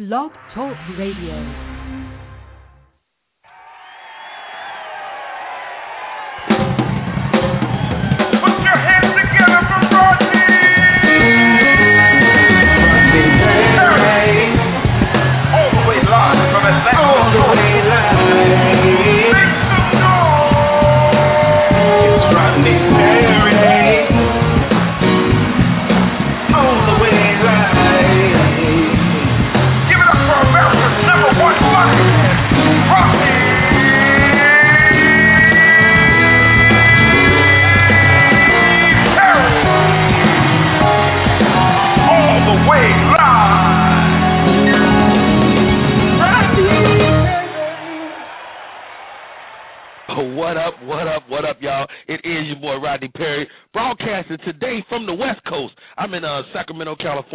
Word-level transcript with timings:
Blog 0.00 0.32
Talk 0.54 0.78
Radio. 0.96 1.69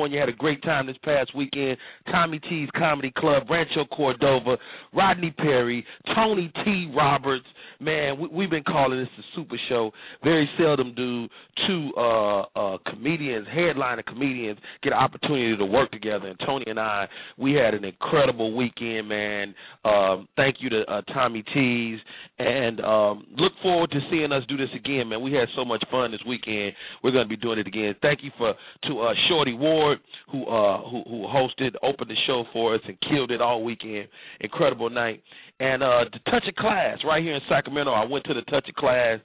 California. 0.05 0.19
Had 0.19 0.29
a 0.29 0.37
great 0.37 0.61
time 0.63 0.87
this 0.87 0.97
past 1.03 1.35
weekend. 1.35 1.77
Tommy 2.11 2.39
T's 2.39 2.69
Comedy 2.77 3.11
Club, 3.17 3.43
Rancho 3.49 3.85
Cordova, 3.85 4.57
Rodney 4.93 5.31
Perry, 5.31 5.85
Tony 6.15 6.51
T. 6.63 6.91
Roberts. 6.95 7.45
Man, 7.79 8.19
we, 8.19 8.27
we've 8.27 8.49
been 8.49 8.63
calling 8.63 8.99
this 8.99 9.09
the 9.17 9.23
Super 9.35 9.57
Show. 9.69 9.91
Very 10.23 10.49
seldom 10.57 10.93
do 10.95 11.27
two 11.67 11.91
uh, 11.97 12.41
uh, 12.55 12.77
comedians, 12.89 13.47
headliner 13.53 14.03
comedians, 14.03 14.59
get 14.83 14.93
an 14.93 14.99
opportunity 14.99 15.57
to 15.57 15.65
work 15.65 15.91
together. 15.91 16.27
And 16.27 16.39
Tony 16.45 16.65
and 16.67 16.79
I, 16.79 17.07
we 17.37 17.53
had 17.53 17.73
an 17.73 17.83
incredible 17.83 18.55
weekend, 18.55 19.09
man. 19.09 19.53
Um, 19.83 20.27
thank 20.35 20.57
you 20.59 20.69
to 20.69 20.81
uh, 20.89 21.01
Tommy 21.13 21.43
T's, 21.53 21.99
and 22.39 22.79
um, 22.81 23.27
look 23.37 23.53
forward 23.61 23.91
to 23.91 23.99
seeing 24.09 24.31
us 24.31 24.43
do 24.47 24.57
this 24.57 24.69
again, 24.75 25.09
man. 25.09 25.21
We 25.21 25.33
had 25.33 25.47
so 25.55 25.65
much 25.65 25.83
fun 25.91 26.11
this 26.11 26.21
weekend. 26.27 26.73
We're 27.03 27.11
going 27.11 27.25
to 27.25 27.29
be 27.29 27.37
doing 27.37 27.59
it 27.59 27.67
again. 27.67 27.95
Thank 28.01 28.23
you 28.23 28.31
for 28.37 28.53
to 28.83 28.99
uh, 29.01 29.13
Shorty 29.29 29.53
Ward 29.53 29.99
who 30.31 30.45
uh, 30.45 30.81
who 30.89 31.03
who 31.03 31.27
hosted, 31.27 31.75
opened 31.83 32.09
the 32.09 32.15
show 32.27 32.45
for 32.53 32.75
us, 32.75 32.81
and 32.87 32.97
killed 33.09 33.31
it 33.31 33.41
all 33.41 33.63
weekend. 33.63 34.07
Incredible 34.41 34.89
night. 34.89 35.21
And 35.59 35.81
uh, 35.81 36.05
the 36.11 36.31
Touch 36.31 36.43
of 36.47 36.55
Class 36.55 36.97
right 37.05 37.23
here 37.23 37.35
in 37.35 37.41
Sacramento. 37.47 37.91
I 37.91 38.03
went 38.05 38.25
to 38.25 38.33
the 38.33 38.41
Touch 38.41 38.67
of 38.67 38.75
Class 38.75 39.19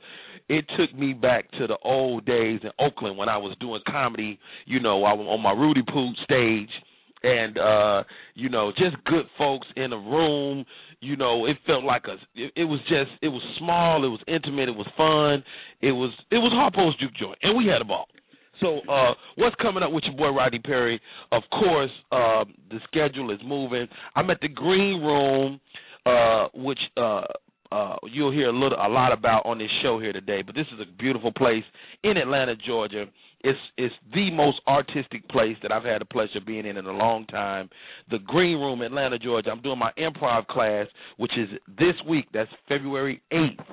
it 0.50 0.64
took 0.77 0.92
me 0.98 1.12
back 1.12 1.48
to 1.53 1.69
the 1.69 1.77
old 1.84 2.27
days 2.27 2.59
in 2.64 2.70
Oakland 2.81 3.17
when 3.17 3.28
I 3.28 3.36
was 3.36 3.56
doing 3.61 3.81
comedy, 3.89 4.36
you 4.67 4.81
know, 4.81 5.05
I 5.05 5.12
was 5.12 5.25
on 5.31 5.41
my 5.41 5.53
Rudy 5.53 5.83
Poot 5.86 6.17
stage 6.25 6.69
and 7.23 7.56
uh, 7.56 8.03
you 8.34 8.48
know, 8.48 8.73
just 8.73 8.97
good 9.05 9.27
folks 9.39 9.69
in 9.77 9.92
a 9.92 9.97
room, 9.97 10.64
you 11.01 11.17
know, 11.17 11.47
it 11.47 11.56
felt 11.69 11.84
like 11.84 12.06
a 12.08 12.14
it, 12.34 12.53
it 12.56 12.64
was 12.64 12.81
just 12.89 13.11
it 13.23 13.28
was 13.28 13.42
small, 13.58 14.05
it 14.05 14.08
was 14.08 14.20
intimate, 14.27 14.69
it 14.69 14.75
was 14.75 14.89
fun. 14.97 15.45
It 15.81 15.92
was 15.92 16.11
it 16.33 16.39
was 16.39 16.53
Harpo's 16.53 16.98
juke 16.98 17.14
joint 17.14 17.39
and 17.42 17.56
we 17.56 17.67
had 17.67 17.81
a 17.81 17.84
ball. 17.84 18.06
So, 18.61 18.81
uh, 18.92 19.14
what's 19.36 19.56
coming 19.56 19.83
up 19.83 19.92
with 19.92 20.05
your 20.05 20.17
boy 20.17 20.36
Rodney 20.36 20.58
Perry? 20.58 21.01
Of 21.33 21.42
course, 21.51 21.91
uh, 22.12 22.45
the 22.69 22.78
schedule 22.84 23.31
is 23.31 23.41
moving. 23.47 23.86
I'm 24.17 24.28
at 24.28 24.41
the 24.42 24.48
Green 24.48 25.01
Room, 25.01 25.61
uh, 26.06 26.48
which 26.55 26.79
uh, 26.97 27.23
uh, 27.73 27.97
you'll 28.11 28.33
hear 28.33 28.48
a 28.48 28.53
little, 28.53 28.79
a 28.79 28.89
lot 28.89 29.12
about 29.12 29.47
on 29.47 29.59
this 29.59 29.70
show 29.83 30.01
here 30.01 30.12
today. 30.12 30.42
But 30.42 30.55
this 30.55 30.67
is 30.75 30.80
a 30.80 31.01
beautiful 31.01 31.33
place 31.33 31.64
in 32.02 32.17
Atlanta, 32.17 32.55
Georgia. 32.57 33.07
It's 33.42 33.58
it's 33.79 33.95
the 34.13 34.30
most 34.30 34.61
artistic 34.67 35.27
place 35.29 35.57
that 35.63 35.73
I've 35.73 35.85
had 35.85 36.01
the 36.01 36.05
pleasure 36.05 36.39
of 36.39 36.47
being 36.47 36.67
in 36.67 36.77
in 36.77 36.85
a 36.85 36.92
long 36.92 37.27
time. 37.27 37.70
The 38.11 38.19
Green 38.19 38.58
Room, 38.58 38.83
Atlanta, 38.83 39.19
Georgia. 39.19 39.51
I'm 39.51 39.63
doing 39.63 39.79
my 39.79 39.92
improv 39.98 40.47
class, 40.48 40.86
which 41.17 41.33
is 41.39 41.48
this 41.79 41.95
week. 42.08 42.27
That's 42.35 42.51
February 42.69 43.23
8th. 43.33 43.64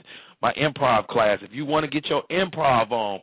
My 0.42 0.54
improv 0.54 1.08
class. 1.08 1.40
If 1.42 1.50
you 1.52 1.66
want 1.66 1.84
to 1.84 1.90
get 1.90 2.10
your 2.10 2.24
improv 2.32 2.92
on, 2.92 3.20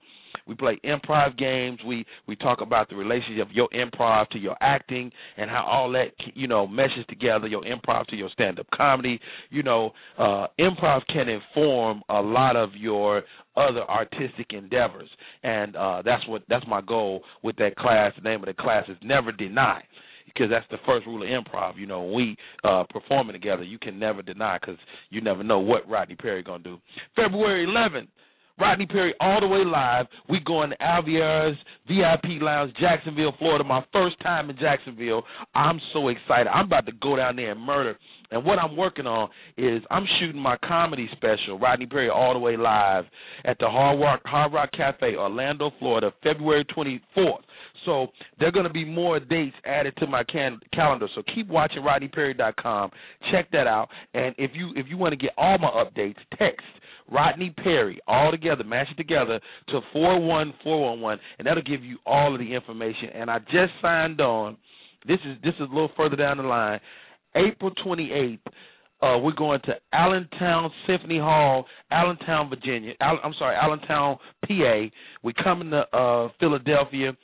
we 0.47 0.55
play 0.55 0.79
improv 0.85 1.37
games. 1.39 1.79
We 1.87 2.05
we 2.27 2.37
talk 2.37 2.61
about 2.61 2.89
the 2.89 2.97
relationship 2.97 3.49
of 3.49 3.53
your 3.53 3.69
improv 3.71 4.29
to 4.31 4.39
your 4.39 4.57
acting 4.61 5.11
and 5.37 5.51
how 5.51 5.65
all 5.65 5.91
that 5.93 6.13
you 6.35 6.47
know 6.47 6.67
meshes 6.67 7.05
together. 7.09 7.47
Your 7.47 7.63
improv 7.63 8.07
to 8.09 8.17
your 8.17 8.31
stand 8.31 8.59
up 8.59 8.67
comedy. 8.75 9.21
You 9.51 9.63
know, 9.63 9.93
uh, 10.19 10.47
improv 10.59 11.03
can 11.13 11.29
inform 11.29 12.03
a 12.09 12.21
lot 12.21 12.57
of 12.57 12.71
your 12.75 13.23
other 13.57 13.83
artistic 13.89 14.49
endeavors, 14.51 15.09
and 15.43 15.77
uh, 15.77 16.03
that's 16.05 16.27
what 16.29 16.43
that's 16.49 16.67
my 16.67 16.81
goal 16.81 17.23
with 17.43 17.57
that 17.57 17.77
class. 17.77 18.13
The 18.17 18.29
name 18.29 18.41
of 18.41 18.47
the 18.47 18.55
class 18.55 18.85
is 18.89 18.97
Never 19.03 19.33
Deny 19.33 19.83
because 20.27 20.51
that's 20.51 20.67
the 20.71 20.79
first 20.87 21.07
rule 21.07 21.23
of 21.23 21.29
improv. 21.29 21.79
You 21.79 21.87
know, 21.87 22.05
we 22.05 22.37
uh, 22.65 22.85
performing 22.91 23.35
together, 23.35 23.63
you 23.63 23.79
can 23.79 23.99
never 23.99 24.23
deny 24.23 24.59
because 24.61 24.79
you 25.11 25.21
never 25.21 25.43
know 25.43 25.61
what 25.61 25.89
Rodney 25.89 26.17
Perry 26.17 26.43
gonna 26.43 26.63
do. 26.63 26.79
February 27.15 27.67
11th, 27.67 28.09
Rodney 28.59 28.87
Perry 28.87 29.15
all 29.21 29.41
the 29.41 29.49
way 29.49 29.65
live. 29.65 30.07
We 30.29 30.41
going 30.41 30.71
to 30.71 30.77
Alviera's 30.77 31.57
VIP 31.89 32.41
Lounge, 32.41 32.73
Jacksonville, 32.81 33.35
Florida. 33.39 33.65
My 33.65 33.85
first 33.93 34.21
time 34.21 34.49
in 34.51 34.57
Jacksonville. 34.57 35.23
I'm 35.55 35.81
so 35.93 36.09
excited. 36.09 36.49
I'm 36.49 36.67
about 36.67 36.87
to 36.87 36.93
go 36.93 37.17
down 37.17 37.37
there 37.37 37.53
and 37.53 37.61
murder. 37.61 37.97
And 38.31 38.45
what 38.45 38.59
I'm 38.59 38.77
working 38.77 39.07
on 39.07 39.29
is 39.57 39.83
I'm 39.91 40.05
shooting 40.19 40.41
my 40.41 40.57
comedy 40.65 41.09
special, 41.13 41.59
Rodney 41.59 41.87
Perry 41.87 42.09
all 42.11 42.33
the 42.33 42.39
way 42.39 42.57
live 42.57 43.05
at 43.45 43.59
the 43.59 43.67
Hard 43.67 44.01
Rock, 44.01 44.23
Hard 44.25 44.53
Rock 44.53 44.71
Cafe, 44.73 45.15
Orlando, 45.15 45.71
Florida, 45.79 46.13
February 46.23 46.65
24th. 46.77 47.43
So 47.85 48.09
there 48.39 48.49
are 48.49 48.53
going 48.53 48.67
to 48.67 48.73
be 48.73 48.85
more 48.85 49.21
dates 49.21 49.57
added 49.65 49.95
to 49.99 50.07
my 50.07 50.25
can- 50.25 50.61
calendar. 50.73 51.09
So 51.15 51.23
keep 51.35 51.49
watching 51.49 51.83
RodneyPerry.com. 51.83 52.91
Check 53.31 53.51
that 53.53 53.67
out. 53.67 53.89
And 54.15 54.35
if 54.39 54.53
you 54.55 54.73
if 54.77 54.87
you 54.89 54.97
want 54.97 55.13
to 55.13 55.17
get 55.17 55.33
all 55.37 55.59
my 55.59 55.69
updates, 55.71 56.17
text 56.39 56.65
Rodney 57.11 57.51
Perry, 57.63 58.01
all 58.07 58.31
together, 58.31 58.65
mash 58.65 58.89
it 58.91 58.97
together 58.97 59.41
to 59.69 59.81
41411, 59.93 61.23
and 61.39 61.47
that'll 61.47 61.63
give 61.63 61.85
you 61.85 61.99
all 62.07 62.33
of 62.33 62.41
the 62.41 62.55
information. 62.55 63.11
And 63.15 63.31
I 63.31 63.39
just 63.41 63.73
signed 63.83 64.21
on. 64.21 64.57
This 65.07 65.19
is 65.27 65.37
this 65.43 65.53
is 65.55 65.61
a 65.71 65.75
little 65.75 65.91
further 65.97 66.17
down 66.17 66.39
the 66.39 66.45
line. 66.45 66.81
April 67.37 67.73
28th, 67.85 68.39
uh, 69.03 69.19
we're 69.19 69.33
going 69.33 69.61
to 69.65 69.75
Allentown 69.93 70.71
Symphony 70.87 71.19
Hall, 71.19 71.67
Allentown, 71.91 72.49
Virginia. 72.49 72.95
Al- 73.01 73.21
I'm 73.23 73.35
sorry, 73.39 73.55
Allentown, 73.57 74.17
PA. 74.47 74.85
We're 75.23 75.33
coming 75.43 75.71
to 75.73 75.81
uh, 75.95 76.29
Philadelphia. 76.41 77.15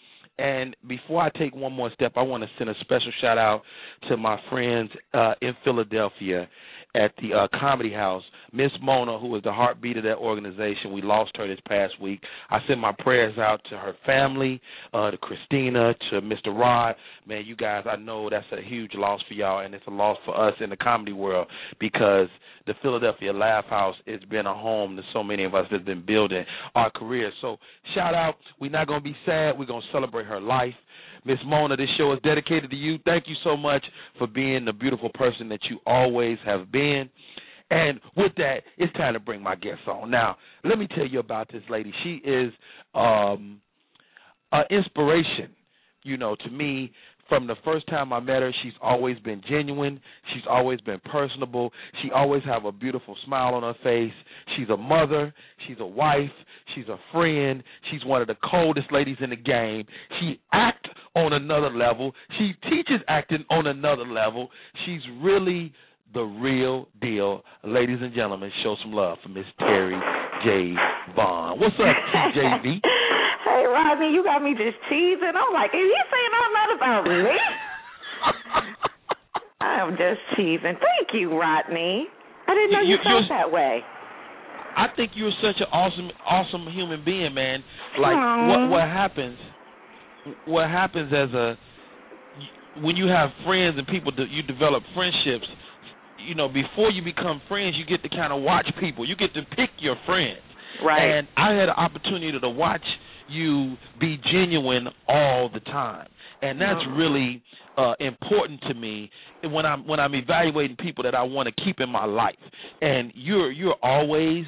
And 0.41 0.75
before 0.89 1.23
I 1.23 1.29
take 1.39 1.55
one 1.55 1.73
more 1.75 1.91
step, 1.93 2.13
I 2.17 2.23
want 2.23 2.43
to 2.43 2.49
send 2.57 2.71
a 2.71 2.75
special 2.81 3.13
shout 3.21 3.37
out 3.37 3.63
to 4.09 4.17
my 4.17 4.41
friends 4.49 4.91
uh, 5.13 5.35
in 5.43 5.53
Philadelphia 5.65 6.49
at 6.95 7.13
the 7.23 7.35
uh, 7.35 7.49
Comedy 7.59 7.93
House. 7.93 8.23
Miss 8.53 8.71
Mona, 8.83 9.19
who 9.19 9.29
was 9.29 9.43
the 9.43 9.53
heartbeat 9.53 9.97
of 9.97 10.05
that 10.05 10.17
organization, 10.17 10.93
we 10.93 11.03
lost 11.03 11.37
her 11.37 11.47
this 11.47 11.61
past 11.67 12.01
week. 12.01 12.21
I 12.51 12.59
send 12.67 12.81
my 12.81 12.93
prayers 12.99 13.39
out 13.39 13.61
to 13.71 13.77
her 13.77 13.95
family, 14.05 14.61
uh, 14.93 15.11
to 15.11 15.19
Christina, 15.19 15.95
to 16.11 16.21
Mr. 16.21 16.49
Rod. 16.49 16.97
Man, 17.27 17.45
you 17.47 17.57
guys, 17.57 17.85
I 17.91 17.97
know 17.97 18.29
that's 18.29 18.47
a 18.53 18.63
huge 18.63 18.93
loss 18.95 19.21
for 19.29 19.35
y'all, 19.35 19.65
and 19.65 19.75
it's 19.75 19.87
a 19.87 19.91
loss 19.91 20.19
for 20.25 20.37
us 20.37 20.55
in 20.61 20.71
the 20.71 20.77
comedy 20.77 21.13
world 21.13 21.47
because 21.79 22.29
the 22.67 22.75
Philadelphia 22.83 23.33
Laff 23.33 23.65
House 23.67 23.97
has 24.07 24.21
been 24.31 24.47
a 24.47 24.55
home 24.55 24.97
to 24.97 25.03
so 25.13 25.23
many 25.23 25.45
of 25.45 25.55
us 25.55 25.67
that's 25.71 25.85
been 25.85 26.05
building 26.05 26.45
our 26.75 26.91
careers. 26.91 27.33
So 27.41 27.57
shout 27.95 28.15
out. 28.15 28.37
We're 28.61 28.71
not 28.71 28.87
to 28.89 29.01
be 29.01 29.17
sad. 29.25 29.59
We're 29.59 29.67
to 29.67 29.81
celebrate 29.93 30.27
her 30.27 30.41
life. 30.41 30.75
Miss 31.25 31.39
Mona, 31.45 31.77
this 31.77 31.89
show 31.99 32.13
is 32.13 32.19
dedicated 32.23 32.71
to 32.71 32.77
you. 32.77 32.99
Thank 33.05 33.25
you 33.27 33.35
so 33.45 33.57
much 33.57 33.85
for 34.19 34.27
being 34.27 34.65
the 34.65 34.73
beautiful 34.73 35.11
person 35.15 35.49
that 35.51 35.61
you 35.69 35.79
always 35.87 36.39
have 36.45 36.71
been. 36.73 37.09
And 37.71 38.01
with 38.17 38.33
that, 38.37 38.63
it's 38.79 38.93
time 38.95 39.15
to 39.15 39.21
bring 39.21 39.43
my 39.43 39.55
guest 39.55 39.81
on. 39.87 40.11
Now, 40.11 40.37
let 40.65 40.79
me 40.79 40.89
tell 40.89 41.07
you 41.07 41.21
about 41.21 41.49
this 41.53 41.63
lady. 41.71 41.93
She 42.03 42.15
is 42.29 42.53
um 42.95 43.61
an 44.53 44.65
inspiration, 44.71 45.51
you 46.03 46.17
know, 46.17 46.35
to 46.35 46.51
me 46.51 46.93
from 47.31 47.47
the 47.47 47.55
first 47.65 47.87
time 47.87 48.13
I 48.13 48.19
met 48.19 48.43
her, 48.43 48.53
she's 48.63 48.73
always 48.83 49.17
been 49.21 49.41
genuine. 49.49 50.01
She's 50.35 50.43
always 50.51 50.81
been 50.81 51.01
personable. 51.11 51.73
She 52.03 52.11
always 52.11 52.43
have 52.45 52.65
a 52.65 52.73
beautiful 52.73 53.17
smile 53.25 53.55
on 53.55 53.63
her 53.63 53.77
face. 53.85 54.13
She's 54.57 54.69
a 54.69 54.77
mother. 54.77 55.33
She's 55.67 55.77
a 55.79 55.87
wife. 55.87 56.29
She's 56.75 56.89
a 56.89 56.99
friend. 57.13 57.63
She's 57.91 58.05
one 58.05 58.21
of 58.21 58.27
the 58.27 58.35
coldest 58.51 58.93
ladies 58.93 59.17
in 59.21 59.31
the 59.31 59.37
game. 59.37 59.85
She 60.19 60.41
act 60.53 60.89
on 61.15 61.33
another 61.33 61.71
level. 61.71 62.13
She 62.39 62.53
teaches 62.69 63.01
acting 63.09 63.45
on 63.51 63.67
another 63.67 64.07
level. 64.07 64.49
She's 64.85 65.01
really 65.23 65.73
the 66.15 66.23
real 66.23 66.89
deal. 67.01 67.43
Ladies 67.65 67.99
and 68.01 68.15
gentlemen, 68.15 68.51
show 68.63 68.77
some 68.83 68.93
love 68.93 69.19
for 69.23 69.29
Miss 69.29 69.47
Terri 69.61 69.99
J. 70.45 70.75
Vaughn. 71.15 71.61
What's 71.61 71.75
up, 71.79 71.97
TJV? 72.15 72.81
hey, 73.45 73.65
Rodney, 73.67 74.13
you 74.13 74.25
got 74.25 74.43
me 74.43 74.53
just 74.53 74.79
teasing. 74.89 75.35
I'm 75.35 75.53
like, 75.55 75.71
is 75.71 75.81
he 75.81 76.01
saying 76.11 76.33
all 76.35 76.51
that 76.55 76.71
about 76.77 77.05
me? 77.05 77.31
I'm 79.61 79.93
just 79.93 80.21
teasing. 80.37 80.77
Thank 80.79 81.15
you, 81.15 81.39
Rodney. 81.39 82.07
I 82.49 82.55
didn't 82.55 82.73
know 82.73 82.81
you, 82.81 82.97
you 82.97 82.99
felt 83.05 83.25
that 83.29 83.53
way. 83.53 83.81
I 84.77 84.87
think 84.97 85.13
you're 85.15 85.35
such 85.43 85.61
an 85.61 85.67
awesome, 85.73 86.11
awesome 86.27 86.67
human 86.73 87.05
being, 87.05 87.35
man. 87.35 87.63
Like 87.99 88.17
Aww. 88.17 88.49
what 88.49 88.71
what 88.71 88.89
happens, 88.89 89.39
what 90.47 90.69
happens 90.69 91.13
as 91.13 91.35
a 91.35 91.59
when 92.83 92.97
you 92.97 93.07
have 93.07 93.31
friends 93.45 93.77
and 93.79 93.87
people 93.87 94.13
that 94.17 94.31
you 94.31 94.43
develop 94.43 94.83
friendships. 94.95 95.47
You 96.29 96.35
know, 96.35 96.49
before 96.49 96.91
you 96.91 97.03
become 97.03 97.41
friends, 97.49 97.77
you 97.79 97.87
get 97.87 98.03
to 98.03 98.15
kind 98.15 98.33
of 98.33 98.43
watch 98.43 98.67
people. 98.79 99.09
You 99.09 99.17
get 99.17 99.33
to 99.35 99.43
pick 99.57 99.71
your 99.79 99.97
friends. 100.05 100.45
Right. 100.85 101.19
And 101.19 101.29
I 101.37 101.53
had 101.53 101.69
an 101.69 101.77
opportunity 101.77 102.39
to 102.39 102.49
watch 102.49 102.85
you 103.29 103.77
be 103.99 104.19
genuine 104.31 104.89
all 105.09 105.51
the 105.53 105.61
time, 105.61 106.09
and 106.43 106.61
that's 106.61 106.81
mm-hmm. 106.81 106.97
really 106.97 107.43
uh, 107.77 107.95
important 108.01 108.61
to 108.63 108.75
me 108.75 109.11
when 109.45 109.65
I'm 109.65 109.87
when 109.87 110.01
I'm 110.01 110.15
evaluating 110.15 110.77
people 110.77 111.05
that 111.05 111.15
I 111.15 111.23
want 111.23 111.49
to 111.49 111.65
keep 111.65 111.81
in 111.81 111.89
my 111.89 112.05
life. 112.05 112.35
And 112.81 113.13
you're 113.15 113.51
you're 113.51 113.77
always 113.83 114.45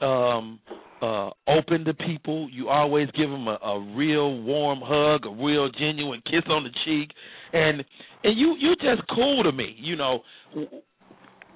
um, 0.00 0.58
uh, 1.02 1.30
open 1.48 1.84
to 1.84 1.94
people. 1.94 2.48
You 2.50 2.68
always 2.68 3.08
give 3.16 3.28
them 3.28 3.48
a, 3.48 3.58
a 3.62 3.94
real 3.96 4.40
warm 4.42 4.80
hug, 4.82 5.26
a 5.26 5.44
real 5.44 5.68
genuine 5.72 6.22
kiss 6.24 6.44
on 6.48 6.64
the 6.64 6.70
cheek, 6.84 7.10
and 7.52 7.84
and 8.24 8.38
you 8.38 8.56
you 8.58 8.76
just 8.76 9.02
cool 9.14 9.42
to 9.42 9.52
me. 9.52 9.74
You 9.78 9.96
know, 9.96 10.20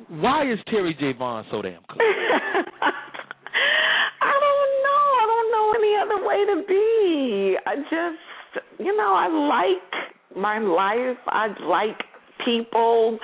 why 0.08 0.50
is 0.50 0.58
Terri 0.68 0.98
J. 0.98 1.12
Vaughn 1.16 1.44
so 1.50 1.62
damn 1.62 1.80
cool? 1.88 1.98
I 4.20 4.32
don't 4.42 4.72
know. 4.84 5.04
I 5.16 5.26
don't 5.30 5.50
know 5.52 5.72
any 5.78 5.94
other 6.02 6.26
way 6.26 6.44
to 6.46 6.62
be. 6.68 7.56
I 7.66 7.76
just, 7.76 8.80
you 8.80 8.96
know, 8.96 9.14
I 9.14 9.28
like 9.28 10.36
my 10.36 10.58
life. 10.58 11.18
I 11.28 11.48
like 11.64 12.02
people. 12.44 13.18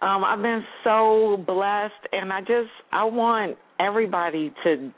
Um, 0.00 0.24
I've 0.24 0.42
been 0.42 0.64
so 0.84 1.44
blessed, 1.46 1.92
and 2.12 2.32
I 2.32 2.40
just 2.40 2.70
I 2.92 3.04
want 3.04 3.56
everybody 3.78 4.52
to 4.64 4.92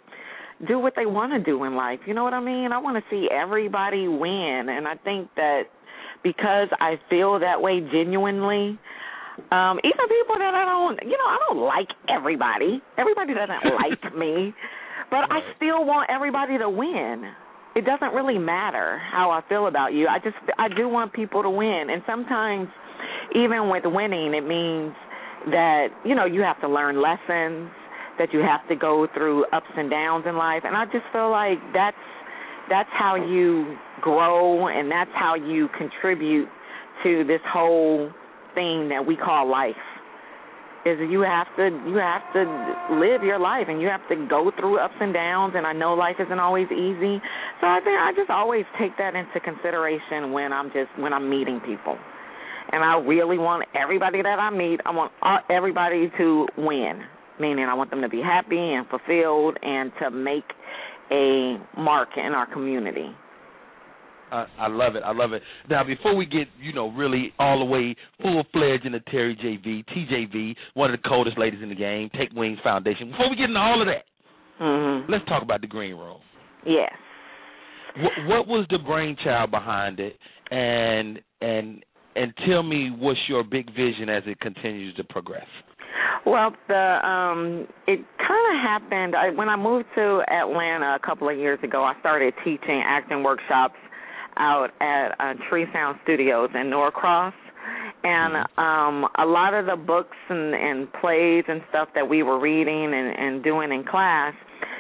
do 0.66 0.78
what 0.78 0.94
they 0.96 1.06
want 1.06 1.32
to 1.32 1.38
do 1.38 1.64
in 1.64 1.76
life. 1.76 2.00
You 2.06 2.14
know 2.14 2.24
what 2.24 2.34
I 2.34 2.40
mean? 2.40 2.72
I 2.72 2.78
want 2.78 2.96
to 2.96 3.04
see 3.10 3.28
everybody 3.30 4.08
win, 4.08 4.66
and 4.68 4.88
I 4.88 4.96
think 4.96 5.28
that 5.36 5.64
because 6.22 6.68
I 6.80 6.98
feel 7.08 7.38
that 7.38 7.60
way 7.60 7.80
genuinely. 7.80 8.78
Um, 9.52 9.78
even 9.84 10.04
people 10.10 10.34
that 10.38 10.52
I 10.54 10.64
don't, 10.64 10.98
you 11.02 11.16
know, 11.16 11.28
I 11.28 11.38
don't 11.46 11.62
like 11.62 11.88
everybody. 12.08 12.82
Everybody 12.98 13.34
doesn't 13.34 13.62
like 13.80 14.16
me, 14.16 14.52
but 15.10 15.30
I 15.30 15.40
still 15.56 15.84
want 15.84 16.10
everybody 16.10 16.58
to 16.58 16.68
win 16.68 17.32
it 17.78 17.84
doesn't 17.84 18.12
really 18.12 18.38
matter 18.38 19.00
how 19.12 19.30
I 19.30 19.40
feel 19.48 19.68
about 19.68 19.92
you. 19.92 20.08
I 20.08 20.18
just 20.18 20.36
I 20.58 20.66
do 20.68 20.88
want 20.88 21.12
people 21.12 21.42
to 21.44 21.50
win, 21.50 21.86
and 21.90 22.02
sometimes 22.06 22.68
even 23.36 23.70
with 23.70 23.84
winning, 23.86 24.34
it 24.34 24.46
means 24.46 24.92
that 25.46 25.88
you 26.04 26.16
know 26.16 26.24
you 26.24 26.40
have 26.42 26.60
to 26.62 26.68
learn 26.68 27.00
lessons, 27.00 27.70
that 28.18 28.32
you 28.32 28.40
have 28.40 28.66
to 28.68 28.76
go 28.76 29.06
through 29.14 29.44
ups 29.52 29.70
and 29.76 29.90
downs 29.90 30.24
in 30.28 30.36
life, 30.36 30.62
and 30.64 30.76
I 30.76 30.84
just 30.86 31.04
feel 31.12 31.30
like 31.30 31.58
that's 31.72 31.96
that's 32.68 32.90
how 32.92 33.16
you 33.16 33.76
grow, 34.00 34.68
and 34.68 34.90
that's 34.90 35.10
how 35.14 35.34
you 35.34 35.68
contribute 35.76 36.48
to 37.02 37.24
this 37.24 37.40
whole 37.52 38.10
thing 38.54 38.88
that 38.88 39.04
we 39.06 39.16
call 39.16 39.48
life 39.48 39.76
is 40.86 40.98
you 41.10 41.20
have 41.20 41.46
to 41.56 41.68
you 41.86 41.96
have 41.96 42.22
to 42.32 42.42
live 42.94 43.22
your 43.22 43.38
life 43.38 43.66
and 43.68 43.80
you 43.80 43.88
have 43.88 44.06
to 44.08 44.26
go 44.28 44.50
through 44.58 44.78
ups 44.78 44.94
and 45.00 45.12
downs 45.12 45.54
and 45.56 45.66
I 45.66 45.72
know 45.72 45.94
life 45.94 46.16
isn't 46.18 46.38
always 46.38 46.66
easy. 46.70 47.20
So 47.60 47.66
I 47.66 47.80
think 47.82 47.98
I 47.98 48.12
just 48.16 48.30
always 48.30 48.64
take 48.78 48.96
that 48.98 49.14
into 49.14 49.40
consideration 49.40 50.32
when 50.32 50.52
I'm 50.52 50.68
just 50.68 50.90
when 50.98 51.12
I'm 51.12 51.28
meeting 51.28 51.60
people. 51.60 51.98
And 52.70 52.84
I 52.84 52.98
really 52.98 53.38
want 53.38 53.64
everybody 53.74 54.22
that 54.22 54.38
I 54.38 54.50
meet, 54.50 54.80
I 54.84 54.90
want 54.90 55.12
everybody 55.50 56.12
to 56.18 56.46
win, 56.58 57.00
meaning 57.40 57.66
I 57.66 57.74
want 57.74 57.90
them 57.90 58.02
to 58.02 58.08
be 58.08 58.20
happy 58.20 58.58
and 58.58 58.86
fulfilled 58.88 59.58
and 59.62 59.92
to 60.02 60.10
make 60.10 60.44
a 61.10 61.56
mark 61.76 62.10
in 62.16 62.32
our 62.32 62.50
community. 62.52 63.10
I, 64.30 64.46
I 64.58 64.68
love 64.68 64.94
it. 64.96 65.02
I 65.04 65.12
love 65.12 65.32
it. 65.32 65.42
Now, 65.70 65.84
before 65.84 66.14
we 66.14 66.26
get, 66.26 66.48
you 66.60 66.72
know, 66.72 66.90
really 66.90 67.32
all 67.38 67.58
the 67.58 67.64
way 67.64 67.96
full 68.20 68.44
fledged 68.52 68.84
into 68.84 69.00
Terri 69.00 69.38
JV, 69.38 69.84
TJV, 69.86 70.54
one 70.74 70.92
of 70.92 71.00
the 71.00 71.08
coldest 71.08 71.38
ladies 71.38 71.60
in 71.62 71.68
the 71.68 71.74
game, 71.74 72.10
Take 72.18 72.32
Wings 72.34 72.58
Foundation. 72.62 73.10
Before 73.10 73.30
we 73.30 73.36
get 73.36 73.44
into 73.44 73.58
all 73.58 73.80
of 73.80 73.88
that, 73.88 74.04
mm-hmm. 74.62 75.10
let's 75.10 75.24
talk 75.26 75.42
about 75.42 75.60
the 75.60 75.66
green 75.66 75.96
room. 75.96 76.18
Yes. 76.66 76.92
What, 77.96 78.12
what 78.26 78.46
was 78.46 78.66
the 78.70 78.78
brainchild 78.78 79.50
behind 79.50 79.98
it, 79.98 80.16
and 80.50 81.20
and 81.40 81.84
and 82.14 82.32
tell 82.46 82.62
me 82.62 82.90
what's 82.96 83.18
your 83.28 83.44
big 83.44 83.66
vision 83.70 84.08
as 84.08 84.22
it 84.26 84.38
continues 84.40 84.94
to 84.96 85.04
progress. 85.04 85.46
Well, 86.26 86.52
the 86.68 87.06
um 87.06 87.66
it 87.86 88.00
kind 88.18 88.56
of 88.56 88.62
happened 88.62 89.14
I, 89.14 89.30
when 89.30 89.48
I 89.48 89.56
moved 89.56 89.86
to 89.94 90.22
Atlanta 90.28 90.96
a 91.00 91.06
couple 91.06 91.28
of 91.28 91.38
years 91.38 91.58
ago. 91.62 91.84
I 91.84 91.98
started 92.00 92.34
teaching 92.44 92.82
acting 92.84 93.22
workshops 93.22 93.76
out 94.36 94.70
at 94.80 95.16
uh, 95.18 95.34
Tree 95.48 95.66
Sound 95.72 95.98
Studios 96.04 96.50
in 96.54 96.70
Norcross. 96.70 97.34
And 98.04 98.34
mm-hmm. 98.34 98.60
um 98.60 99.08
a 99.18 99.26
lot 99.26 99.54
of 99.54 99.66
the 99.66 99.76
books 99.76 100.16
and, 100.28 100.54
and 100.54 100.92
plays 100.94 101.44
and 101.48 101.62
stuff 101.70 101.88
that 101.94 102.08
we 102.08 102.22
were 102.22 102.38
reading 102.38 102.92
and, 102.94 103.18
and 103.18 103.42
doing 103.42 103.72
in 103.72 103.84
class, 103.84 104.34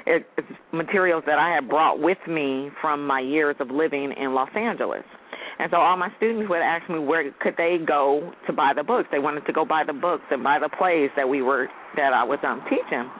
it, 0.06 0.26
it's 0.36 0.48
materials 0.72 1.24
that 1.26 1.38
I 1.38 1.54
had 1.54 1.68
brought 1.68 2.00
with 2.00 2.18
me 2.28 2.70
from 2.80 3.06
my 3.06 3.20
years 3.20 3.56
of 3.60 3.70
living 3.70 4.12
in 4.12 4.34
Los 4.34 4.50
Angeles. 4.54 5.04
And 5.58 5.70
so 5.70 5.78
all 5.78 5.96
my 5.96 6.10
students 6.16 6.48
would 6.48 6.62
ask 6.62 6.88
me 6.88 6.98
where 6.98 7.30
could 7.40 7.54
they 7.56 7.78
go 7.84 8.32
to 8.46 8.52
buy 8.52 8.72
the 8.76 8.84
books. 8.84 9.08
They 9.10 9.18
wanted 9.18 9.44
to 9.46 9.52
go 9.52 9.64
buy 9.64 9.82
the 9.86 9.92
books 9.92 10.24
and 10.30 10.42
buy 10.42 10.58
the 10.60 10.68
plays 10.68 11.10
that 11.16 11.28
we 11.28 11.42
were 11.42 11.68
that 11.96 12.12
I 12.12 12.22
was 12.22 12.38
um 12.44 12.62
teaching 12.70 13.10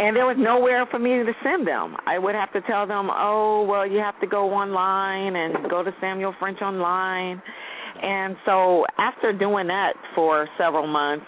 and 0.00 0.16
there 0.16 0.26
was 0.26 0.36
nowhere 0.38 0.86
for 0.90 0.98
me 0.98 1.10
to 1.10 1.32
send 1.44 1.66
them. 1.66 1.96
I 2.06 2.18
would 2.18 2.34
have 2.34 2.50
to 2.52 2.60
tell 2.62 2.86
them, 2.86 3.10
"Oh, 3.12 3.64
well, 3.68 3.86
you 3.86 3.98
have 3.98 4.18
to 4.20 4.26
go 4.26 4.50
online 4.50 5.36
and 5.36 5.68
go 5.68 5.82
to 5.82 5.94
Samuel 6.00 6.34
French 6.38 6.62
online." 6.62 7.42
And 8.02 8.36
so 8.46 8.86
after 8.98 9.32
doing 9.32 9.66
that 9.66 9.92
for 10.14 10.48
several 10.56 10.86
months, 10.86 11.26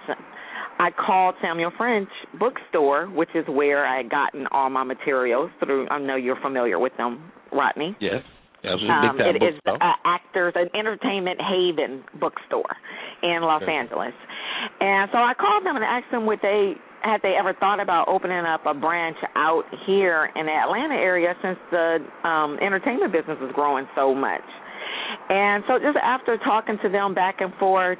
I 0.78 0.90
called 0.90 1.34
Samuel 1.42 1.70
French 1.76 2.08
Bookstore, 2.38 3.06
which 3.08 3.28
is 3.34 3.46
where 3.46 3.84
I 3.84 3.98
had 3.98 4.10
gotten 4.10 4.46
all 4.48 4.70
my 4.70 4.84
materials 4.84 5.50
through. 5.60 5.88
I 5.90 5.98
know 5.98 6.16
you're 6.16 6.40
familiar 6.40 6.78
with 6.78 6.96
them, 6.96 7.30
Rodney. 7.52 7.94
Yes. 8.00 8.22
Yeah, 8.62 9.10
um, 9.10 9.18
it 9.18 9.42
is 9.42 9.58
uh, 9.66 9.76
actors 10.04 10.54
an 10.56 10.68
entertainment 10.78 11.40
haven 11.40 12.04
bookstore 12.20 12.76
in 13.22 13.42
Los 13.42 13.62
okay. 13.62 13.72
Angeles, 13.72 14.14
and 14.80 15.10
so 15.12 15.18
I 15.18 15.34
called 15.34 15.66
them 15.66 15.74
and 15.74 15.84
asked 15.84 16.10
them 16.12 16.26
would 16.26 16.38
they 16.42 16.74
had 17.02 17.20
they 17.22 17.34
ever 17.34 17.54
thought 17.54 17.80
about 17.80 18.06
opening 18.06 18.44
up 18.46 18.64
a 18.64 18.74
branch 18.74 19.16
out 19.34 19.64
here 19.84 20.30
in 20.36 20.46
the 20.46 20.52
Atlanta 20.52 20.94
area 20.94 21.34
since 21.42 21.58
the 21.72 21.98
um 22.22 22.56
entertainment 22.62 23.12
business 23.12 23.38
is 23.42 23.50
growing 23.52 23.86
so 23.96 24.14
much. 24.14 24.46
And 25.28 25.64
so 25.66 25.78
just 25.78 25.98
after 25.98 26.38
talking 26.38 26.78
to 26.82 26.88
them 26.88 27.14
back 27.14 27.40
and 27.40 27.52
forth, 27.54 27.98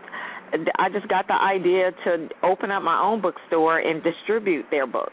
I 0.79 0.89
just 0.91 1.09
got 1.09 1.27
the 1.27 1.35
idea 1.35 1.91
to 2.05 2.29
open 2.43 2.71
up 2.71 2.83
my 2.83 3.01
own 3.01 3.21
bookstore 3.21 3.79
and 3.79 4.03
distribute 4.03 4.67
their 4.71 4.87
books 4.87 5.13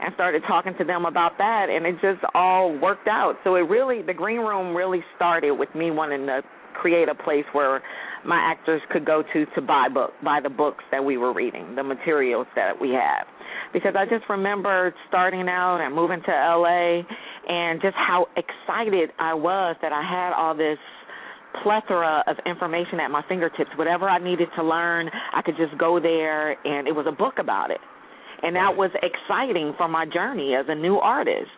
and 0.00 0.14
started 0.14 0.42
talking 0.46 0.74
to 0.78 0.84
them 0.84 1.04
about 1.04 1.36
that 1.38 1.66
and 1.70 1.86
it 1.86 1.94
just 2.00 2.24
all 2.34 2.76
worked 2.78 3.08
out. 3.08 3.34
So 3.44 3.56
it 3.56 3.68
really 3.68 4.02
the 4.02 4.14
green 4.14 4.40
room 4.40 4.74
really 4.74 5.04
started 5.16 5.52
with 5.52 5.72
me 5.74 5.90
wanting 5.90 6.26
to 6.26 6.42
create 6.74 7.08
a 7.08 7.14
place 7.14 7.44
where 7.52 7.82
my 8.24 8.36
actors 8.36 8.80
could 8.90 9.04
go 9.04 9.22
to 9.32 9.46
to 9.54 9.60
buy 9.60 9.88
book 9.92 10.12
buy 10.24 10.40
the 10.42 10.50
books 10.50 10.84
that 10.90 11.04
we 11.04 11.16
were 11.16 11.32
reading, 11.32 11.74
the 11.74 11.82
materials 11.82 12.46
that 12.56 12.80
we 12.80 12.90
have. 12.90 13.26
Because 13.72 13.94
I 13.96 14.04
just 14.04 14.28
remember 14.28 14.94
starting 15.08 15.48
out 15.48 15.80
and 15.80 15.94
moving 15.94 16.20
to 16.24 16.30
LA 16.30 17.02
and 17.48 17.80
just 17.80 17.94
how 17.94 18.26
excited 18.36 19.10
I 19.18 19.34
was 19.34 19.76
that 19.82 19.92
I 19.92 20.02
had 20.02 20.32
all 20.32 20.54
this 20.54 20.78
plethora 21.62 22.22
of 22.26 22.36
information 22.46 23.00
at 23.00 23.10
my 23.10 23.22
fingertips. 23.28 23.70
Whatever 23.76 24.08
I 24.08 24.18
needed 24.18 24.48
to 24.56 24.62
learn, 24.62 25.10
I 25.34 25.42
could 25.42 25.56
just 25.56 25.76
go 25.78 26.00
there 26.00 26.52
and 26.66 26.86
it 26.86 26.92
was 26.92 27.06
a 27.08 27.12
book 27.12 27.34
about 27.38 27.70
it. 27.70 27.80
And 28.42 28.56
that 28.56 28.76
was 28.76 28.90
exciting 29.02 29.74
for 29.76 29.88
my 29.88 30.06
journey 30.06 30.54
as 30.54 30.66
a 30.68 30.74
new 30.74 30.96
artist. 30.96 31.50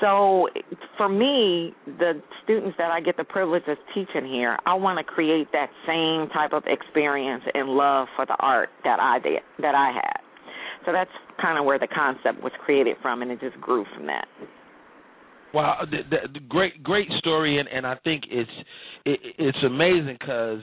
So 0.00 0.48
for 0.96 1.08
me, 1.08 1.74
the 1.86 2.22
students 2.44 2.76
that 2.78 2.90
I 2.90 3.00
get 3.00 3.16
the 3.16 3.24
privilege 3.24 3.64
of 3.68 3.76
teaching 3.94 4.26
here, 4.26 4.56
I 4.64 4.74
want 4.74 4.98
to 4.98 5.04
create 5.04 5.48
that 5.52 5.68
same 5.86 6.30
type 6.30 6.52
of 6.52 6.62
experience 6.66 7.42
and 7.52 7.68
love 7.68 8.08
for 8.16 8.24
the 8.24 8.36
art 8.40 8.70
that 8.84 8.98
I 9.00 9.18
did, 9.18 9.42
that 9.58 9.74
I 9.74 9.92
had. 9.92 10.22
So 10.86 10.92
that's 10.92 11.10
kind 11.40 11.58
of 11.58 11.64
where 11.64 11.78
the 11.78 11.88
concept 11.88 12.42
was 12.42 12.52
created 12.64 12.96
from, 13.02 13.20
and 13.22 13.30
it 13.30 13.40
just 13.40 13.60
grew 13.60 13.84
from 13.94 14.06
that. 14.06 14.26
Wow, 15.52 15.82
the, 15.90 15.98
the, 16.08 16.32
the 16.32 16.40
great, 16.48 16.82
great 16.82 17.08
story, 17.18 17.58
and, 17.58 17.68
and 17.68 17.86
I 17.86 17.96
think 18.04 18.24
it's 18.30 18.50
it, 19.04 19.18
it's 19.38 19.58
amazing 19.64 20.16
because 20.20 20.60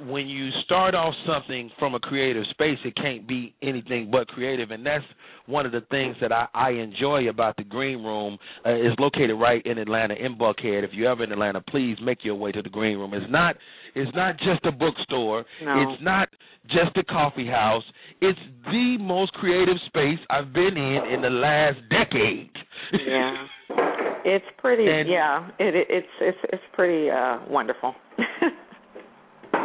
when 0.00 0.26
you 0.26 0.50
start 0.64 0.94
off 0.94 1.14
something 1.26 1.70
from 1.78 1.94
a 1.94 2.00
creative 2.00 2.44
space, 2.50 2.78
it 2.84 2.94
can't 2.96 3.26
be 3.26 3.54
anything 3.62 4.10
but 4.10 4.26
creative, 4.28 4.70
and 4.70 4.84
that's 4.84 5.04
one 5.46 5.66
of 5.66 5.72
the 5.72 5.82
things 5.90 6.16
that 6.20 6.32
I, 6.32 6.46
I 6.54 6.70
enjoy 6.70 7.28
about 7.28 7.56
the 7.56 7.64
Green 7.64 8.02
Room. 8.02 8.38
Uh, 8.64 8.74
is 8.74 8.92
located 8.98 9.38
right 9.38 9.64
in 9.66 9.78
Atlanta, 9.78 10.14
in 10.14 10.36
Buckhead. 10.36 10.84
If 10.84 10.90
you're 10.92 11.10
ever 11.10 11.24
in 11.24 11.32
Atlanta, 11.32 11.60
please 11.60 11.96
make 12.02 12.24
your 12.24 12.34
way 12.34 12.52
to 12.52 12.62
the 12.62 12.68
Green 12.70 12.98
Room. 12.98 13.14
It's 13.14 13.30
not 13.30 13.56
it's 13.94 14.14
not 14.16 14.38
just 14.38 14.64
a 14.64 14.72
bookstore. 14.72 15.44
No. 15.62 15.82
It's 15.92 16.02
not 16.02 16.28
just 16.68 16.96
a 16.96 17.04
coffee 17.04 17.46
house. 17.46 17.82
It's 18.20 18.38
the 18.64 18.96
most 19.00 19.32
creative 19.34 19.76
space 19.86 20.18
I've 20.30 20.52
been 20.52 20.76
in 20.76 21.12
in 21.12 21.22
the 21.22 21.30
last 21.30 21.78
decade. 21.90 22.50
Yeah. 23.06 23.46
It's 24.24 24.44
pretty. 24.58 24.86
And- 24.86 25.08
yeah, 25.08 25.48
it, 25.58 25.74
it 25.74 25.86
it's 25.90 26.06
it's 26.20 26.38
it's 26.52 26.62
pretty 26.74 27.10
uh 27.10 27.40
wonderful. 27.48 27.92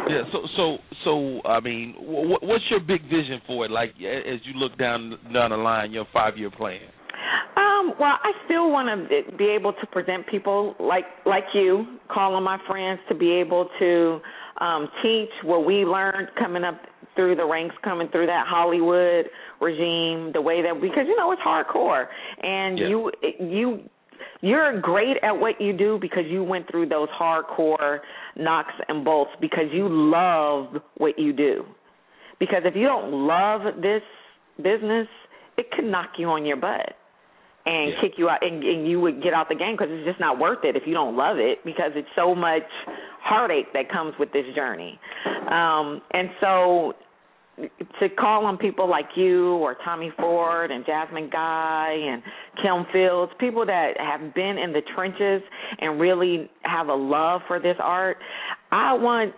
Yeah. 0.08 0.22
So 0.32 0.38
so 0.56 0.78
so 1.04 1.48
I 1.48 1.60
mean, 1.60 1.94
wh- 1.94 2.42
what's 2.42 2.64
your 2.70 2.80
big 2.80 3.02
vision 3.02 3.40
for 3.46 3.64
it? 3.64 3.70
Like 3.70 3.90
as 3.90 4.40
you 4.44 4.54
look 4.54 4.76
down 4.78 5.18
down 5.32 5.50
the 5.50 5.56
line, 5.56 5.92
your 5.92 6.06
five 6.12 6.36
year 6.36 6.50
plan. 6.50 6.80
Um, 7.56 7.94
well, 7.98 8.14
I 8.22 8.32
still 8.44 8.70
want 8.70 8.88
to 9.10 9.36
be 9.36 9.46
able 9.46 9.72
to 9.72 9.86
present 9.86 10.26
people 10.28 10.74
like 10.78 11.04
like 11.26 11.44
you, 11.54 11.98
call 12.08 12.34
on 12.34 12.42
my 12.42 12.58
friends 12.66 13.00
to 13.08 13.14
be 13.14 13.30
able 13.32 13.68
to 13.78 14.20
um, 14.60 14.88
teach 15.02 15.30
what 15.44 15.64
we 15.66 15.84
learned 15.84 16.28
coming 16.38 16.64
up 16.64 16.80
through 17.14 17.34
the 17.34 17.44
ranks, 17.44 17.74
coming 17.82 18.08
through 18.08 18.26
that 18.26 18.46
Hollywood 18.46 19.26
regime, 19.60 20.30
the 20.32 20.40
way 20.40 20.62
that 20.62 20.80
because 20.80 21.04
you 21.06 21.16
know 21.16 21.32
it's 21.32 21.42
hardcore, 21.42 22.06
and 22.42 22.78
Yeah. 22.78 22.88
you 22.88 23.10
you 23.40 23.80
you're 24.40 24.80
great 24.80 25.16
at 25.22 25.32
what 25.32 25.60
you 25.60 25.72
do 25.76 25.98
because 26.00 26.24
you 26.28 26.44
went 26.44 26.70
through 26.70 26.88
those 26.88 27.08
hardcore 27.20 27.98
knocks 28.36 28.74
and 28.88 29.04
bolts 29.04 29.32
because 29.40 29.64
you 29.72 29.88
love 29.88 30.80
what 30.96 31.18
you 31.18 31.32
do. 31.32 31.64
Because 32.38 32.62
if 32.64 32.76
you 32.76 32.86
don't 32.86 33.12
love 33.26 33.62
this 33.82 34.02
business, 34.62 35.08
it 35.56 35.70
could 35.72 35.84
knock 35.84 36.10
you 36.18 36.28
on 36.28 36.44
your 36.46 36.56
butt 36.56 36.94
and 37.66 37.92
Yeah. 37.92 38.00
kick 38.00 38.12
you 38.16 38.28
out, 38.28 38.44
and, 38.44 38.62
and 38.62 38.86
you 38.86 39.00
would 39.00 39.22
get 39.22 39.34
out 39.34 39.48
the 39.48 39.54
game 39.54 39.72
because 39.76 39.88
it's 39.90 40.06
just 40.06 40.20
not 40.20 40.38
worth 40.38 40.64
it 40.64 40.76
if 40.76 40.86
you 40.86 40.94
don't 40.94 41.16
love 41.16 41.38
it 41.38 41.64
because 41.64 41.90
it's 41.96 42.08
so 42.14 42.34
much 42.34 42.62
heartache 43.20 43.72
that 43.72 43.90
comes 43.90 44.14
with 44.18 44.32
this 44.32 44.46
journey. 44.54 44.98
Um, 45.50 46.00
and 46.12 46.30
so 46.40 46.94
to 48.00 48.08
call 48.10 48.44
on 48.46 48.56
people 48.56 48.88
like 48.88 49.08
you 49.16 49.54
or 49.54 49.76
Tommy 49.84 50.12
Ford 50.16 50.70
and 50.70 50.84
Jasmine 50.86 51.30
Guy 51.30 51.96
and 52.08 52.22
Kim 52.62 52.86
Fields, 52.92 53.32
people 53.38 53.66
that 53.66 53.92
have 53.98 54.34
been 54.34 54.58
in 54.58 54.72
the 54.72 54.82
trenches 54.94 55.42
and 55.80 56.00
really 56.00 56.50
have 56.62 56.88
a 56.88 56.94
love 56.94 57.40
for 57.46 57.58
this 57.58 57.76
art, 57.80 58.18
I 58.70 58.94
want 58.94 59.34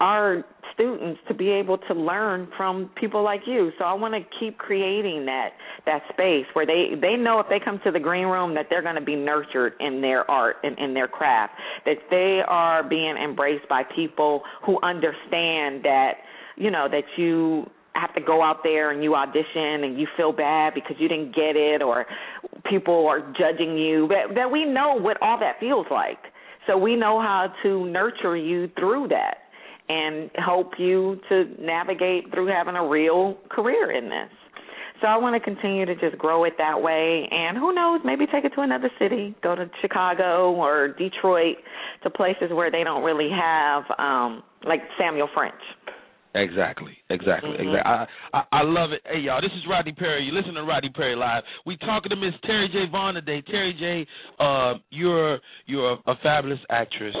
our 0.00 0.44
students 0.74 1.20
to 1.28 1.34
be 1.34 1.48
able 1.48 1.78
to 1.78 1.94
learn 1.94 2.48
from 2.56 2.90
people 2.98 3.22
like 3.22 3.42
you. 3.46 3.70
So 3.78 3.84
I 3.84 3.92
want 3.92 4.14
to 4.14 4.20
keep 4.40 4.58
creating 4.58 5.26
that 5.26 5.50
that 5.86 6.02
space 6.12 6.46
where 6.54 6.66
they 6.66 6.94
they 7.00 7.16
know 7.16 7.38
if 7.40 7.46
they 7.48 7.60
come 7.64 7.80
to 7.84 7.90
the 7.90 8.00
green 8.00 8.26
room 8.26 8.54
that 8.54 8.66
they're 8.68 8.82
going 8.82 8.96
to 8.96 9.00
be 9.00 9.16
nurtured 9.16 9.74
in 9.80 10.00
their 10.00 10.28
art 10.30 10.56
and 10.64 10.78
in 10.78 10.94
their 10.94 11.08
craft, 11.08 11.54
that 11.84 11.98
they 12.10 12.40
are 12.46 12.82
being 12.82 13.16
embraced 13.16 13.68
by 13.68 13.82
people 13.94 14.42
who 14.64 14.78
understand 14.82 15.84
that 15.84 16.14
you 16.56 16.70
know 16.70 16.88
that 16.90 17.04
you 17.16 17.66
have 17.94 18.14
to 18.14 18.20
go 18.20 18.42
out 18.42 18.62
there 18.62 18.90
and 18.90 19.02
you 19.02 19.14
audition 19.14 19.84
and 19.84 19.98
you 19.98 20.06
feel 20.16 20.32
bad 20.32 20.74
because 20.74 20.96
you 20.98 21.08
didn't 21.08 21.34
get 21.34 21.56
it 21.56 21.82
or 21.82 22.06
people 22.68 23.06
are 23.06 23.20
judging 23.38 23.76
you. 23.76 24.08
But 24.08 24.34
that 24.34 24.50
we 24.50 24.64
know 24.64 24.94
what 24.98 25.20
all 25.20 25.38
that 25.40 25.60
feels 25.60 25.86
like. 25.90 26.18
So 26.66 26.76
we 26.76 26.96
know 26.96 27.20
how 27.20 27.52
to 27.62 27.86
nurture 27.86 28.36
you 28.36 28.70
through 28.78 29.08
that 29.08 29.38
and 29.88 30.30
help 30.36 30.72
you 30.78 31.20
to 31.28 31.44
navigate 31.60 32.32
through 32.32 32.46
having 32.46 32.76
a 32.76 32.86
real 32.86 33.36
career 33.50 33.90
in 33.90 34.08
this. 34.08 34.30
So 35.00 35.08
I 35.08 35.16
want 35.16 35.34
to 35.34 35.40
continue 35.40 35.84
to 35.84 35.96
just 35.96 36.16
grow 36.16 36.44
it 36.44 36.52
that 36.58 36.80
way, 36.80 37.28
and 37.28 37.58
who 37.58 37.74
knows, 37.74 38.00
maybe 38.04 38.24
take 38.24 38.44
it 38.44 38.50
to 38.50 38.60
another 38.60 38.88
city, 39.00 39.34
go 39.42 39.56
to 39.56 39.68
Chicago 39.80 40.52
or 40.52 40.94
Detroit, 40.96 41.56
to 42.04 42.10
places 42.10 42.50
where 42.52 42.70
they 42.70 42.84
don't 42.84 43.02
really 43.02 43.28
have, 43.28 43.82
um, 43.98 44.44
like 44.64 44.80
Samuel 44.96 45.28
French. 45.34 45.54
Exactly, 46.34 46.96
exactly, 47.10 47.50
Mhm. 47.50 47.60
exactly. 47.60 47.78
I, 47.84 48.06
I 48.32 48.44
I 48.52 48.62
love 48.62 48.92
it. 48.92 49.02
Hey 49.04 49.20
y'all, 49.20 49.40
this 49.42 49.52
is 49.52 49.66
Rodney 49.68 49.92
Perry. 49.92 50.24
You 50.24 50.32
listen 50.32 50.54
to 50.54 50.62
Rodney 50.64 50.88
Perry 50.88 51.14
live. 51.14 51.42
We 51.66 51.76
talking 51.76 52.08
to 52.10 52.16
Miss 52.16 52.34
Terri 52.44 52.72
J. 52.72 52.86
Vaughn 52.90 53.14
today. 53.14 53.42
Terri 53.42 53.78
J. 53.78 54.06
Uh, 54.40 54.74
you're 54.90 55.38
you're 55.66 55.92
a, 55.92 56.10
a 56.10 56.16
fabulous 56.22 56.60
actress. 56.70 57.14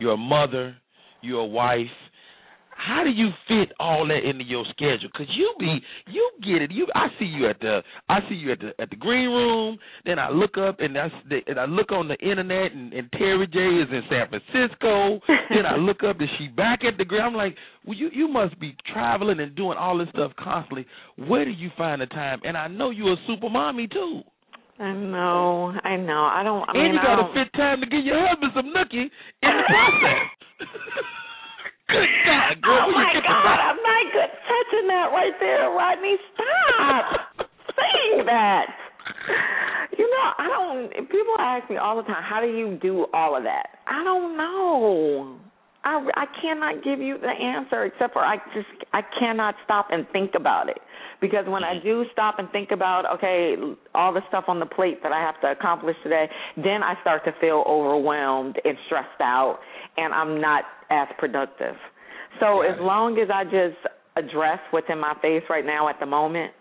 You're 0.00 0.14
a 0.14 0.16
mother. 0.16 0.74
You're 1.20 1.40
a 1.42 1.46
wife. 1.46 1.86
How 2.76 3.04
do 3.04 3.10
you 3.10 3.28
fit 3.48 3.74
all 3.78 4.06
that 4.08 4.28
into 4.28 4.44
your 4.44 4.64
schedule? 4.70 5.08
Cause 5.14 5.26
you 5.36 5.54
be 5.58 5.78
you 6.10 6.30
get 6.42 6.62
it. 6.62 6.70
You 6.70 6.86
I 6.94 7.08
see 7.18 7.26
you 7.26 7.48
at 7.48 7.60
the 7.60 7.82
I 8.08 8.20
see 8.28 8.34
you 8.34 8.52
at 8.52 8.60
the 8.60 8.70
at 8.80 8.90
the 8.90 8.96
green 8.96 9.28
room. 9.28 9.78
Then 10.04 10.18
I 10.18 10.30
look 10.30 10.58
up 10.58 10.80
and 10.80 10.98
I 10.98 11.08
and 11.46 11.60
I 11.60 11.66
look 11.66 11.92
on 11.92 12.08
the 12.08 12.16
internet 12.18 12.72
and, 12.72 12.92
and 12.92 13.10
Terri 13.12 13.50
J 13.52 13.58
is 13.58 13.88
in 13.90 14.02
San 14.10 14.28
Francisco. 14.28 15.20
then 15.50 15.66
I 15.66 15.76
look 15.76 16.02
up 16.02 16.20
and 16.20 16.28
she 16.38 16.48
back 16.48 16.80
at 16.84 16.98
the 16.98 17.04
green. 17.04 17.22
I'm 17.22 17.34
like, 17.34 17.56
well, 17.86 17.96
you 17.96 18.10
you 18.12 18.28
must 18.28 18.58
be 18.58 18.76
traveling 18.92 19.40
and 19.40 19.54
doing 19.54 19.78
all 19.78 19.98
this 19.98 20.08
stuff 20.10 20.32
constantly. 20.38 20.86
Where 21.16 21.44
do 21.44 21.50
you 21.50 21.70
find 21.76 22.00
the 22.00 22.06
time? 22.06 22.40
And 22.44 22.56
I 22.56 22.68
know 22.68 22.90
you're 22.90 23.12
a 23.12 23.26
super 23.26 23.48
mommy 23.48 23.86
too. 23.86 24.22
I 24.78 24.92
know, 24.92 25.72
I 25.84 25.96
know. 25.96 26.24
I 26.24 26.42
don't. 26.42 26.62
I 26.68 26.72
and 26.72 26.82
mean, 26.82 26.94
you 26.94 27.00
got 27.02 27.16
to 27.16 27.32
fit 27.34 27.52
time 27.56 27.80
to 27.80 27.86
give 27.86 28.04
your 28.04 28.18
husband 28.26 28.52
some 28.56 28.72
nookie 28.74 29.04
in 29.04 29.10
the 29.42 29.62
process. 29.68 30.66
Good 31.92 32.08
God, 32.24 32.62
girl, 32.64 32.88
oh 32.88 32.92
my 32.92 33.12
God, 33.20 33.28
time? 33.28 33.76
I'm 33.76 33.80
not 33.84 34.04
good 34.16 34.32
touching 34.48 34.86
that 34.88 35.12
right 35.12 35.36
there, 35.40 35.70
Rodney. 35.70 36.16
Stop 36.32 37.04
saying 37.76 38.24
that. 38.26 38.66
You 39.98 40.08
know, 40.08 40.26
I 40.38 40.46
don't. 40.48 41.08
People 41.10 41.36
ask 41.38 41.68
me 41.68 41.76
all 41.76 41.96
the 41.96 42.02
time, 42.04 42.22
"How 42.24 42.40
do 42.40 42.48
you 42.48 42.78
do 42.80 43.06
all 43.12 43.36
of 43.36 43.44
that?" 43.44 43.78
I 43.86 44.02
don't 44.04 44.36
know. 44.36 45.38
I 45.84 46.08
I 46.14 46.24
cannot 46.40 46.84
give 46.84 47.00
you 47.00 47.18
the 47.18 47.28
answer 47.28 47.84
except 47.84 48.12
for 48.12 48.24
I 48.24 48.36
just 48.54 48.68
I 48.92 49.02
cannot 49.18 49.54
stop 49.64 49.88
and 49.90 50.06
think 50.12 50.32
about 50.34 50.68
it 50.68 50.78
because 51.20 51.44
when 51.46 51.64
I 51.64 51.78
do 51.82 52.04
stop 52.12 52.38
and 52.38 52.48
think 52.50 52.70
about 52.70 53.04
okay 53.16 53.54
all 53.94 54.12
the 54.12 54.22
stuff 54.28 54.44
on 54.48 54.60
the 54.60 54.66
plate 54.66 55.02
that 55.02 55.12
I 55.12 55.20
have 55.20 55.40
to 55.42 55.50
accomplish 55.50 55.96
today, 56.02 56.28
then 56.56 56.82
I 56.82 56.94
start 57.00 57.24
to 57.24 57.32
feel 57.40 57.64
overwhelmed 57.66 58.60
and 58.64 58.76
stressed 58.86 59.20
out, 59.20 59.58
and 59.96 60.12
I'm 60.12 60.40
not 60.40 60.64
as 60.90 61.08
productive. 61.18 61.74
So 62.40 62.62
as 62.62 62.76
long 62.80 63.18
as 63.18 63.28
I 63.32 63.44
just 63.44 63.76
address 64.16 64.58
what's 64.70 64.86
in 64.88 64.98
my 64.98 65.14
face 65.22 65.42
right 65.48 65.64
now 65.64 65.88
at 65.88 66.00
the 66.00 66.06
moment, 66.06 66.52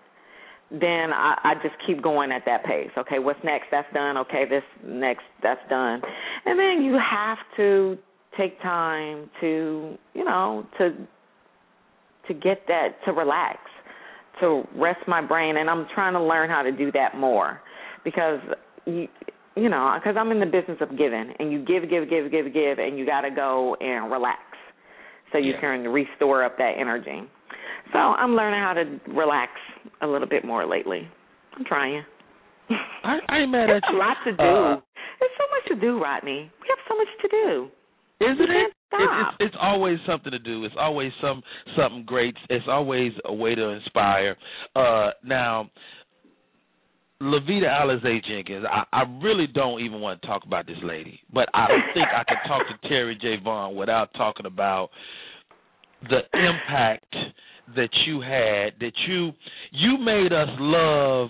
then 0.71 1.11
I, 1.13 1.37
I 1.43 1.53
just 1.55 1.75
keep 1.85 2.01
going 2.01 2.31
at 2.31 2.43
that 2.45 2.63
pace. 2.63 2.91
Okay, 2.97 3.19
what's 3.19 3.39
next? 3.43 3.65
That's 3.71 3.91
done. 3.93 4.17
Okay, 4.17 4.45
this 4.49 4.63
next 4.85 5.23
that's 5.43 5.59
done. 5.69 6.01
And 6.45 6.57
then 6.57 6.81
you 6.83 6.97
have 6.97 7.37
to 7.57 7.97
take 8.37 8.61
time 8.61 9.29
to, 9.41 9.97
you 10.13 10.23
know, 10.23 10.65
to 10.77 10.95
to 12.27 12.33
get 12.33 12.65
that 12.67 13.03
to 13.05 13.11
relax, 13.11 13.57
to 14.39 14.63
rest 14.75 14.99
my 15.07 15.21
brain 15.25 15.57
and 15.57 15.69
I'm 15.69 15.87
trying 15.93 16.13
to 16.13 16.23
learn 16.23 16.49
how 16.49 16.61
to 16.61 16.71
do 16.71 16.91
that 16.93 17.17
more 17.17 17.59
because 18.03 18.39
you 18.85 19.07
you 19.55 19.69
know, 19.69 19.95
because 19.99 20.15
I'm 20.19 20.31
in 20.31 20.39
the 20.39 20.45
business 20.45 20.77
of 20.81 20.97
giving, 20.97 21.33
and 21.39 21.51
you 21.51 21.59
give, 21.65 21.89
give, 21.89 22.09
give, 22.09 22.31
give, 22.31 22.53
give, 22.53 22.79
and 22.79 22.97
you 22.97 23.05
got 23.05 23.21
to 23.21 23.31
go 23.31 23.75
and 23.79 24.11
relax, 24.11 24.39
so 25.31 25.37
you 25.37 25.51
Yeah. 25.53 25.59
can 25.61 25.87
restore 25.87 26.43
up 26.43 26.57
that 26.57 26.73
energy. 26.79 27.21
So 27.93 27.99
I'm 27.99 28.35
learning 28.35 28.61
how 28.61 28.73
to 28.73 28.99
relax 29.13 29.51
a 30.01 30.07
little 30.07 30.27
bit 30.27 30.45
more 30.45 30.65
lately. 30.65 31.07
I'm 31.57 31.65
trying. 31.65 32.03
I, 32.69 33.19
I 33.27 33.37
ain't 33.39 33.51
mad 33.51 33.69
at 33.69 33.81
There's 33.81 33.83
a 33.89 33.93
you. 33.93 33.99
lot 33.99 34.17
to 34.25 34.31
do. 34.31 34.43
Uh, 34.43 34.79
There's 35.19 35.31
so 35.37 35.45
much 35.51 35.65
to 35.69 35.75
do, 35.85 36.01
Rodney. 36.01 36.49
We 36.61 36.67
have 36.69 36.79
so 36.87 36.95
much 36.95 37.07
to 37.21 37.27
do. 37.27 37.67
Isn't 38.21 38.41
it? 38.49 38.49
It- 38.49 38.71
It's, 38.93 39.35
it's 39.39 39.55
always 39.61 39.97
something 40.05 40.31
to 40.33 40.39
do. 40.39 40.65
It's 40.65 40.75
always 40.77 41.11
some 41.21 41.41
something 41.77 42.03
great. 42.05 42.35
It's 42.49 42.65
always 42.69 43.13
a 43.25 43.33
way 43.33 43.55
to 43.55 43.69
inspire. 43.69 44.35
Uh, 44.75 45.11
now, 45.23 45.69
Lovita 47.21 47.69
Alizé 47.81 48.23
Jenkins, 48.25 48.65
I, 48.67 48.83
I 48.91 49.03
really 49.21 49.45
don't 49.47 49.79
even 49.81 50.01
want 50.01 50.21
to 50.21 50.27
talk 50.27 50.43
about 50.45 50.65
this 50.65 50.77
lady, 50.83 51.19
but 51.31 51.47
I 51.53 51.67
think 51.93 52.07
I 52.07 52.23
can 52.23 52.37
talk 52.47 52.63
to 52.67 52.87
Terri 52.87 53.19
J. 53.21 53.37
Vaughn 53.43 53.75
without 53.75 54.11
talking 54.15 54.47
about 54.47 54.89
the 56.09 56.21
impact 56.33 57.15
that 57.75 57.89
you 58.07 58.21
had. 58.21 58.73
That 58.79 58.93
you 59.07 59.31
you 59.71 59.97
made 59.99 60.33
us 60.33 60.49
love 60.59 61.29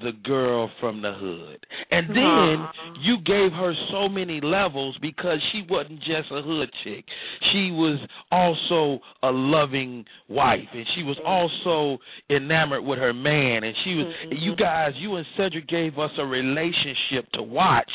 the 0.00 0.12
girl 0.24 0.70
from 0.80 1.02
the 1.02 1.12
hood, 1.12 1.66
and 1.90 2.08
then 2.08 2.66
you 3.02 3.18
gave 3.26 3.52
her 3.52 3.74
so 3.90 4.08
many 4.08 4.40
levels 4.40 4.96
because 5.02 5.38
she 5.52 5.62
wasn't 5.68 5.98
just 6.00 6.30
a 6.30 6.40
hood 6.40 6.70
chick. 6.82 7.04
She 7.52 7.70
was 7.70 7.98
also 8.30 9.02
a 9.22 9.30
loving 9.30 10.04
wife, 10.28 10.68
and 10.72 10.86
she 10.96 11.02
was 11.02 11.18
also 11.26 11.98
enamored 12.30 12.84
with 12.84 12.98
her 12.98 13.12
man. 13.12 13.64
And 13.64 13.76
she 13.84 13.94
was, 13.94 14.06
Mhm. 14.06 14.40
you 14.40 14.56
guys, 14.56 14.94
you 14.96 15.16
and 15.16 15.26
Cedric 15.36 15.66
gave 15.66 15.98
us 15.98 16.16
a 16.16 16.24
relationship 16.24 17.30
to 17.32 17.42
watch 17.42 17.92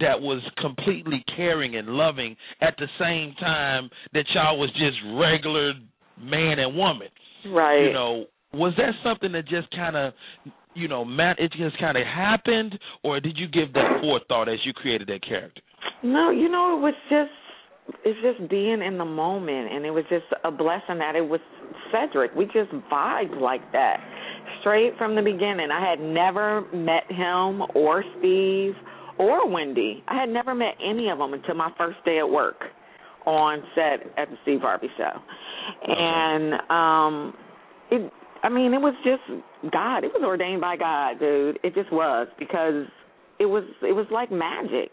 that 0.00 0.20
was 0.20 0.42
completely 0.56 1.24
caring 1.36 1.76
and 1.76 1.88
loving 1.88 2.36
at 2.60 2.76
the 2.78 2.88
same 2.98 3.34
time 3.34 3.90
that 4.12 4.24
y'all 4.34 4.58
was 4.58 4.70
just 4.72 4.96
regular 5.14 5.74
man 6.16 6.58
and 6.58 6.76
woman. 6.76 7.08
Right. 7.44 7.86
You 7.86 7.92
know, 7.92 8.26
was 8.52 8.72
that 8.76 8.92
something 9.04 9.32
that 9.32 9.46
just 9.46 9.70
kind 9.70 9.96
of 9.96 10.12
you 10.74 10.86
know, 10.86 11.04
it 11.38 11.52
just 11.52 11.78
kind 11.80 11.96
of 11.96 12.06
happened, 12.06 12.78
or 13.02 13.18
did 13.20 13.36
you 13.36 13.48
give 13.48 13.72
that 13.72 13.98
forethought 14.00 14.48
as 14.48 14.58
you 14.64 14.72
created 14.72 15.08
that 15.08 15.26
character? 15.26 15.60
No, 16.02 16.30
you 16.30 16.48
know, 16.48 16.78
it 16.78 16.80
was 16.80 16.94
just 17.10 17.30
it's 18.04 18.18
just 18.22 18.50
being 18.50 18.82
in 18.82 18.98
the 18.98 19.04
moment, 19.04 19.72
and 19.72 19.84
it 19.84 19.90
was 19.90 20.04
just 20.08 20.26
a 20.44 20.50
blessing 20.50 20.98
that 20.98 21.16
it 21.16 21.26
was 21.26 21.40
Cedric. 21.90 22.34
We 22.34 22.44
just 22.46 22.70
vibed 22.92 23.40
like 23.40 23.72
that 23.72 23.98
straight 24.60 24.92
from 24.98 25.16
the 25.16 25.22
beginning. 25.22 25.68
I 25.72 25.88
had 25.88 26.00
never 26.00 26.62
met 26.72 27.10
him 27.10 27.62
or 27.74 28.04
Steve 28.18 28.74
or 29.18 29.50
Wendy. 29.50 30.04
I 30.06 30.20
had 30.20 30.28
never 30.28 30.54
met 30.54 30.74
any 30.84 31.08
of 31.08 31.18
them 31.18 31.32
until 31.32 31.54
my 31.54 31.70
first 31.76 31.98
day 32.04 32.18
at 32.18 32.28
work 32.28 32.62
on 33.26 33.62
set 33.74 34.06
at 34.16 34.30
the 34.30 34.36
Steve 34.42 34.60
Harvey 34.60 34.88
show, 34.96 35.12
and 35.86 36.54
um, 36.70 37.34
it. 37.90 38.12
I 38.42 38.48
mean, 38.48 38.72
it 38.74 38.80
was 38.80 38.94
just 39.04 39.22
God. 39.72 40.04
It 40.04 40.12
was 40.14 40.22
ordained 40.24 40.60
by 40.60 40.76
God, 40.76 41.18
dude. 41.18 41.58
It 41.62 41.74
just 41.74 41.92
was 41.92 42.28
because 42.38 42.86
it 43.38 43.46
was 43.46 43.64
it 43.82 43.92
was 43.92 44.06
like 44.10 44.30
magic. 44.30 44.90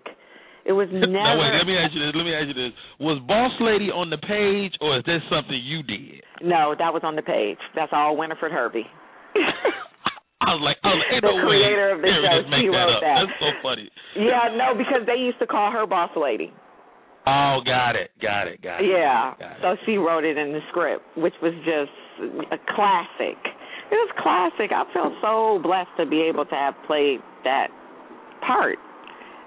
It 0.65 0.73
was 0.73 0.89
never. 0.91 1.05
Now 1.13 1.37
wait, 1.37 1.53
let 1.57 1.67
me 1.67 1.77
ask 1.77 1.93
you 1.93 2.01
this. 2.01 2.13
Let 2.15 2.25
me 2.25 2.33
ask 2.33 2.47
you 2.49 2.57
this: 2.57 2.73
Was 2.99 3.21
Boss 3.27 3.53
Lady 3.61 3.93
on 3.93 4.09
the 4.09 4.17
page, 4.17 4.73
or 4.81 4.97
is 4.97 5.03
that 5.05 5.19
something 5.29 5.57
you 5.61 5.83
did? 5.83 6.23
No, 6.41 6.73
that 6.77 6.91
was 6.93 7.01
on 7.05 7.15
the 7.15 7.21
page. 7.21 7.59
That's 7.75 7.93
all 7.93 8.17
Winifred 8.17 8.51
Hervey. 8.51 8.85
I 10.45 10.53
was 10.53 10.61
like, 10.61 10.77
I 10.83 10.93
was 10.93 11.01
like, 11.09 11.21
the 11.21 11.29
no 11.33 11.41
creator 11.41 11.89
way. 11.89 11.93
of 11.95 11.99
the 12.01 12.09
Terry 12.11 12.25
show, 12.29 12.41
she 12.53 12.67
that 12.69 12.77
wrote 12.77 12.93
up. 12.97 13.01
that. 13.01 13.17
That's 13.25 13.37
so 13.41 13.49
funny. 13.65 13.89
yeah, 14.13 14.53
no, 14.53 14.77
because 14.77 15.01
they 15.09 15.17
used 15.17 15.39
to 15.39 15.47
call 15.47 15.71
her 15.71 15.85
Boss 15.87 16.11
Lady. 16.13 16.53
Oh, 17.25 17.61
got 17.65 17.95
it, 17.97 18.13
got 18.21 18.45
it, 18.45 18.61
got 18.61 18.77
it. 18.77 18.85
Yeah, 18.85 19.33
got 19.39 19.57
it. 19.57 19.61
so 19.61 19.69
she 19.85 19.97
wrote 19.97 20.21
it 20.23 20.37
in 20.37 20.53
the 20.53 20.61
script, 20.69 21.01
which 21.17 21.33
was 21.41 21.53
just 21.65 21.89
a 22.51 22.57
classic. 22.75 23.37
It 23.91 23.95
was 23.95 24.11
classic. 24.21 24.71
I 24.71 24.83
felt 24.93 25.13
so 25.21 25.59
blessed 25.61 25.89
to 25.99 26.05
be 26.05 26.21
able 26.21 26.45
to 26.45 26.55
have 26.55 26.73
played 26.87 27.19
that 27.43 27.67
part. 28.45 28.77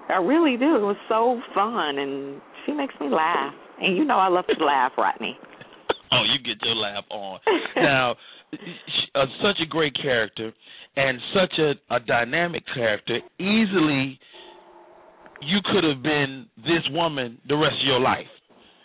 I 0.09 0.17
really 0.17 0.57
do. 0.57 0.75
It 0.75 0.81
was 0.81 0.97
so 1.07 1.39
fun, 1.53 1.99
and 1.99 2.41
she 2.65 2.71
makes 2.71 2.93
me 2.99 3.09
laugh. 3.09 3.53
And 3.81 3.95
you 3.95 4.05
know 4.05 4.17
I 4.17 4.27
love 4.27 4.45
to 4.47 4.65
laugh, 4.65 4.93
Rodney. 4.97 5.37
oh, 6.11 6.23
you 6.23 6.39
get 6.43 6.65
your 6.65 6.75
laugh 6.75 7.05
on. 7.09 7.39
now, 7.75 8.15
uh, 9.15 9.25
such 9.41 9.61
a 9.61 9.67
great 9.67 9.95
character 10.01 10.51
and 10.95 11.19
such 11.33 11.59
a, 11.59 11.95
a 11.95 11.99
dynamic 11.99 12.63
character. 12.73 13.19
Easily, 13.39 14.19
you 15.41 15.59
could 15.71 15.83
have 15.83 16.01
been 16.03 16.47
this 16.57 16.83
woman 16.91 17.37
the 17.47 17.55
rest 17.55 17.75
of 17.81 17.87
your 17.87 17.99
life, 17.99 18.27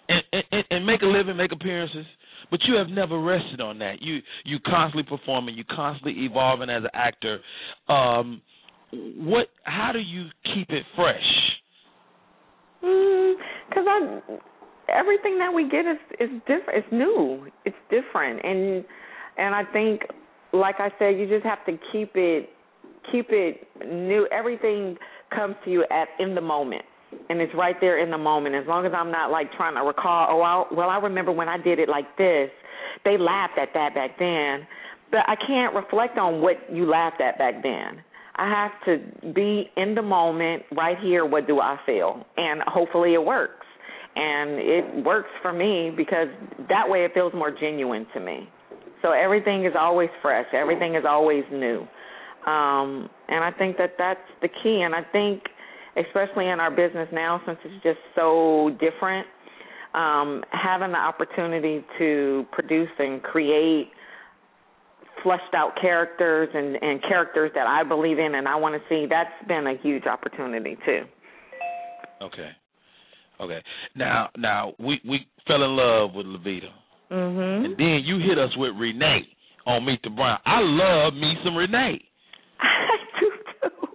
and, 0.09 0.45
and, 0.53 0.65
and 0.71 0.87
make 0.87 1.03
a 1.03 1.07
living, 1.07 1.37
make 1.37 1.53
appearances. 1.53 2.07
But 2.51 2.61
you 2.67 2.77
have 2.77 2.89
never 2.89 3.21
rested 3.21 3.61
on 3.61 3.79
that. 3.79 4.01
You 4.01 4.21
you 4.45 4.59
constantly 4.65 5.05
performing, 5.05 5.57
you 5.57 5.65
constantly 5.65 6.25
evolving 6.25 6.71
as 6.71 6.85
an 6.85 6.91
actor. 6.95 7.41
Um, 7.89 8.43
what? 8.93 9.49
How 9.65 9.91
do 9.93 9.99
you 9.99 10.27
keep 10.55 10.71
it 10.71 10.85
fresh? 10.95 11.23
Because 12.81 13.85
I, 13.89 14.21
everything 14.89 15.39
that 15.39 15.53
we 15.53 15.69
get 15.69 15.87
is 15.87 15.99
is 16.21 16.31
different. 16.47 16.85
It's 16.85 16.93
new. 16.93 17.47
It's 17.65 17.77
different, 17.91 18.45
and 18.45 18.85
and 19.37 19.55
I 19.55 19.65
think, 19.73 20.03
like 20.53 20.77
I 20.79 20.91
said, 20.99 21.19
you 21.19 21.27
just 21.29 21.45
have 21.45 21.65
to 21.67 21.73
keep 21.93 22.13
it 22.15 22.51
keep 23.11 23.27
it 23.31 23.67
new. 23.87 24.29
Everything 24.33 24.97
comes 25.35 25.57
to 25.65 25.71
you 25.71 25.85
at 25.91 26.09
in 26.19 26.35
the 26.35 26.41
moment. 26.41 26.85
And 27.29 27.41
it's 27.41 27.55
right 27.55 27.77
there 27.81 28.03
in 28.03 28.11
the 28.11 28.19
moment. 28.19 28.55
As 28.55 28.67
long 28.67 28.87
as 28.87 28.93
I'm 28.95 29.11
not 29.11 29.31
like 29.31 29.53
trying 29.53 29.75
to 29.75 29.83
recall, 29.83 30.29
oh, 30.31 30.43
I, 30.43 30.75
well, 30.75 30.89
I 30.89 30.99
remember 30.99 31.33
when 31.33 31.49
I 31.49 31.59
did 31.59 31.79
it 31.79 31.89
like 31.89 32.17
this. 32.17 32.51
They 33.05 33.19
laughed 33.19 33.59
at 33.59 33.69
that 33.75 33.95
back 33.95 34.19
then, 34.19 34.67
but 35.11 35.21
I 35.27 35.37
can't 35.47 35.75
reflect 35.75 36.17
on 36.19 36.41
what 36.41 36.57
you 36.73 36.89
laughed 36.89 37.21
at 37.21 37.39
back 37.39 37.63
then. 37.63 38.03
I 38.37 38.49
have 38.49 38.73
to 38.87 39.33
be 39.33 39.71
in 39.77 39.95
the 39.95 40.03
moment, 40.03 40.65
right 40.77 40.99
here. 41.01 41.25
What 41.25 41.47
do 41.47 41.61
I 41.61 41.79
feel? 41.87 42.25
And 42.37 42.63
hopefully 42.67 43.15
it 43.15 43.25
works. 43.25 43.67
And 44.17 44.51
it 44.59 45.05
works 45.05 45.31
for 45.43 45.53
me 45.53 45.93
because 45.97 46.29
that 46.69 46.89
way 46.89 47.05
it 47.05 47.13
feels 47.15 47.33
more 47.35 47.51
genuine 47.51 48.07
to 48.15 48.21
me. 48.21 48.49
So 49.03 49.13
everything 49.13 49.65
is 49.67 49.75
always 49.79 50.09
fresh. 50.23 50.47
Everything 50.53 50.95
is 50.95 51.05
always 51.07 51.45
new. 51.53 51.87
Um, 52.47 53.09
and 53.29 53.45
I 53.45 53.51
think 53.57 53.77
that 53.79 53.95
that's 53.99 54.21
the 54.41 54.49
key. 54.49 54.83
And 54.83 54.95
I 54.95 55.03
think, 55.13 55.43
especially 55.97 56.49
in 56.49 56.61
our 56.61 56.71
business 56.71 57.09
now, 57.13 57.41
since 57.47 57.59
it's 57.65 57.83
just 57.83 57.99
so 58.15 58.71
different, 58.81 59.27
um, 59.95 60.43
having 60.51 60.93
the 60.93 60.99
opportunity 60.99 61.85
to 61.99 62.45
produce 62.53 62.91
and 62.99 63.23
create 63.23 63.89
fleshed 65.23 65.55
out 65.55 65.73
characters 65.81 66.49
and, 66.53 66.77
and 66.83 67.01
characters 67.03 67.51
that 67.55 67.67
I 67.67 67.83
believe 67.83 68.19
in 68.19 68.35
and 68.35 68.47
I 68.47 68.57
want 68.57 68.75
to 68.75 68.81
see, 68.89 69.07
that's 69.09 69.31
been 69.49 69.67
a 69.67 69.75
huge 69.83 70.07
opportunity 70.07 70.77
too. 70.85 71.03
Okay. 72.21 72.51
Okay. 73.41 73.63
Now, 73.97 74.31
now 74.37 74.73
we 74.79 75.01
we 75.09 75.27
fell 75.47 75.63
in 75.63 75.77
love 75.77 76.15
with 76.15 76.27
Lovita, 76.27 76.71
Mhm. 77.11 77.65
and 77.65 77.77
then 77.77 78.03
you 78.05 78.19
hit 78.19 78.39
us 78.39 78.51
with 78.57 78.73
Renee 78.77 79.27
on 79.67 79.85
Meet 79.85 80.03
the 80.03 80.11
Brown. 80.11 80.39
I 80.47 80.61
love 80.61 81.15
me 81.15 81.37
some 81.45 81.57
Renee. 81.57 82.01
I 82.61 82.97
do 83.21 83.31
too. 83.31 83.89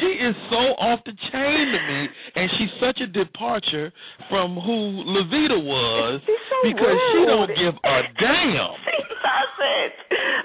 She 0.00 0.13
is 0.24 0.34
so 0.50 0.74
off 0.80 1.00
the 1.04 1.12
chain 1.32 1.64
to 1.72 1.80
me, 1.88 2.08
and 2.36 2.50
she's 2.58 2.72
such 2.80 3.00
a 3.00 3.06
departure 3.06 3.92
from 4.30 4.54
who 4.54 5.04
Lovita 5.04 5.58
was 5.62 6.20
She's 6.26 6.44
so 6.50 6.56
because 6.68 6.98
she 7.12 7.20
don't 7.26 7.48
give 7.54 7.74
a 7.84 7.96
damn. 8.18 8.74
She 8.84 9.00
doesn't. 9.24 9.96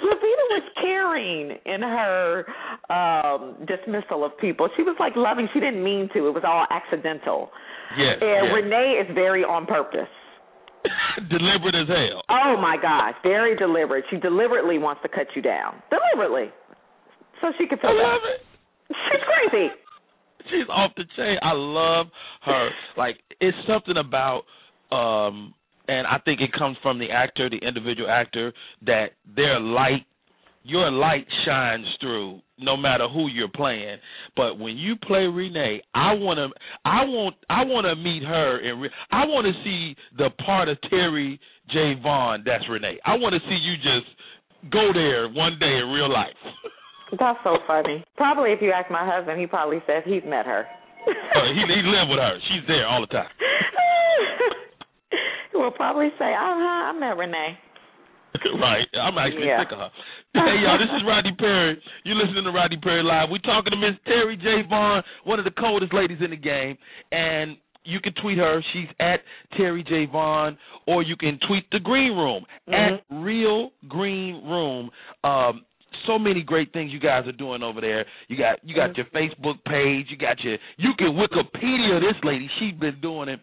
Lovita 0.07 0.45
was 0.55 0.63
caring 0.79 1.57
in 1.65 1.81
her 1.81 2.45
um 2.89 3.55
dismissal 3.67 4.23
of 4.23 4.37
people. 4.39 4.69
She 4.77 4.83
was 4.83 4.95
like 4.99 5.13
loving. 5.15 5.47
She 5.53 5.59
didn't 5.59 5.83
mean 5.83 6.09
to. 6.13 6.27
It 6.27 6.33
was 6.33 6.43
all 6.47 6.65
accidental. 6.71 7.51
Yes, 7.97 8.17
And 8.21 8.47
yes. 8.47 8.53
Renee 8.55 9.03
is 9.03 9.07
very 9.15 9.43
on 9.43 9.65
purpose. 9.65 10.07
deliberate 11.29 11.75
as 11.75 11.87
hell. 11.87 12.23
Oh 12.29 12.55
my 12.61 12.77
gosh, 12.81 13.15
very 13.23 13.55
deliberate. 13.57 14.05
She 14.09 14.17
deliberately 14.17 14.77
wants 14.77 15.01
to 15.03 15.09
cut 15.09 15.27
you 15.35 15.41
down. 15.41 15.81
Deliberately. 15.91 16.51
So 17.41 17.51
she 17.57 17.67
can 17.67 17.79
I 17.79 17.81
feel 17.81 17.97
love 17.97 18.21
better. 18.23 18.35
it. 18.35 18.41
She's 18.89 19.21
crazy. 19.25 19.69
She's 20.49 20.69
off 20.69 20.91
the 20.97 21.03
chain. 21.15 21.37
I 21.41 21.51
love 21.53 22.07
her. 22.43 22.69
Like 22.97 23.17
it's 23.39 23.57
something 23.67 23.97
about 23.97 24.43
um 24.91 25.53
and 25.87 26.05
I 26.05 26.19
think 26.23 26.39
it 26.39 26.51
comes 26.57 26.77
from 26.83 26.99
the 26.99 27.09
actor, 27.09 27.49
the 27.49 27.57
individual 27.57 28.09
actor, 28.09 28.53
that 28.85 29.11
their 29.35 29.59
light 29.59 30.05
your 30.63 30.91
light 30.91 31.25
shines 31.45 31.85
through 31.99 32.41
no 32.59 32.75
matter 32.75 33.07
who 33.07 33.27
you're 33.27 33.47
playing. 33.47 33.97
But 34.35 34.59
when 34.59 34.77
you 34.77 34.95
play 34.95 35.23
Renee, 35.25 35.81
I 35.93 36.13
wanna 36.13 36.47
I 36.85 37.03
want 37.05 37.35
I 37.49 37.63
wanna 37.65 37.95
meet 37.95 38.23
her 38.23 38.59
and 38.59 38.89
I 39.11 39.25
wanna 39.25 39.51
see 39.63 39.95
the 40.17 40.29
part 40.45 40.69
of 40.69 40.77
Terri 40.91 41.39
J. 41.71 41.95
Vaughn 42.01 42.43
that's 42.45 42.63
Renee. 42.69 42.99
I 43.05 43.15
wanna 43.15 43.39
see 43.47 43.55
you 43.55 43.75
just 43.77 44.71
go 44.71 44.91
there 44.93 45.29
one 45.29 45.57
day 45.59 45.77
in 45.77 45.89
real 45.89 46.11
life. 46.11 46.35
That's 47.17 47.39
so 47.43 47.57
funny. 47.65 48.03
Probably 48.17 48.51
if 48.51 48.61
you 48.61 48.71
ask 48.71 48.91
my 48.91 49.05
husband, 49.05 49.39
he 49.39 49.47
probably 49.47 49.79
says 49.87 50.03
he's 50.05 50.23
met 50.25 50.45
her. 50.45 50.65
Uh, 51.07 51.45
he 51.55 51.61
he 51.65 51.81
live 51.89 52.09
with 52.09 52.19
her. 52.19 52.37
She's 52.51 52.67
there 52.67 52.85
all 52.87 53.01
the 53.01 53.07
time. 53.07 53.29
he 55.51 55.57
will 55.57 55.71
probably 55.71 56.09
say, 56.19 56.33
"Uh 56.33 56.55
huh, 56.59 56.89
I 56.89 56.91
met 56.93 57.17
Renee." 57.17 57.57
right. 58.61 58.85
I'm 59.01 59.17
actually 59.17 59.47
Yeah. 59.47 59.63
sick 59.63 59.71
of 59.71 59.79
her. 59.79 59.89
Hey 60.33 60.61
y'all, 60.61 60.77
this 60.77 60.89
is 60.95 61.01
Rodney 61.07 61.33
Perry. 61.39 61.81
You're 62.03 62.15
listening 62.15 62.43
to 62.43 62.51
Rodney 62.51 62.77
Perry 62.77 63.01
Live. 63.01 63.29
We're 63.31 63.39
talking 63.39 63.71
to 63.71 63.77
Miss 63.77 63.95
Terri 64.07 64.39
J. 64.39 64.61
Vaughn, 64.69 65.01
one 65.23 65.39
of 65.39 65.45
the 65.45 65.51
coldest 65.51 65.91
ladies 65.93 66.19
in 66.23 66.29
the 66.29 66.37
game. 66.37 66.77
And 67.11 67.57
you 67.83 67.99
can 67.99 68.13
tweet 68.21 68.37
her. 68.37 68.61
She's 68.73 68.87
at 68.99 69.21
Terri 69.57 69.87
J. 69.87 70.05
Vaughn, 70.05 70.55
or 70.85 71.01
you 71.01 71.15
can 71.15 71.39
tweet 71.47 71.63
the 71.71 71.79
Green 71.79 72.15
Room 72.15 72.45
at 72.67 73.01
Real 73.09 73.71
Green 73.87 74.43
Room. 74.45 74.91
Um, 75.23 75.65
so 76.07 76.19
many 76.19 76.43
great 76.43 76.73
things 76.73 76.91
you 76.91 76.99
guys 76.99 77.27
are 77.27 77.33
doing 77.33 77.63
over 77.63 77.81
there. 77.81 78.05
You 78.27 78.37
got 78.37 78.59
you 78.63 78.75
got 78.75 78.95
your 78.97 79.05
Facebook 79.07 79.63
page. 79.65 80.07
You 80.09 80.17
got 80.17 80.39
your 80.41 80.57
you 80.77 80.91
can 80.97 81.09
Wikipedia 81.09 81.99
this 81.99 82.17
lady. 82.23 82.49
She's 82.59 82.79
been 82.79 82.99
doing 83.01 83.29
it. 83.29 83.39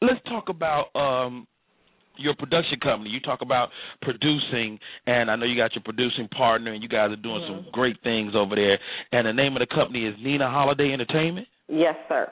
Let's 0.00 0.20
talk 0.28 0.48
about 0.48 0.94
um 0.94 1.46
your 2.16 2.34
production 2.36 2.78
company. 2.80 3.10
You 3.10 3.20
talk 3.20 3.42
about 3.42 3.70
producing, 4.02 4.78
and 5.06 5.30
I 5.30 5.36
know 5.36 5.46
you 5.46 5.56
got 5.56 5.74
your 5.74 5.82
producing 5.84 6.28
partner, 6.28 6.72
and 6.72 6.82
you 6.82 6.88
guys 6.88 7.10
are 7.10 7.16
doing 7.16 7.44
some 7.48 7.66
great 7.72 7.96
things 8.02 8.32
over 8.36 8.54
there. 8.54 8.78
And 9.12 9.26
the 9.26 9.32
name 9.32 9.56
of 9.56 9.60
the 9.60 9.74
company 9.74 10.06
is 10.06 10.14
Nina 10.22 10.48
Holiday 10.48 10.92
Entertainment. 10.92 11.48
Yes, 11.68 11.96
sir. 12.08 12.30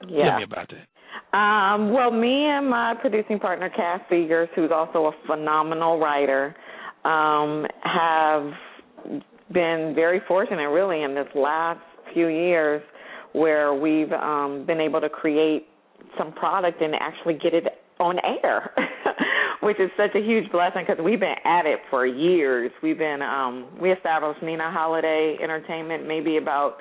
Tell 0.00 0.08
me 0.10 0.44
about 0.44 0.68
that. 0.68 0.86
Um, 1.36 1.92
well, 1.92 2.10
me 2.10 2.46
and 2.46 2.68
my 2.68 2.94
producing 3.00 3.38
partner, 3.38 3.68
Cas 3.68 4.00
Sigers, 4.10 4.48
who's 4.54 4.70
also 4.72 5.06
a 5.06 5.12
phenomenal 5.26 5.98
writer, 5.98 6.54
um, 7.04 7.66
have 7.82 8.52
been 9.52 9.92
very 9.94 10.20
fortunate, 10.28 10.68
really, 10.68 11.02
in 11.02 11.14
this 11.14 11.28
last 11.34 11.80
few 12.12 12.28
years 12.28 12.82
where 13.32 13.74
we've 13.74 14.12
um, 14.12 14.64
been 14.66 14.80
able 14.80 15.00
to 15.00 15.08
create 15.08 15.66
some 16.16 16.32
product 16.32 16.80
and 16.80 16.94
actually 16.94 17.34
get 17.34 17.54
it 17.54 17.64
on 18.00 18.16
air, 18.44 18.72
which 19.62 19.78
is 19.80 19.90
such 19.96 20.14
a 20.14 20.20
huge 20.24 20.50
blessing 20.50 20.84
because 20.86 21.02
we've 21.04 21.20
been 21.20 21.34
at 21.44 21.66
it 21.66 21.80
for 21.90 22.06
years. 22.06 22.70
We've 22.82 22.98
been 22.98 23.22
um, 23.22 23.68
we 23.80 23.92
established 23.92 24.42
Nina 24.42 24.70
Holiday 24.70 25.36
Entertainment 25.42 26.06
maybe 26.06 26.36
about 26.36 26.78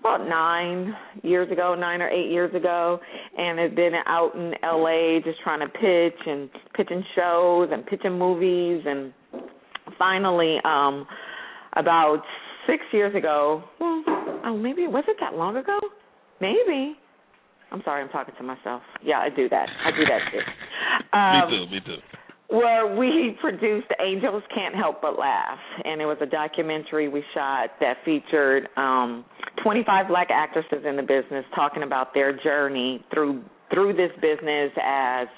about 0.00 0.28
nine 0.28 0.94
years 1.22 1.50
ago, 1.52 1.76
nine 1.76 2.02
or 2.02 2.08
eight 2.08 2.28
years 2.30 2.52
ago, 2.54 2.98
and 3.38 3.58
have 3.58 3.76
been 3.76 3.92
out 4.06 4.34
in 4.34 4.52
LA 4.62 5.20
just 5.24 5.40
trying 5.42 5.60
to 5.60 5.68
pitch 5.68 6.20
and 6.26 6.50
pitching 6.74 7.04
shows 7.14 7.68
and 7.72 7.86
pitching 7.86 8.18
movies 8.18 8.82
and 8.86 9.12
finally 9.98 10.58
um 10.64 11.06
about 11.74 12.22
six 12.66 12.82
years 12.92 13.14
ago 13.14 13.62
well 13.80 14.04
oh 14.44 14.56
maybe 14.56 14.82
it 14.82 14.90
was 14.90 15.04
it 15.08 15.16
that 15.20 15.34
long 15.34 15.56
ago? 15.56 15.78
Maybe. 16.40 16.96
I'm 17.70 17.80
sorry, 17.84 18.02
I'm 18.02 18.10
talking 18.10 18.34
to 18.36 18.42
myself. 18.42 18.82
Yeah, 19.02 19.18
I 19.18 19.30
do 19.30 19.48
that. 19.48 19.68
I 19.86 19.90
do 19.92 20.04
that 20.04 20.20
too. 20.30 21.16
Um, 21.16 21.50
me 21.50 21.56
too, 21.56 21.72
me 21.72 21.80
too 21.96 22.02
where 22.52 22.94
we 22.94 23.34
produced 23.40 23.86
Angels 23.98 24.42
Can't 24.54 24.74
Help 24.74 25.00
But 25.00 25.18
Laugh, 25.18 25.58
and 25.84 26.02
it 26.02 26.04
was 26.04 26.18
a 26.20 26.26
documentary 26.26 27.08
we 27.08 27.24
shot 27.32 27.70
that 27.80 27.96
featured 28.04 28.68
um 28.76 29.24
25 29.62 30.08
black 30.08 30.28
actresses 30.30 30.84
in 30.86 30.96
the 30.96 31.02
business 31.02 31.44
talking 31.54 31.82
about 31.82 32.12
their 32.14 32.36
journey 32.36 33.04
through 33.12 33.42
through 33.72 33.94
this 33.94 34.10
business 34.20 34.70
as 34.82 35.28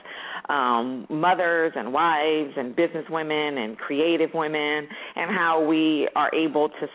um 0.48 1.06
mothers 1.08 1.72
and 1.76 1.92
wives 1.92 2.52
and 2.56 2.76
business 2.76 3.04
women 3.08 3.58
and 3.58 3.78
creative 3.78 4.30
women 4.34 4.86
and 5.16 5.30
how 5.30 5.64
we 5.64 6.08
are 6.16 6.34
able 6.34 6.68
to 6.68 6.86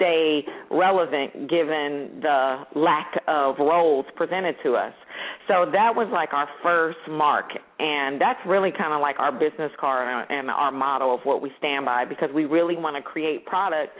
stay 0.00 0.42
relevant 0.70 1.50
given 1.50 2.20
the 2.22 2.62
lack 2.74 3.20
of 3.28 3.56
roles 3.58 4.06
presented 4.16 4.56
to 4.64 4.74
us. 4.74 4.94
So 5.46 5.66
that 5.72 5.94
was 5.94 6.08
like 6.12 6.32
our 6.32 6.48
first 6.62 6.98
mark, 7.08 7.50
and 7.78 8.20
that's 8.20 8.40
really 8.46 8.70
kind 8.70 8.94
of 8.94 9.00
like 9.00 9.16
our 9.18 9.32
business 9.32 9.70
card 9.78 10.26
and 10.30 10.50
our 10.50 10.72
motto 10.72 11.12
of 11.12 11.20
what 11.24 11.42
we 11.42 11.50
stand 11.58 11.84
by 11.84 12.04
because 12.04 12.30
we 12.34 12.46
really 12.46 12.76
want 12.76 12.96
to 12.96 13.02
create 13.02 13.44
product 13.46 13.92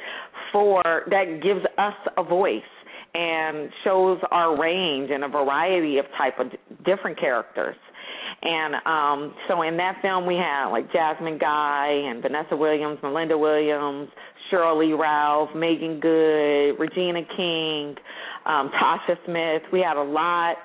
for 0.53 0.83
that 1.11 1.41
gives 1.43 1.61
us 1.77 1.95
a 2.17 2.23
voice 2.23 2.63
and 3.15 3.71
shows 3.85 4.19
our 4.31 4.61
range 4.61 5.11
and 5.13 5.25
a 5.25 5.29
variety 5.29 5.99
of 5.99 6.05
type 6.17 6.39
of 6.39 6.47
different 6.85 7.19
characters. 7.19 7.77
And 8.43 8.75
um 8.87 9.35
so 9.49 9.63
in 9.63 9.77
that 9.77 10.01
film 10.03 10.27
we 10.27 10.37
had 10.37 10.71
like 10.71 10.93
Jasmine 10.93 11.39
Guy 11.39 11.89
and 12.07 12.23
Vanessa 12.23 12.57
Williams, 12.57 12.99
Melinda 13.03 13.37
Williams, 13.37 14.09
Sheryl 14.51 14.79
Lee 14.79 14.93
Ralph, 14.93 15.51
Meagan 15.55 16.01
Good, 16.01 16.79
Regina 16.79 17.23
King, 17.37 17.95
um, 18.47 18.71
Tasha 18.71 19.17
Smith. 19.27 19.63
We 19.73 19.81
had 19.81 19.97
a 19.97 20.03
lot 20.03 20.57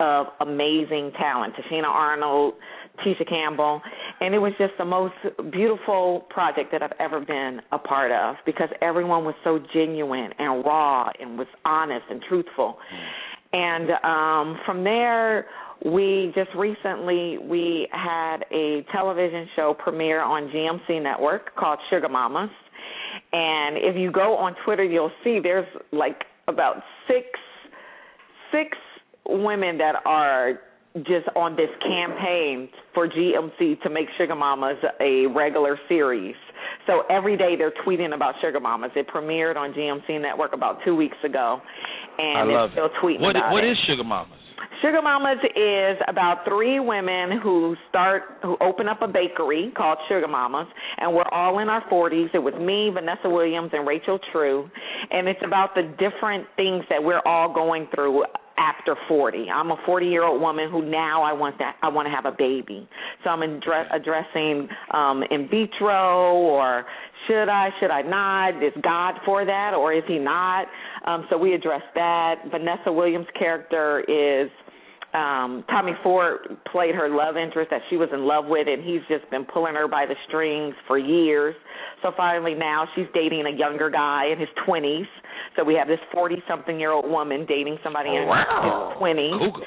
of 0.00 0.26
amazing 0.40 1.12
talent. 1.18 1.54
Tichina 1.54 1.84
Arnold, 1.84 2.54
Tisha 3.04 3.28
Campbell, 3.28 3.80
and 4.20 4.34
it 4.34 4.38
was 4.38 4.52
just 4.58 4.72
the 4.78 4.84
most 4.84 5.14
beautiful 5.50 6.26
project 6.30 6.72
that 6.72 6.82
I've 6.82 6.92
ever 6.98 7.20
been 7.20 7.60
a 7.72 7.78
part 7.78 8.12
of 8.12 8.36
because 8.46 8.68
everyone 8.82 9.24
was 9.24 9.34
so 9.44 9.58
genuine 9.72 10.30
and 10.38 10.64
raw 10.64 11.10
and 11.20 11.38
was 11.38 11.46
honest 11.64 12.04
and 12.10 12.22
truthful. 12.28 12.78
And 13.52 13.90
um 14.04 14.60
from 14.64 14.84
there 14.84 15.46
we 15.84 16.32
just 16.34 16.50
recently 16.54 17.38
we 17.38 17.88
had 17.90 18.44
a 18.52 18.84
television 18.92 19.48
show 19.56 19.74
premiere 19.78 20.20
on 20.20 20.48
GMC 20.48 21.02
network 21.02 21.54
called 21.56 21.78
Sugar 21.88 22.08
Mommas. 22.08 22.50
And 23.32 23.76
if 23.76 23.96
you 23.96 24.12
go 24.12 24.36
on 24.36 24.54
Twitter 24.64 24.84
you'll 24.84 25.12
see 25.24 25.40
there's 25.42 25.66
like 25.92 26.24
about 26.48 26.82
6 27.08 27.18
6 28.52 28.76
women 29.26 29.78
that 29.78 29.96
are 30.04 30.60
just 30.96 31.28
on 31.36 31.54
this 31.54 31.70
campaign 31.82 32.68
for 32.94 33.08
GMC 33.08 33.80
to 33.82 33.90
make 33.90 34.08
Sugar 34.18 34.34
Mommas 34.34 34.78
a 35.00 35.26
regular 35.26 35.78
series. 35.88 36.34
So 36.86 37.02
every 37.08 37.36
day 37.36 37.54
they're 37.56 37.72
tweeting 37.86 38.14
about 38.14 38.34
Sugar 38.40 38.60
Mommas. 38.60 38.96
It 38.96 39.06
premiered 39.08 39.56
on 39.56 39.72
GMC 39.72 40.20
Network 40.20 40.52
about 40.52 40.78
two 40.84 40.96
weeks 40.96 41.16
ago, 41.24 41.60
and 42.18 42.50
I 42.50 42.52
love 42.52 42.70
they're 42.74 42.88
still 42.88 43.02
tweeting 43.02 43.20
what, 43.20 43.36
about 43.36 43.52
what 43.52 43.64
it. 43.64 43.68
What 43.68 43.72
is 43.72 43.78
Sugar 43.86 44.02
Mommas? 44.02 44.40
Sugar 44.82 45.00
Mommas 45.04 45.44
is 45.44 46.00
about 46.08 46.44
three 46.48 46.80
women 46.80 47.38
who 47.42 47.76
start 47.88 48.22
who 48.42 48.56
open 48.60 48.88
up 48.88 49.02
a 49.02 49.08
bakery 49.08 49.72
called 49.76 49.98
Sugar 50.08 50.26
Mommas, 50.26 50.66
and 50.98 51.14
we're 51.14 51.28
all 51.30 51.58
in 51.58 51.68
our 51.68 51.86
40s. 51.88 52.34
It 52.34 52.38
was 52.38 52.54
me, 52.54 52.90
Vanessa 52.92 53.28
Williams, 53.28 53.70
and 53.72 53.86
Rachel 53.86 54.18
True, 54.32 54.70
and 55.10 55.28
it's 55.28 55.40
about 55.44 55.74
the 55.74 55.82
different 55.98 56.46
things 56.56 56.84
that 56.88 57.02
we're 57.02 57.20
all 57.26 57.52
going 57.52 57.88
through 57.94 58.24
after 58.60 58.94
40. 59.08 59.48
I'm 59.50 59.70
a 59.70 59.76
40 59.86 60.06
year 60.06 60.24
old 60.24 60.40
woman 60.40 60.70
who 60.70 60.88
now 60.88 61.22
I 61.22 61.32
want 61.32 61.58
that 61.58 61.76
I 61.82 61.88
want 61.88 62.06
to 62.06 62.12
have 62.12 62.26
a 62.26 62.36
baby. 62.36 62.86
So 63.24 63.30
I'm 63.30 63.42
address, 63.42 63.86
addressing 63.90 64.68
um 64.92 65.24
in 65.30 65.48
vitro 65.48 66.34
or 66.34 66.84
should 67.26 67.48
I, 67.48 67.70
should 67.80 67.90
I 67.90 68.02
not? 68.02 68.62
Is 68.62 68.72
God 68.82 69.14
for 69.24 69.44
that 69.44 69.72
or 69.74 69.92
is 69.92 70.04
he 70.06 70.18
not? 70.18 70.66
Um 71.06 71.26
so 71.30 71.38
we 71.38 71.54
address 71.54 71.82
that. 71.94 72.36
Vanessa 72.50 72.92
Williams' 72.92 73.26
character 73.38 74.00
is 74.00 74.50
um 75.14 75.64
Tommy 75.70 75.92
Ford 76.02 76.40
played 76.70 76.94
her 76.94 77.08
love 77.08 77.38
interest 77.38 77.70
that 77.70 77.80
she 77.88 77.96
was 77.96 78.10
in 78.12 78.26
love 78.26 78.44
with 78.46 78.68
and 78.68 78.84
he's 78.84 79.00
just 79.08 79.28
been 79.30 79.46
pulling 79.46 79.74
her 79.74 79.88
by 79.88 80.04
the 80.04 80.14
strings 80.28 80.74
for 80.86 80.98
years. 80.98 81.54
So 82.02 82.12
finally 82.14 82.54
now 82.54 82.86
she's 82.94 83.06
dating 83.14 83.46
a 83.46 83.56
younger 83.56 83.88
guy 83.88 84.26
in 84.30 84.38
his 84.38 84.48
20s 84.68 85.06
so 85.56 85.64
we 85.64 85.74
have 85.74 85.88
this 85.88 86.00
40 86.12 86.36
something 86.48 86.78
year 86.78 86.92
old 86.92 87.08
woman 87.08 87.46
dating 87.48 87.78
somebody 87.82 88.10
in 88.10 88.26
wow. 88.26 88.92
his 88.94 89.02
20s. 89.02 89.52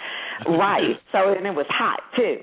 Right. 0.49 0.97
So 1.12 1.31
and 1.31 1.45
it 1.45 1.53
was 1.53 1.67
hot 1.69 1.99
too. 2.15 2.38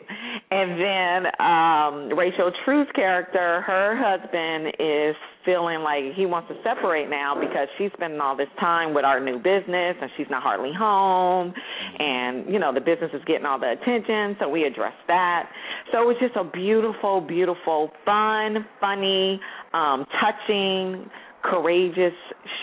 And 0.52 0.78
then 0.78 1.32
um 1.44 2.16
Rachel 2.16 2.52
True's 2.64 2.86
character, 2.94 3.62
her 3.62 3.98
husband 3.98 4.68
is 4.78 5.16
feeling 5.44 5.80
like 5.80 6.04
he 6.14 6.26
wants 6.26 6.48
to 6.48 6.54
separate 6.62 7.08
now 7.08 7.34
because 7.38 7.68
she's 7.78 7.90
spending 7.94 8.20
all 8.20 8.36
this 8.36 8.48
time 8.58 8.94
with 8.94 9.04
our 9.04 9.20
new 9.20 9.38
business 9.38 9.96
and 10.00 10.10
she's 10.16 10.26
not 10.30 10.42
hardly 10.42 10.72
home 10.76 11.52
and 11.98 12.52
you 12.52 12.58
know 12.58 12.72
the 12.72 12.80
business 12.80 13.10
is 13.14 13.22
getting 13.26 13.46
all 13.46 13.58
the 13.58 13.72
attention 13.72 14.36
so 14.38 14.48
we 14.48 14.64
address 14.64 14.92
that 15.06 15.48
so 15.92 16.02
it 16.02 16.06
was 16.06 16.16
just 16.20 16.36
a 16.36 16.44
beautiful 16.44 17.20
beautiful 17.20 17.90
fun 18.04 18.66
funny 18.80 19.40
um 19.72 20.04
touching 20.20 21.08
courageous 21.42 22.14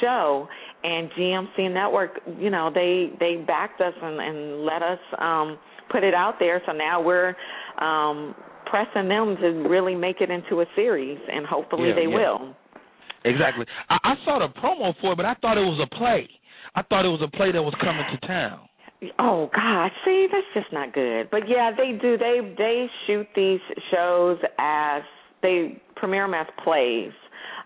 show 0.01 0.47
and 0.83 1.09
GMC 1.11 1.73
Network, 1.73 2.19
you 2.39 2.49
know, 2.49 2.71
they 2.73 3.11
they 3.19 3.43
backed 3.45 3.81
us 3.81 3.93
and, 4.01 4.19
and 4.19 4.65
let 4.65 4.81
us 4.81 4.99
um 5.19 5.57
put 5.91 6.03
it 6.03 6.13
out 6.13 6.35
there. 6.39 6.61
So 6.65 6.71
now 6.71 7.01
we're 7.01 7.35
um 7.81 8.35
pressing 8.65 9.07
them 9.07 9.37
to 9.41 9.47
really 9.69 9.95
make 9.95 10.21
it 10.21 10.29
into 10.29 10.61
a 10.61 10.65
series, 10.75 11.19
and 11.31 11.45
hopefully 11.45 11.89
yeah, 11.89 11.95
they 11.95 12.01
yeah. 12.09 12.15
will. 12.15 12.55
Exactly. 13.25 13.65
I, 13.89 13.97
I 14.03 14.13
saw 14.23 14.39
the 14.39 14.53
promo 14.59 14.93
for 15.01 15.13
it, 15.13 15.15
but 15.17 15.25
I 15.25 15.33
thought 15.41 15.57
it 15.57 15.61
was 15.61 15.85
a 15.91 15.95
play. 15.95 16.29
I 16.75 16.83
thought 16.83 17.05
it 17.05 17.09
was 17.09 17.21
a 17.23 17.35
play 17.35 17.51
that 17.51 17.61
was 17.61 17.73
coming 17.81 18.03
to 18.11 18.27
town. 18.27 18.69
Oh 19.19 19.49
God, 19.53 19.91
see, 20.05 20.27
that's 20.31 20.47
just 20.53 20.73
not 20.73 20.93
good. 20.93 21.29
But 21.29 21.47
yeah, 21.47 21.71
they 21.75 21.97
do. 21.99 22.17
They 22.17 22.53
they 22.57 22.87
shoot 23.05 23.27
these 23.35 23.59
shows 23.91 24.37
as 24.59 25.01
they 25.41 25.81
premiere 25.95 26.25
them 26.25 26.33
as 26.33 26.47
plays 26.63 27.11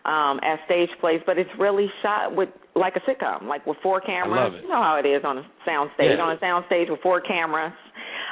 um, 0.06 0.40
as 0.44 0.60
stage 0.66 0.90
plays, 1.00 1.22
but 1.26 1.38
it's 1.38 1.50
really 1.60 1.88
shot 2.02 2.36
with 2.36 2.50
like 2.76 2.96
a 2.96 3.02
sitcom, 3.02 3.48
like 3.48 3.66
with 3.68 3.78
four 3.84 4.02
cameras. 4.02 4.40
I 4.40 4.44
love 4.44 4.54
it. 4.56 4.64
You 4.64 4.70
know 4.70 4.82
how 4.82 4.96
it 4.98 5.06
is 5.08 5.24
on 5.24 5.38
a 5.40 5.46
sound 5.66 5.92
stage. 5.96 6.12
Yeah. 6.18 6.24
On 6.24 6.36
a 6.36 6.40
sound 6.40 6.66
stage 6.68 6.88
with 6.90 7.02
four 7.02 7.22
cameras. 7.22 7.74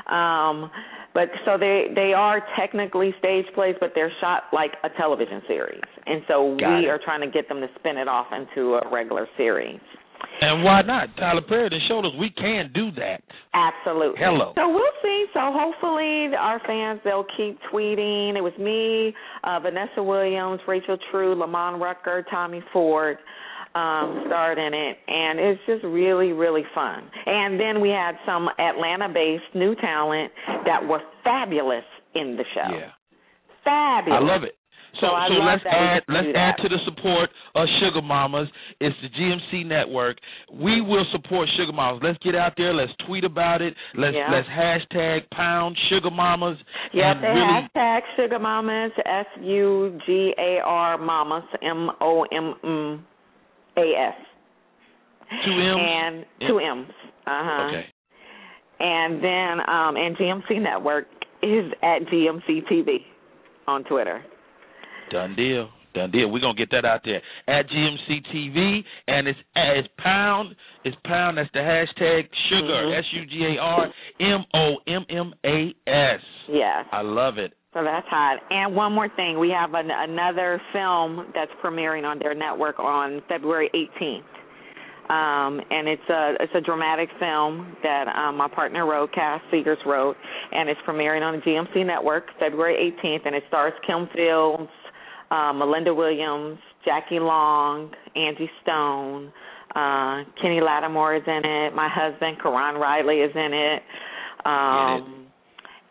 Um, 0.07 0.71
but 1.13 1.29
so 1.45 1.57
they 1.57 1.87
they 1.93 2.13
are 2.13 2.41
technically 2.57 3.13
stage 3.19 3.45
plays, 3.53 3.75
but 3.79 3.91
they're 3.95 4.11
shot 4.21 4.43
like 4.53 4.71
a 4.83 4.89
television 4.97 5.41
series, 5.47 5.81
and 6.05 6.21
so 6.27 6.55
Got 6.59 6.77
we 6.79 6.85
it. 6.85 6.89
are 6.89 6.99
trying 7.03 7.21
to 7.21 7.27
get 7.29 7.47
them 7.49 7.59
to 7.61 7.67
spin 7.79 7.97
it 7.97 8.07
off 8.07 8.27
into 8.31 8.75
a 8.75 8.89
regular 8.91 9.27
series. 9.35 9.79
And 10.41 10.63
why 10.63 10.81
not? 10.81 11.09
Tyler 11.17 11.41
Perry 11.41 11.69
done 11.69 11.79
showed 11.87 12.05
us 12.05 12.11
we 12.19 12.29
can 12.29 12.71
do 12.73 12.91
that. 12.91 13.21
Absolutely. 13.53 14.19
Hello. 14.19 14.53
So 14.55 14.69
we'll 14.69 14.97
see. 15.03 15.25
So 15.33 15.39
hopefully 15.53 16.29
our 16.37 16.61
fans 16.65 17.01
they'll 17.03 17.25
keep 17.35 17.59
tweeting. 17.73 18.37
It 18.37 18.41
was 18.41 18.53
me, 18.57 19.13
uh, 19.43 19.59
Vanessa 19.59 20.01
Williams, 20.01 20.61
Rachel 20.67 20.97
True, 21.11 21.35
Lamman 21.35 21.79
Rucker, 21.79 22.25
Tommy 22.29 22.63
Ford 22.71 23.17
um 23.75 24.23
starred 24.25 24.57
in 24.57 24.73
it 24.73 24.97
and 25.07 25.39
it's 25.39 25.61
just 25.67 25.83
really 25.83 26.31
really 26.31 26.63
fun. 26.73 27.03
And 27.27 27.59
then 27.59 27.79
we 27.81 27.89
had 27.89 28.13
some 28.25 28.49
Atlanta-based 28.57 29.53
new 29.53 29.75
talent 29.75 30.31
that 30.65 30.81
were 30.87 31.01
fabulous 31.23 31.83
in 32.15 32.35
the 32.35 32.45
show. 32.55 32.75
Yeah. 32.75 32.89
Fabulous. 33.63 34.19
I 34.19 34.23
love 34.23 34.43
it. 34.43 34.55
So, 34.99 35.07
So 35.07 35.33
let's 35.45 35.63
add 35.69 36.01
to 36.07 36.13
let's 36.13 36.27
add 36.35 36.55
to 36.63 36.69
the 36.69 36.77
support 36.85 37.29
of 37.55 37.67
Sugar 37.79 38.01
Mommas. 38.01 38.47
It's 38.79 38.95
the 39.01 39.09
GMC 39.09 39.65
network. 39.65 40.17
We 40.51 40.81
will 40.81 41.05
support 41.11 41.47
Sugar 41.57 41.71
Mommas. 41.71 42.03
Let's 42.03 42.17
get 42.23 42.35
out 42.35 42.53
there. 42.57 42.73
Let's 42.73 42.91
tweet 43.07 43.23
about 43.23 43.61
it. 43.61 43.75
Let's 43.95 44.15
Yeah. 44.15 44.31
let's 44.31 44.47
hashtag 44.47 45.29
pound 45.31 45.77
Sugar 45.89 46.09
Mommas. 46.09 46.57
Yep, 46.93 47.03
and 47.05 47.23
they 47.23 47.27
really, 47.27 47.47
hashtag 47.47 48.01
Sugar 48.15 48.39
Mommas, 48.39 48.91
S 49.05 49.25
U 49.41 49.99
G 50.05 50.33
A 50.37 50.59
R 50.65 50.97
Mamas, 50.97 51.43
M 51.61 51.91
O 52.01 52.23
M 52.31 52.55
M 52.63 53.05
A 53.77 53.95
S. 53.95 54.15
Two 55.45 55.51
M's. 55.51 55.79
And 55.79 56.25
two 56.47 56.59
M's. 56.59 56.89
Uh 57.27 57.43
huh. 57.45 57.67
Okay. 57.67 57.85
And 58.79 59.23
then 59.23 59.59
um 59.69 59.95
and 59.97 60.17
GMC 60.17 60.61
Network 60.61 61.05
is 61.43 61.71
at 61.83 62.01
GMC 62.11 62.63
TV 62.71 62.97
on 63.67 63.83
Twitter. 63.83 64.23
Done 65.11 65.35
deal. 65.35 65.69
Done 65.93 66.11
deal. 66.11 66.29
We're 66.31 66.39
gonna 66.39 66.53
get 66.57 66.69
that 66.71 66.85
out 66.85 67.01
there 67.03 67.21
at 67.47 67.67
GMC 67.67 68.21
TV, 68.33 68.83
and 69.07 69.27
it's 69.27 69.39
it's 69.55 69.87
pound. 69.97 70.55
It's 70.83 70.95
pound. 71.03 71.37
That's 71.37 71.49
the 71.53 71.59
hashtag 71.59 72.29
sugar. 72.49 72.85
Mhm. 72.85 72.99
S 72.99 73.05
U 73.13 73.25
G 73.25 73.55
A 73.57 73.61
R 73.61 73.87
M 74.19 74.45
O 74.53 74.75
M 74.87 75.05
M 75.09 75.33
A 75.45 75.73
S. 75.87 76.21
Yes. 76.47 76.85
I 76.91 77.01
love 77.01 77.37
it. 77.37 77.53
So 77.73 77.83
that's 77.83 78.07
hot. 78.07 78.39
And 78.49 78.75
one 78.75 78.93
more 78.93 79.09
thing, 79.09 79.37
we 79.37 79.49
have 79.51 79.75
an, 79.75 79.91
another 79.91 80.59
film 80.73 81.27
that's 81.35 81.51
premiering 81.63 82.03
on 82.03 82.17
their 82.17 82.33
network 82.33 82.79
on 82.79 83.21
February 83.29 83.69
18th. 83.75 84.23
Um, 85.09 85.59
and 85.71 85.87
it's 85.87 86.07
a 86.09 86.35
it's 86.39 86.53
a 86.55 86.61
dramatic 86.61 87.09
film 87.19 87.75
that 87.81 88.07
um, 88.07 88.37
my 88.37 88.47
partner 88.47 88.85
wrote, 88.85 89.11
Cas 89.11 89.41
Sigers 89.51 89.83
wrote, 89.85 90.15
and 90.51 90.69
it's 90.69 90.79
premiering 90.87 91.21
on 91.23 91.35
the 91.35 91.41
GMC 91.41 91.83
network 91.85 92.25
February 92.39 92.93
18th. 93.03 93.25
And 93.25 93.35
it 93.35 93.43
stars 93.47 93.73
Kim 93.87 94.07
Fields, 94.15 94.69
uh, 95.31 95.53
Melinda 95.53 95.93
Williams, 95.93 96.57
Jackie 96.85 97.19
Long, 97.19 97.91
Angie 98.15 98.49
Stone, 98.63 99.31
uh, 99.75 100.23
Kenny 100.41 100.61
Lattimore 100.61 101.15
is 101.15 101.23
in 101.27 101.41
it. 101.43 101.75
My 101.75 101.89
husband, 101.91 102.37
Karon 102.41 102.75
Riley, 102.75 103.17
is 103.17 103.31
in 103.35 103.53
it. 103.53 103.81
Um, 104.45 105.27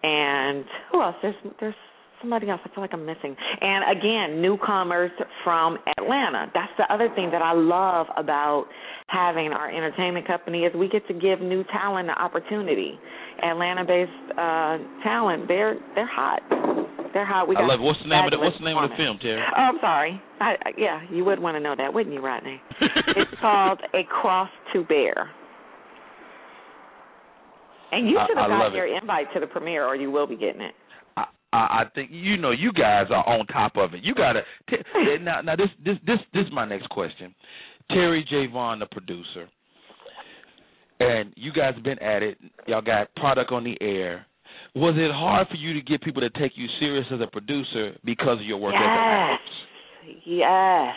and 0.03 0.65
who 0.91 1.03
else? 1.03 1.17
There's 1.23 1.35
there's 1.61 1.75
somebody 2.21 2.49
else. 2.51 2.61
I 2.65 2.75
feel 2.75 2.83
like 2.83 2.93
I'm 2.93 3.07
missing. 3.07 3.37
And 3.61 3.97
again, 3.99 4.43
newcomers 4.43 5.11
from 5.45 5.79
Atlanta. 5.99 6.51
That's 6.55 6.73
the 6.77 6.93
other 6.93 7.09
thing 7.15 7.31
that 7.31 7.43
I 7.43 7.53
love 7.53 8.07
about 8.17 8.67
having 9.09 9.53
our 9.53 9.71
entertainment 9.71 10.27
company 10.27 10.65
is 10.65 10.75
we 10.75 10.89
get 10.89 11.07
to 11.09 11.15
give 11.15 11.41
new 11.41 11.65
talent 11.65 12.09
an 12.09 12.17
opportunity. 12.17 12.99
Atlanta-based 13.43 14.33
uh 14.33 14.79
talent, 15.05 15.47
they're 15.47 15.77
they're 15.95 16.11
hot. 16.11 16.41
They're 17.13 17.27
hot. 17.27 17.49
We 17.49 17.57
I 17.57 17.61
got 17.61 17.67
love. 17.69 17.81
It. 17.81 17.85
What's 17.85 17.99
the 18.03 18.09
name 18.09 18.25
of 18.25 18.31
the 18.31 18.39
What's 18.39 18.59
the 18.59 18.65
name 18.65 18.77
of 18.77 18.91
the 18.91 18.97
film, 18.97 19.19
Terri? 19.19 19.43
Oh, 19.57 19.61
I'm 19.61 19.79
sorry. 19.81 20.21
I, 20.41 20.55
I, 20.65 20.71
yeah, 20.77 21.01
you 21.11 21.25
would 21.25 21.39
want 21.41 21.57
to 21.57 21.61
know 21.61 21.75
that, 21.77 21.93
wouldn't 21.93 22.15
you, 22.15 22.21
Rodney? 22.21 22.61
it's 23.17 23.31
called 23.41 23.81
A 23.95 24.03
Cross 24.05 24.51
to 24.73 24.85
Bear. 24.85 25.31
And 27.91 28.07
you 28.09 28.19
should 28.29 28.37
have 28.37 28.47
I 28.51 28.55
got 28.55 28.65
love 28.65 28.73
it. 28.75 28.77
your 28.77 28.99
invite 28.99 29.33
to 29.35 29.41
the 29.41 29.47
premiere, 29.47 29.87
or 29.87 29.97
you 29.97 30.11
will 30.11 30.27
be 30.27 30.37
getting 30.37 30.61
it. 30.61 30.75
I, 31.17 31.25
I 31.53 31.57
I 31.57 31.83
think 31.95 32.11
you 32.13 32.37
know 32.37 32.51
you 32.51 32.73
guys 32.73 33.07
are 33.11 33.27
on 33.27 33.47
top 33.47 33.73
of 33.77 33.95
it. 33.95 34.01
You 34.03 34.15
gotta 34.15 34.43
t- 34.69 34.77
now. 35.23 35.41
Now 35.41 35.57
this 35.57 35.69
this 35.85 35.97
this 36.07 36.19
this 36.35 36.45
is 36.47 36.53
my 36.53 36.67
next 36.67 36.89
question. 36.91 37.35
Terri 37.91 38.27
J. 38.29 38.47
Vaughn, 38.53 38.81
the 38.81 38.87
producer, 38.87 39.49
and 41.01 41.33
you 41.37 41.51
guys 41.53 41.75
have 41.75 41.85
been 41.85 41.99
at 42.01 42.23
it. 42.23 42.37
Y'all 42.67 42.83
got 42.83 43.15
product 43.17 43.51
on 43.53 43.65
the 43.65 43.77
air. 43.81 44.27
Was 44.75 44.95
it 44.97 45.11
hard 45.13 45.49
for 45.49 45.57
you 45.57 45.75
to 45.75 45.81
get 45.81 46.03
people 46.03 46.23
to 46.23 46.31
take 46.31 46.53
you 46.57 46.67
serious 46.79 47.07
as 47.13 47.21
a 47.21 47.27
producer 47.27 47.97
because 48.05 48.39
of 48.41 48.47
your 48.47 48.59
work 48.59 48.75
yes, 48.75 48.85
actress? 48.85 49.41
yes, 50.27 50.95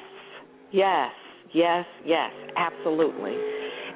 yes, 0.71 1.11
yes, 1.53 1.85
yes, 2.05 2.31
absolutely. 2.57 3.35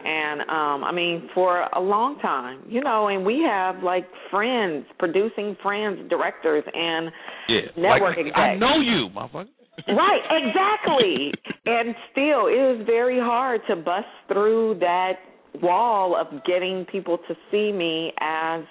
And 0.05 0.41
um 0.41 0.83
I 0.83 0.91
mean, 0.91 1.29
for 1.33 1.67
a 1.73 1.79
long 1.79 2.19
time, 2.19 2.61
you 2.67 2.81
know, 2.81 3.07
and 3.07 3.25
we 3.25 3.43
have 3.47 3.83
like 3.83 4.07
friends, 4.31 4.85
producing 4.99 5.57
friends, 5.61 6.09
directors, 6.09 6.63
and 6.73 7.11
Yeah, 7.49 7.59
network 7.75 8.17
like. 8.17 8.35
I 8.35 8.55
know 8.55 8.79
you, 8.81 9.09
motherfucker. 9.15 9.49
Right, 9.87 10.21
exactly. 10.31 11.31
and 11.65 11.95
still, 12.11 12.47
it 12.47 12.79
is 12.79 12.85
very 12.85 13.19
hard 13.19 13.61
to 13.67 13.75
bust 13.75 14.07
through 14.27 14.77
that 14.79 15.13
wall 15.61 16.15
of 16.15 16.43
getting 16.45 16.85
people 16.91 17.17
to 17.27 17.35
see 17.51 17.71
me 17.71 18.11
as 18.19 18.61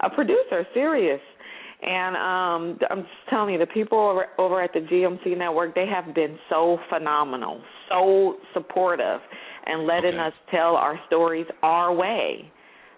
a 0.00 0.10
producer, 0.10 0.66
serious. 0.74 1.20
And 1.80 2.16
um 2.16 2.78
I'm 2.90 3.02
just 3.02 3.30
telling 3.30 3.52
you, 3.54 3.58
the 3.60 3.66
people 3.66 3.98
over, 3.98 4.26
over 4.38 4.60
at 4.62 4.72
the 4.72 4.80
GMC 4.80 5.38
network, 5.38 5.74
they 5.74 5.86
have 5.86 6.14
been 6.14 6.38
so 6.48 6.78
phenomenal, 6.88 7.60
so 7.88 8.36
supportive, 8.52 9.20
and 9.66 9.86
letting 9.86 10.14
Okay. 10.14 10.26
us 10.26 10.32
tell 10.50 10.74
our 10.76 10.98
stories 11.06 11.46
our 11.62 11.94
way. 11.94 12.50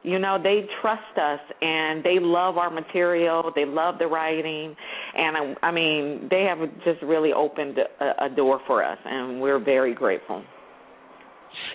You 0.02 0.18
know, 0.18 0.38
they 0.42 0.66
trust 0.80 1.18
us 1.18 1.40
and 1.60 2.02
they 2.02 2.18
love 2.18 2.56
our 2.56 2.70
material. 2.70 3.52
They 3.54 3.66
love 3.66 3.98
the 3.98 4.06
writing, 4.06 4.74
and 5.14 5.36
I, 5.36 5.66
I 5.66 5.70
mean, 5.70 6.26
they 6.30 6.44
have 6.44 6.58
just 6.84 7.02
really 7.02 7.34
opened 7.34 7.76
a, 7.78 8.24
a 8.24 8.28
door 8.30 8.60
for 8.66 8.82
us, 8.82 8.98
and 9.04 9.42
we're 9.42 9.58
very 9.62 9.94
grateful. 9.94 10.42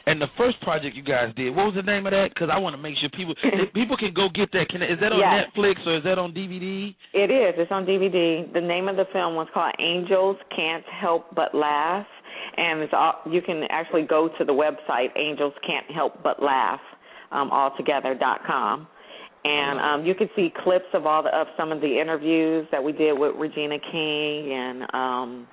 And 0.07 0.21
the 0.21 0.27
first 0.37 0.61
project 0.61 0.95
you 0.95 1.01
guys 1.03 1.33
did, 1.35 1.55
what 1.55 1.65
was 1.65 1.75
the 1.75 1.81
name 1.81 2.05
of 2.05 2.11
that? 2.11 2.29
Because 2.33 2.49
I 2.53 2.59
want 2.59 2.75
to 2.75 2.81
make 2.81 2.95
sure 3.01 3.09
people 3.09 3.33
people 3.73 3.97
can 3.97 4.13
go 4.13 4.27
get 4.33 4.51
that. 4.53 4.69
Can 4.69 4.81
is 4.83 4.99
that 5.01 5.11
on 5.11 5.19
Yes. 5.19 5.49
Netflix 5.49 5.85
or 5.87 5.97
is 5.97 6.03
that 6.03 6.19
on 6.19 6.31
DVD? 6.31 6.93
It 7.13 7.31
is. 7.31 7.55
It's 7.57 7.71
on 7.71 7.85
DVD. 7.85 8.51
The 8.53 8.61
name 8.61 8.87
of 8.87 8.97
the 8.97 9.05
film 9.11 9.33
was 9.35 9.47
called 9.53 9.73
Angels 9.79 10.37
Can't 10.55 10.85
Help 10.85 11.33
But 11.35 11.55
Laugh, 11.55 12.05
and 12.57 12.81
it's 12.81 12.93
all, 12.95 13.15
you 13.29 13.41
can 13.41 13.63
actually 13.69 14.03
go 14.03 14.29
to 14.37 14.45
the 14.45 14.53
website 14.53 15.09
Angels 15.17 15.53
Can't 15.65 15.89
Help 15.89 16.21
But 16.21 16.41
Laugh, 16.41 16.81
um, 17.31 17.49
altogether.com. 17.51 18.87
And 19.45 19.79
um, 19.79 20.05
you 20.07 20.15
can 20.15 20.27
see 20.35 20.51
clips 20.63 20.87
of 20.93 21.05
all 21.05 21.21
the, 21.21 21.29
of 21.29 21.45
some 21.55 21.71
of 21.71 21.79
the 21.79 21.99
interviews 22.01 22.67
that 22.71 22.83
we 22.83 22.91
did 22.91 23.13
with 23.13 23.35
Regina 23.37 23.77
King 23.91 24.51
and 24.51 24.83
um, 24.91 25.47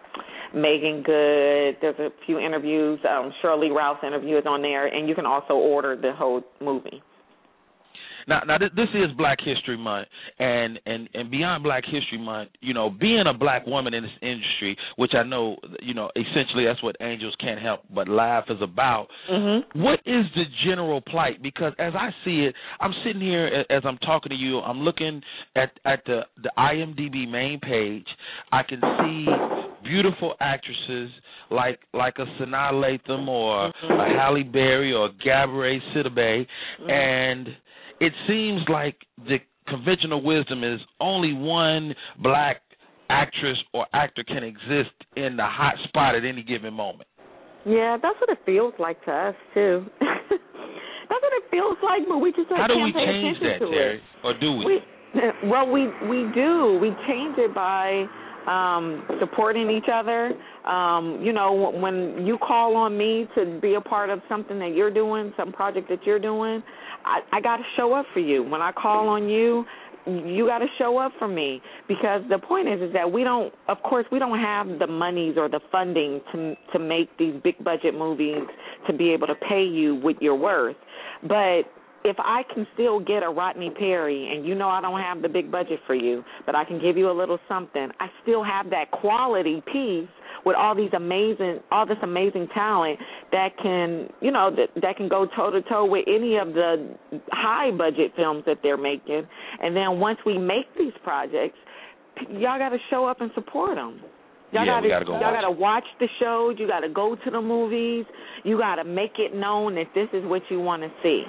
Meagan 0.55 1.02
Good. 1.02 1.76
There's 1.83 1.98
a 1.98 2.09
few 2.24 2.38
interviews. 2.38 2.98
Um, 3.07 3.31
Shirley 3.42 3.70
Rouse 3.70 3.98
interview 4.02 4.38
is 4.38 4.44
on 4.46 4.62
there, 4.62 4.87
and 4.87 5.07
you 5.07 5.14
can 5.14 5.26
also 5.26 5.55
order 5.55 5.94
the 5.94 6.12
whole 6.14 6.40
movie. 6.62 7.02
Now, 8.29 8.41
now 8.47 8.59
this, 8.59 8.71
this 8.77 8.89
is 8.95 9.17
Black 9.17 9.39
History 9.45 9.77
Month, 9.77 10.09
and 10.39 10.79
and 10.87 11.09
and 11.15 11.31
beyond 11.31 11.65
Black 11.65 11.85
History 11.85 12.19
Month, 12.19 12.51
you 12.61 12.75
know, 12.75 12.91
being 12.91 13.25
a 13.29 13.35
black 13.35 13.67
woman 13.67 13.95
in 13.95 14.03
this 14.03 14.13
industry, 14.21 14.77
which 14.97 15.13
I 15.15 15.23
know, 15.23 15.57
you 15.81 15.95
know, 15.95 16.11
essentially 16.17 16.65
that's 16.67 16.83
what 16.83 16.97
Angels 17.01 17.35
Can't 17.41 17.61
Help 17.61 17.81
But 17.95 18.09
Laugh 18.09 18.45
is 18.49 18.59
about. 18.63 19.09
Mm-hmm. 19.31 19.81
What 19.81 20.01
is 20.07 20.25
the 20.35 20.45
general 20.65 21.01
plight? 21.01 21.43
Because 21.43 21.73
as 21.79 21.93
I 21.95 22.11
see 22.25 22.45
it, 22.45 22.55
I'm 22.81 22.93
sitting 23.05 23.23
here 23.23 23.65
as 23.71 23.83
I'm 23.85 23.99
talking 23.99 24.31
to 24.31 24.37
you. 24.37 24.59
I'm 24.59 24.81
looking 24.81 25.23
at 25.57 25.71
at 25.85 26.03
the 26.07 26.23
the 26.43 26.51
IMDb 26.59 27.29
main 27.31 27.61
page. 27.61 28.07
I 28.51 28.63
can 28.63 28.81
see 28.81 29.27
beautiful 29.85 30.35
actresses 30.41 31.11
like 31.51 31.81
like 31.93 32.15
a 32.19 32.27
Sanaa 32.41 32.73
Lathan 32.73 33.27
or 33.27 33.67
a 33.67 34.19
Halle 34.19 34.43
Berry 34.43 34.93
or 34.93 35.11
Gabrielle 35.25 35.81
Sidibe, 35.95 36.47
and 36.89 37.49
it 38.03 38.12
seems 38.27 38.62
like 38.69 38.97
the 39.17 39.38
conventional 39.69 40.23
wisdom 40.23 40.65
is 40.65 40.81
only 41.01 41.33
one 41.33 41.95
black 42.21 42.61
actress 43.09 43.57
or 43.73 43.87
actor 43.95 44.25
can 44.25 44.43
exist 44.43 44.91
in 45.17 45.37
the 45.37 45.47
hot 45.47 45.75
spot 45.87 46.17
at 46.17 46.25
any 46.25 46.43
given 46.43 46.75
moment. 46.75 47.09
Yeah, 47.65 47.97
that's 48.03 48.19
what 48.21 48.29
it 48.29 48.38
feels 48.45 48.75
like 48.81 49.03
to 49.05 49.12
us 49.12 49.35
too. 49.55 49.87
that's 50.01 51.23
what 51.23 51.33
it 51.33 51.45
feels 51.49 51.79
like, 51.85 52.03
but 52.09 52.19
we 52.19 52.33
just 52.33 52.51
like, 52.51 52.61
How 52.61 52.67
do 52.67 52.75
we 52.83 52.93
change 52.93 53.38
that, 53.38 53.62
Terri? 53.62 53.97
It. 53.97 54.01
Or 54.25 54.35
do 54.38 54.57
we? 54.57 54.67
We 54.67 54.81
well, 55.45 55.71
we 55.71 55.87
we 56.11 56.27
do. 56.35 56.79
We 56.83 56.88
change 57.07 57.38
it 57.38 57.55
by 57.55 58.07
um 58.46 59.07
supporting 59.20 59.70
each 59.70 59.88
other. 59.92 60.33
Um, 60.64 61.20
you 61.22 61.33
know, 61.33 61.72
when 61.74 62.26
you 62.26 62.38
call 62.38 62.76
on 62.76 62.96
me 62.96 63.28
to 63.35 63.59
be 63.61 63.74
a 63.74 63.81
part 63.81 64.11
of 64.11 64.20
something 64.28 64.59
that 64.59 64.74
you're 64.74 64.92
doing, 64.92 65.33
some 65.37 65.52
project 65.52 65.88
that 65.88 66.05
you're 66.05 66.18
doing, 66.18 66.62
I, 67.05 67.20
I 67.33 67.40
got 67.40 67.57
to 67.57 67.64
show 67.76 67.92
up 67.94 68.07
for 68.12 68.20
you. 68.20 68.42
When 68.42 68.62
I 68.62 68.72
call 68.72 69.09
on 69.09 69.28
you, 69.28 69.64
you 70.07 70.46
got 70.46 70.59
to 70.59 70.66
show 70.78 70.98
up 70.98 71.12
for 71.18 71.28
me 71.28 71.61
because 71.87 72.22
the 72.28 72.38
point 72.38 72.68
is 72.68 72.81
is 72.81 72.92
that 72.92 73.11
we 73.11 73.22
don't 73.22 73.52
of 73.68 73.81
course 73.83 74.05
we 74.11 74.18
don't 74.18 74.38
have 74.38 74.66
the 74.78 74.87
monies 74.87 75.37
or 75.37 75.48
the 75.48 75.61
funding 75.70 76.20
to 76.33 76.55
to 76.72 76.78
make 76.78 77.09
these 77.18 77.35
big 77.44 77.62
budget 77.62 77.94
movies 77.94 78.42
to 78.87 78.92
be 78.92 79.11
able 79.11 79.28
to 79.28 79.35
pay 79.48 79.62
you 79.62 79.94
what 79.96 80.20
you're 80.20 80.35
worth 80.35 80.76
but 81.22 81.62
if 82.05 82.17
I 82.19 82.43
can 82.55 82.67
still 82.75 82.99
get 83.01 83.23
a 83.23 83.29
Rodney 83.29 83.71
Perry 83.71 84.35
and 84.35 84.45
you 84.47 84.55
know 84.55 84.69
I 84.69 84.81
don't 84.81 85.01
have 85.01 85.23
the 85.23 85.29
big 85.29 85.51
budget 85.51 85.81
for 85.87 85.95
you, 85.95 86.25
but 86.47 86.55
I 86.55 86.65
can 86.65 86.81
give 86.81 86.97
you 86.97 87.11
a 87.11 87.17
little 87.17 87.38
something, 87.49 87.88
I 88.01 88.09
still 88.23 88.43
have 88.43 88.71
that 88.71 88.91
quality 88.91 89.62
piece 89.73 90.09
with 90.45 90.57
all 90.57 90.75
these 90.75 90.91
amazing 90.95 91.61
all 91.71 91.87
this 91.87 91.99
amazing 92.03 92.49
talent 92.55 92.99
that 93.31 93.51
can 93.62 94.09
you 94.21 94.31
know 94.33 94.51
that 94.51 94.69
that 94.83 94.97
can 94.97 95.09
go 95.09 95.27
toe 95.37 95.51
to 95.51 95.62
toe 95.62 95.85
with 95.85 96.05
any 96.09 96.37
of 96.37 96.49
the 96.55 96.97
high 97.31 97.71
budget 97.71 98.12
films 98.17 98.43
that 98.47 98.59
they're 98.62 98.77
making 98.77 99.23
and 99.62 99.77
then 99.77 100.01
once 100.01 100.19
we 100.27 100.38
make 100.38 100.67
these 100.77 100.93
projects 101.05 101.57
y'all 102.31 102.59
got 102.59 102.71
to 102.71 102.79
show 102.91 103.07
up 103.07 103.21
and 103.21 103.31
support 103.35 103.77
them 103.77 104.01
Y'all 104.53 104.67
Yeah, 104.67 104.81
gotta, 104.81 104.88
gotta 104.88 105.05
go 105.07 105.12
y'all 105.12 105.23
watch. 105.23 105.35
gotta 105.35 105.51
watch 105.51 105.85
the 105.99 106.09
shows. 106.21 106.57
You 106.59 106.69
gotta 106.69 106.88
go 106.88 107.17
to 107.17 107.31
the 107.31 107.41
movies. 107.41 108.05
You 108.45 108.59
gotta 108.59 108.85
make 108.85 109.12
it 109.19 109.35
known 109.35 109.75
that 109.77 109.87
this 109.95 110.09
is 110.12 110.23
what 110.27 110.43
you 110.51 110.61
want 110.61 110.83
to 110.83 110.91
see. 111.03 111.25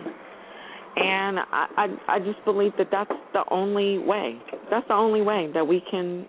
And 0.96 1.40
I, 1.40 1.66
I, 1.78 2.16
I 2.16 2.20
just 2.20 2.44
believe 2.46 2.72
that 2.78 2.88
that's 2.92 3.12
the 3.34 3.44
only 3.50 3.98
way. 3.98 4.38
That's 4.70 4.88
the 4.88 4.94
only 4.94 5.22
way 5.22 5.50
that 5.54 5.66
we 5.66 5.82
can 5.90 6.28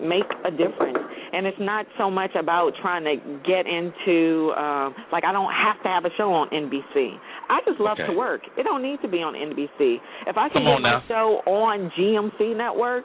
make 0.00 0.24
a 0.44 0.50
difference. 0.50 0.98
And 1.32 1.46
it's 1.46 1.58
not 1.60 1.84
so 1.98 2.10
much 2.10 2.30
about 2.38 2.72
trying 2.80 3.04
to 3.04 3.16
get 3.46 3.66
into 3.66 4.52
uh, 4.56 4.90
like 5.12 5.24
I 5.24 5.32
don't 5.32 5.52
have 5.52 5.82
to 5.82 5.88
have 5.88 6.04
a 6.04 6.10
show 6.16 6.32
on 6.32 6.48
NBC. 6.48 7.16
I 7.48 7.60
just 7.66 7.80
love 7.80 7.98
Okay. 8.00 8.06
to 8.12 8.16
work. 8.16 8.42
It 8.56 8.62
don't 8.62 8.82
need 8.82 9.00
to 9.02 9.08
be 9.08 9.18
on 9.18 9.34
NBC. 9.34 9.96
If 10.26 10.36
I 10.36 10.48
can 10.48 10.64
get 10.64 10.80
my 10.80 11.02
show 11.08 11.42
on 11.46 11.90
GMC 11.98 12.56
network 12.56 13.04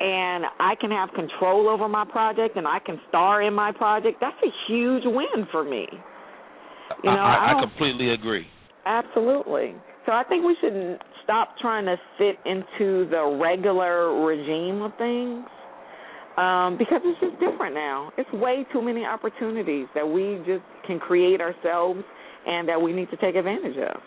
and 0.00 0.44
I 0.60 0.74
can 0.80 0.90
have 0.90 1.10
control 1.14 1.68
over 1.68 1.88
my 1.88 2.04
project 2.04 2.56
and 2.56 2.66
I 2.68 2.78
can 2.78 3.00
star 3.08 3.42
in 3.42 3.54
my 3.54 3.72
project, 3.72 4.18
that's 4.20 4.36
a 4.44 4.50
huge 4.70 5.02
win 5.04 5.46
for 5.50 5.64
me. 5.64 5.86
You 7.02 7.10
know, 7.10 7.16
I, 7.18 7.34
I, 7.34 7.52
I 7.54 7.58
I 7.58 7.60
completely 7.60 8.12
agree. 8.12 8.46
Absolutely. 8.84 9.74
So 10.06 10.12
I 10.12 10.24
think 10.24 10.44
we 10.44 10.56
should 10.60 10.98
stop 11.24 11.56
trying 11.60 11.84
to 11.86 11.96
fit 12.18 12.36
into 12.44 13.08
the 13.10 13.38
regular 13.40 14.24
regime 14.24 14.82
of 14.82 14.92
things 14.98 15.44
um, 16.36 16.76
because 16.78 17.00
it's 17.04 17.20
just 17.20 17.38
different 17.40 17.74
now. 17.74 18.10
It's 18.18 18.30
way 18.32 18.66
too 18.72 18.82
many 18.82 19.04
opportunities 19.04 19.86
that 19.94 20.08
we 20.08 20.38
just 20.46 20.64
can 20.86 20.98
create 20.98 21.40
ourselves 21.40 22.00
and 22.46 22.68
that 22.68 22.80
we 22.80 22.92
need 22.92 23.10
to 23.10 23.16
take 23.18 23.36
advantage 23.36 23.76
of. 23.76 24.00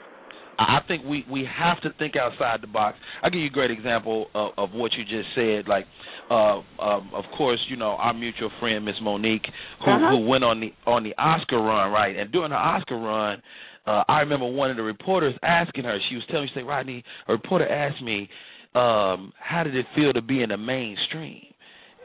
I 0.58 0.80
think 0.88 1.04
we 1.04 1.26
we 1.30 1.46
have 1.60 1.82
to 1.82 1.90
think 2.00 2.16
outside 2.16 2.62
the 2.62 2.68
box. 2.68 2.98
I'll 3.22 3.30
give 3.30 3.42
you 3.42 3.48
a 3.48 3.50
great 3.50 3.72
example 3.72 4.28
of, 4.34 4.52
of 4.58 4.72
what 4.72 4.94
you 4.94 5.04
just 5.04 5.28
said. 5.36 5.68
Like, 5.68 5.86
uh, 6.32 6.60
um, 6.82 7.12
of 7.14 7.26
course, 7.38 7.60
you 7.70 7.76
know 7.76 7.92
our 8.00 8.14
mutual 8.14 8.50
friend 8.62 8.86
Miss 8.86 8.96
Mo'Nique, 9.04 9.46
who 9.84 9.92
Uh-huh. 9.92 10.12
who 10.18 10.26
went 10.28 10.46
on 10.46 10.62
the 10.62 10.74
on 10.86 11.04
the 11.04 11.14
Oscar 11.18 11.58
run, 11.58 11.92
right? 11.92 12.16
And 12.16 12.32
during 12.32 12.52
the 12.52 12.56
Oscar 12.56 12.96
run, 12.98 13.42
uh, 13.86 14.04
I 14.08 14.20
remember 14.20 14.48
one 14.48 14.72
of 14.72 14.78
the 14.78 14.84
reporters 14.84 15.36
asking 15.44 15.84
her. 15.84 15.98
She 16.10 16.16
was 16.16 16.24
telling 16.30 16.46
me, 16.46 16.52
"Say, 16.56 16.64
Rodney," 16.64 17.04
a 17.28 17.34
reporter 17.34 17.68
asked 17.68 18.02
me, 18.02 18.30
um, 18.74 19.32
"How 19.40 19.64
did 19.64 19.76
it 19.76 19.86
feel 19.96 20.14
to 20.14 20.22
be 20.22 20.42
in 20.44 20.50
the 20.50 20.58
mainstream?" 20.58 21.46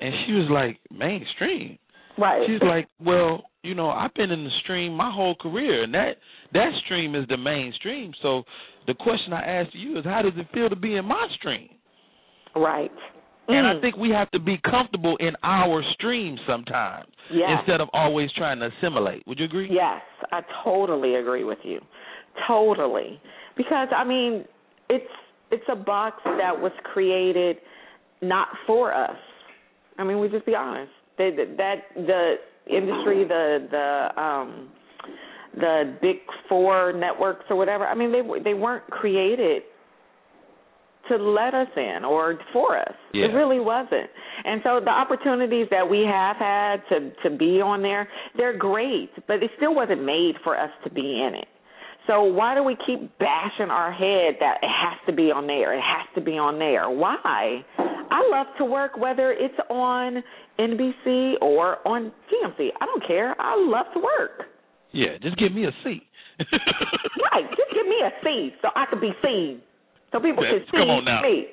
And 0.01 0.15
she 0.27 0.33
was 0.33 0.49
like, 0.51 0.79
"Mainstream." 0.91 1.79
Right. 2.19 2.43
She's 2.47 2.61
like, 2.61 2.89
well, 3.01 3.45
you 3.63 3.75
know, 3.75 3.89
I've 3.89 4.13
been 4.15 4.31
in 4.31 4.45
the 4.45 4.51
stream 4.63 4.93
my 4.93 5.11
whole 5.11 5.35
career, 5.35 5.85
and 5.85 5.95
that 5.95 6.17
that 6.53 6.71
stream 6.85 7.15
is 7.15 7.27
the 7.29 7.37
mainstream. 7.37 8.13
So 8.21 8.43
the 8.87 8.95
question 8.95 9.33
I 9.33 9.43
asked 9.43 9.75
you 9.75 9.99
is, 9.99 10.05
how 10.05 10.23
does 10.23 10.33
it 10.37 10.47
feel 10.53 10.69
to 10.69 10.77
be 10.77 10.97
in 10.97 11.05
my 11.05 11.27
stream? 11.39 11.69
right. 12.57 12.91
And 13.53 13.67
I 13.67 13.75
Mm. 13.75 13.81
think 13.81 13.97
we 13.97 14.11
have 14.11 14.31
to 14.31 14.39
be 14.39 14.59
comfortable 14.59 15.17
in 15.17 15.37
our 15.43 15.83
stream 15.95 16.39
sometimes 16.47 17.09
Yes. 17.31 17.59
instead 17.59 17.81
of 17.81 17.89
always 17.93 18.31
trying 18.33 18.61
to 18.61 18.67
assimilate. 18.67 19.27
Would 19.27 19.39
you 19.39 19.47
agree? 19.47 19.69
Yes, 19.71 20.03
I 20.33 20.43
totally 20.65 21.17
agree 21.17 21.45
with 21.45 21.65
you. 21.65 21.81
Totally. 22.47 23.21
Because 23.57 23.89
I 23.93 24.05
mean, 24.05 24.45
it's 24.89 25.11
it's 25.51 25.69
a 25.69 25.77
box 25.77 26.23
that 26.25 26.59
was 26.59 26.73
created 26.85 27.59
not 28.21 28.49
for 28.67 28.95
us. 28.95 29.17
I 29.99 30.05
mean, 30.05 30.19
we 30.21 30.29
just 30.29 30.47
be 30.47 30.55
honest. 30.55 30.93
They, 31.19 31.31
that 31.31 31.95
the 31.97 32.39
industry, 32.67 33.25
the 33.25 33.67
the 33.71 34.21
um 34.23 34.69
the 35.57 35.95
big 36.01 36.19
4 36.49 36.93
networks 36.93 37.45
or 37.51 37.57
whatever. 37.57 37.87
I 37.87 37.95
mean, 37.95 38.13
they 38.13 38.23
they 38.43 38.55
weren't 38.55 38.87
created 38.91 39.63
to 41.11 41.17
let 41.17 41.55
us 41.55 41.69
in 41.77 42.05
or 42.05 42.39
for 42.53 42.79
us. 42.79 42.95
Yeah. 43.13 43.27
It 43.27 43.35
really 43.35 43.61
wasn't. 43.61 44.09
And 44.45 44.61
so 44.65 44.81
the 44.83 44.91
opportunities 44.91 45.67
that 45.71 45.89
we 45.89 46.07
have 46.11 46.37
had 46.37 46.77
to 46.89 47.11
to 47.29 47.37
be 47.37 47.61
on 47.61 47.83
there, 47.83 48.09
they're 48.37 48.57
great, 48.57 49.11
but 49.27 49.43
it 49.43 49.51
still 49.57 49.75
wasn't 49.75 50.03
made 50.05 50.35
for 50.43 50.59
us 50.59 50.71
to 50.85 50.91
be 50.91 51.23
in 51.27 51.35
it. 51.35 51.49
So 52.07 52.23
why 52.25 52.55
do 52.55 52.65
we 52.65 52.77
keep 52.87 53.19
bashing 53.19 53.71
our 53.71 53.93
head 53.93 54.37
that 54.41 54.59
it 54.63 54.69
has 54.69 54.99
to 55.07 55.13
be 55.13 55.31
on 55.31 55.47
there? 55.47 55.75
It 55.75 55.83
has 55.83 56.09
to 56.15 56.21
be 56.21 56.39
on 56.39 56.59
there. 56.59 56.89
Why? 56.89 57.63
I 57.79 58.29
love 58.33 58.47
to 58.59 58.65
work 58.65 58.97
whether 58.97 59.31
it's 59.33 59.55
on 59.69 60.23
NBC 60.59 61.35
or 61.41 61.87
on 61.87 62.11
GMC. 62.33 62.71
I 62.81 62.87
don't 62.87 63.07
care. 63.07 63.35
I 63.39 63.55
love 63.57 63.87
to 63.95 64.01
work. 64.01 64.47
Yeah, 64.93 65.19
just 65.23 65.39
give 65.39 65.53
me 65.53 65.67
a 65.67 65.73
seat. 65.85 66.03
Right. 67.33 67.49
Just 67.51 67.71
give 67.75 67.87
me 67.87 67.97
a 68.05 68.11
C 68.25 68.51
so 68.63 68.69
I 68.75 68.87
can 68.87 69.01
be 69.01 69.13
seen. 69.23 69.61
So 70.13 70.19
people 70.21 70.43
can 70.43 70.61
see 70.71 70.77
Come 70.79 70.91
on 70.91 71.05
now. 71.05 71.23
me. 71.23 71.47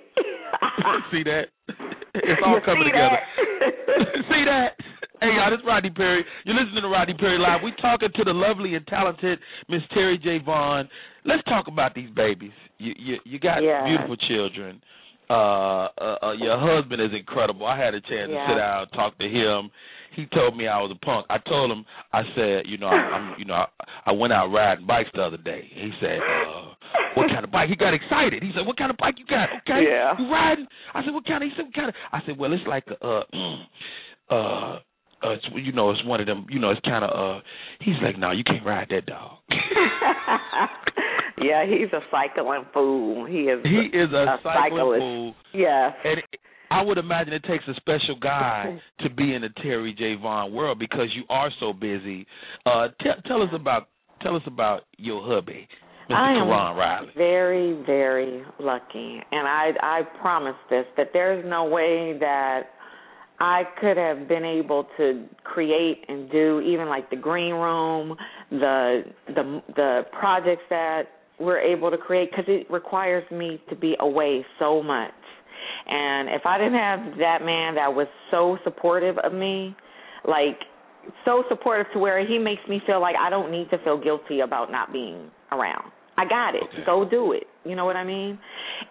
see 1.12 1.24
that? 1.24 1.48
It's 2.18 2.42
all 2.44 2.56
You 2.56 2.62
coming 2.66 2.84
see 2.86 2.92
together. 2.92 3.14
that? 3.14 4.26
See 4.34 4.44
that? 4.50 4.74
Hey 5.22 5.30
y'all, 5.38 5.52
this 5.52 5.60
is 5.60 5.66
Rodney 5.66 5.92
Perry. 5.92 6.26
You're 6.46 6.56
listening 6.56 6.82
to 6.82 6.88
Rodney 6.90 7.14
Perry 7.14 7.38
Live. 7.38 7.62
We're 7.64 7.76
talking 7.78 8.10
to 8.16 8.24
the 8.24 8.34
lovely 8.34 8.74
and 8.74 8.86
talented 8.88 9.38
Miss 9.70 9.82
Terri 9.96 10.22
J. 10.22 10.40
Vaughn. 10.44 10.90
Let's 11.26 11.44
talk 11.44 11.68
about 11.68 11.94
these 11.94 12.10
babies. 12.16 12.52
You 12.80 12.94
you, 12.98 13.16
you 13.24 13.40
got 13.40 13.62
Yes. 13.62 13.84
beautiful 13.86 14.16
children. 14.28 14.82
Uh, 15.30 15.34
uh, 15.34 16.18
uh, 16.24 16.32
your 16.40 16.58
husband 16.58 17.02
is 17.02 17.12
incredible. 17.14 17.66
I 17.68 17.78
had 17.78 17.94
a 17.94 18.02
chance 18.02 18.32
Yeah. 18.34 18.48
to 18.48 18.54
sit 18.54 18.58
down 18.58 18.82
and 18.84 18.92
talk 18.94 19.18
to 19.20 19.28
him. 19.30 19.70
He 20.18 20.26
told 20.34 20.58
me 20.58 20.68
I 20.68 20.82
was 20.82 20.92
a 20.92 21.06
punk. 21.06 21.28
I 21.30 21.38
told 21.38 21.70
him 21.72 21.86
I 22.12 22.24
said, 22.36 22.64
you 22.66 22.78
know, 22.78 22.88
I'm, 22.88 23.14
I'm 23.14 23.40
you 23.40 23.46
know, 23.46 23.54
I, 23.54 23.68
I 24.08 24.12
went 24.12 24.34
out 24.34 24.48
riding 24.52 24.86
bikes 24.86 25.10
the 25.14 25.22
other 25.22 25.38
day. 25.38 25.62
He 25.74 25.92
said, 26.02 26.20
uh, 26.20 26.74
what 27.16 27.30
kind 27.30 27.46
of 27.46 27.52
bike? 27.52 27.70
He 27.70 27.76
got 27.76 27.94
excited. 27.94 28.42
He 28.44 28.52
said, 28.56 28.66
what 28.66 28.78
kind 28.78 28.90
of 28.90 28.98
bike 28.98 29.16
you 29.20 29.26
got? 29.30 29.48
Okay, 29.62 29.86
Yeah. 29.88 30.16
you 30.18 30.30
riding? 30.32 30.66
I 30.94 31.04
said, 31.06 31.14
what 31.14 31.26
kind 31.26 31.44
of? 31.44 31.50
He 31.50 31.56
said, 31.56 31.66
what 31.66 31.74
kind 31.76 31.90
of? 31.90 31.96
I 32.12 32.20
said, 32.26 32.38
well, 32.38 32.52
it's 32.52 32.66
like 32.68 32.86
a, 32.90 33.06
uh, 33.06 33.24
uh, 34.30 34.80
uh, 35.24 35.30
it's, 35.34 35.46
you 35.56 35.72
know, 35.72 35.92
it's 35.92 36.04
one 36.06 36.20
of 36.20 36.26
them. 36.28 36.48
You 36.50 36.60
know, 36.60 36.72
it's 36.72 36.82
kind 36.82 37.06
of. 37.06 37.12
uh 37.12 37.42
He's 37.82 37.96
like, 38.04 38.18
no, 38.18 38.32
you 38.32 38.44
can't 38.44 38.66
ride 38.66 38.88
that 38.90 39.06
dog. 39.06 39.38
yeah, 41.42 41.66
he's 41.66 41.92
a 41.94 42.02
cycling 42.12 42.66
fool. 42.74 43.26
He 43.26 43.42
is. 43.42 43.60
he 43.64 43.90
is 43.98 44.10
a, 44.14 44.16
a 44.16 44.40
cycling 44.44 44.72
cyclist. 44.72 45.00
fool, 45.02 45.36
Yes. 45.54 45.94
and 46.04 46.22
I 46.70 46.82
would 46.82 46.98
imagine 46.98 47.34
it 47.34 47.44
takes 47.46 47.64
a 47.68 47.74
special 47.76 48.16
guy 48.22 48.80
to 49.02 49.10
be 49.10 49.34
in 49.34 49.42
the 49.42 49.50
Terri 49.64 49.98
J. 49.98 50.16
Vaughn 50.22 50.52
world 50.54 50.80
because 50.80 51.08
you 51.16 51.24
are 51.30 51.50
so 51.60 51.74
busy. 51.74 52.26
Uh 52.66 52.88
t- 53.02 53.10
Tell 53.28 53.42
us 53.42 53.50
about 53.54 53.90
tell 54.22 54.36
us 54.36 54.42
about 54.48 54.82
your 54.98 55.22
hubby, 55.24 55.68
Mr. 56.10 56.16
I 56.16 56.32
am 56.42 56.48
Riley. 56.50 57.10
very, 57.16 57.82
very 57.86 58.44
lucky, 58.60 59.20
and 59.32 59.48
I 59.48 59.72
I 59.82 60.02
promise 60.22 60.56
this 60.70 60.86
that 60.98 61.10
there's 61.14 61.46
no 61.48 61.66
way 61.66 62.18
that 62.20 62.62
I 63.40 63.64
could 63.80 63.98
have 63.98 64.28
been 64.28 64.44
able 64.44 64.88
to 64.98 65.26
create 65.44 66.04
and 66.08 66.30
do 66.32 66.60
even 66.62 66.88
like 66.90 67.10
the 67.10 67.16
green 67.16 67.54
room, 67.54 68.16
the 68.50 69.04
the 69.28 69.62
the 69.76 70.02
projects 70.20 70.64
that 70.70 71.04
we're 71.40 71.60
able 71.60 71.92
to 71.92 71.98
create 71.98 72.32
because 72.32 72.46
it 72.48 72.70
requires 72.72 73.24
me 73.32 73.62
to 73.70 73.76
be 73.76 73.96
away 74.00 74.44
so 74.58 74.82
much. 74.82 75.12
And 75.88 76.30
if 76.30 76.46
I 76.46 76.58
didn't 76.58 76.74
have 76.74 77.00
that 77.20 77.42
man 77.44 77.76
that 77.76 77.94
was 77.94 78.08
so 78.32 78.58
supportive 78.64 79.18
of 79.20 79.34
me, 79.34 79.76
like 80.28 80.60
so 81.26 81.44
supportive 81.50 81.88
to 81.94 82.00
where 82.00 82.26
he 82.26 82.38
makes 82.38 82.62
me 82.68 82.82
feel 82.86 83.00
like 83.00 83.16
I 83.20 83.30
don't 83.30 83.52
need 83.52 83.70
to 83.70 83.78
feel 83.80 83.98
guilty 83.98 84.42
about 84.42 84.72
not 84.72 84.92
being 84.92 85.32
around. 85.52 85.92
I 86.18 86.26
got 86.28 86.56
it. 86.56 86.64
Okay. 86.64 86.84
Go 86.86 87.08
do 87.08 87.34
it. 87.34 87.44
You 87.64 87.76
know 87.76 87.86
what 87.86 87.96
I 87.96 88.04
mean? 88.04 88.40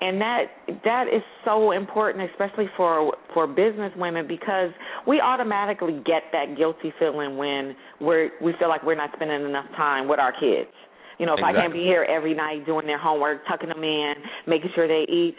And 0.01 0.21
that 0.21 0.45
that 0.85 1.07
is 1.09 1.23
so 1.45 1.73
important 1.73 2.31
especially 2.31 2.67
for 2.77 3.13
for 3.35 3.47
business 3.47 3.93
women 3.97 4.29
because 4.29 4.71
we 5.07 5.21
automatically 5.21 6.01
get 6.07 6.23
that 6.33 6.57
guilty 6.57 6.93
feeling 6.99 7.37
when 7.37 7.75
we're 8.01 8.31
we 8.41 8.53
feel 8.59 8.69
like 8.69 8.85
we're 8.85 8.95
not 8.95 9.11
spending 9.17 9.45
enough 9.45 9.67
time 9.77 10.09
with 10.09 10.21
our 10.21 10.33
kids. 10.33 10.71
You 11.19 11.25
know, 11.25 11.33
if 11.33 11.43
I 11.43 11.53
can't 11.53 11.73
be 11.73 11.81
here 11.81 12.05
every 12.05 12.35
night 12.35 12.67
doing 12.67 12.87
their 12.87 12.99
homework, 12.99 13.47
tucking 13.49 13.71
them 13.71 13.83
in, 13.83 14.15
making 14.47 14.69
sure 14.75 14.87
they 14.87 15.11
eat, 15.11 15.35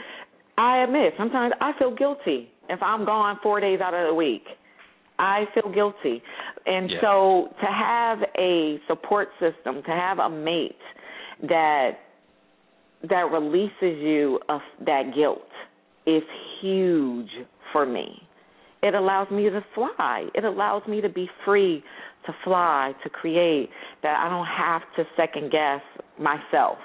I 0.57 0.83
admit 0.83 1.13
sometimes 1.17 1.53
I 1.61 1.71
feel 1.77 1.93
guilty 1.95 2.49
if 2.69 2.81
I'm 2.81 3.05
gone 3.05 3.39
4 3.43 3.59
days 3.59 3.79
out 3.79 3.93
of 3.93 4.07
the 4.07 4.13
week. 4.13 4.43
I 5.19 5.45
feel 5.53 5.71
guilty. 5.71 6.21
And 6.65 6.91
Yeah. 6.91 7.01
so 7.01 7.55
to 7.59 7.65
have 7.65 8.23
a 8.37 8.79
support 8.87 9.29
system, 9.39 9.81
to 9.83 9.91
have 9.91 10.19
a 10.19 10.29
mate 10.29 10.81
that 11.43 11.99
that 13.03 13.31
releases 13.31 13.97
you 13.99 14.39
of 14.49 14.61
that 14.81 15.13
guilt 15.13 15.47
is 16.05 16.23
huge 16.59 17.31
for 17.71 17.85
me. 17.85 18.23
It 18.81 18.95
allows 18.95 19.29
me 19.29 19.49
to 19.49 19.61
fly. 19.73 20.25
It 20.33 20.43
allows 20.43 20.85
me 20.87 21.01
to 21.01 21.09
be 21.09 21.29
free 21.45 21.83
to 22.25 22.33
fly, 22.43 22.93
to 23.03 23.09
create, 23.09 23.69
that 24.01 24.19
I 24.19 24.29
don't 24.29 24.45
have 24.45 24.81
to 24.95 25.07
second 25.15 25.51
guess 25.51 25.81
myself. 26.17 26.79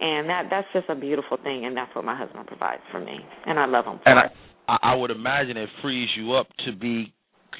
And 0.00 0.28
that 0.28 0.44
that's 0.50 0.68
just 0.72 0.88
a 0.88 0.94
beautiful 0.94 1.36
thing 1.42 1.66
and 1.66 1.76
that's 1.76 1.94
what 1.94 2.04
my 2.04 2.16
husband 2.16 2.46
provides 2.46 2.82
for 2.90 3.00
me. 3.00 3.18
And 3.46 3.58
I 3.58 3.66
love 3.66 3.84
him 3.84 4.00
And. 4.06 4.18
I, 4.18 4.76
I 4.82 4.94
would 4.94 5.10
imagine 5.10 5.56
it 5.56 5.68
frees 5.82 6.08
you 6.16 6.34
up 6.34 6.46
to 6.66 6.72
be 6.76 7.12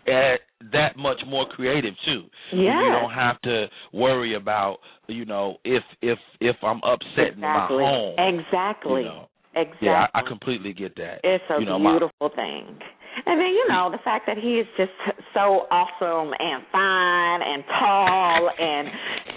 at 0.06 0.40
that 0.72 0.96
much 0.96 1.18
more 1.26 1.46
creative 1.46 1.94
too. 2.04 2.24
Yeah. 2.52 2.84
You 2.84 2.92
don't 2.92 3.12
have 3.12 3.40
to 3.42 3.66
worry 3.92 4.36
about 4.36 4.78
you 5.06 5.24
know 5.24 5.56
if 5.64 5.82
if 6.02 6.18
if 6.40 6.56
I'm 6.62 6.80
upset 6.84 7.34
in 7.34 7.40
my 7.40 7.64
exactly. 7.64 7.84
home. 7.84 8.14
Exactly. 8.18 9.00
You 9.02 9.08
know. 9.08 9.28
Exactly. 9.54 9.88
Yeah, 9.88 10.06
I, 10.14 10.20
I 10.20 10.28
completely 10.28 10.72
get 10.72 10.94
that. 10.96 11.20
It's 11.24 11.42
a 11.50 11.58
you 11.58 11.66
know, 11.66 11.78
my- 11.78 11.92
beautiful 11.92 12.30
thing. 12.34 12.78
And 13.26 13.40
then, 13.40 13.48
you 13.48 13.66
know, 13.68 13.90
the 13.90 13.98
fact 14.04 14.26
that 14.26 14.36
he 14.36 14.60
is 14.60 14.66
just 14.76 14.92
so 15.34 15.66
awesome 15.70 16.32
and 16.38 16.62
fine 16.70 17.40
and 17.42 17.64
tall 17.78 18.50
and 18.58 18.88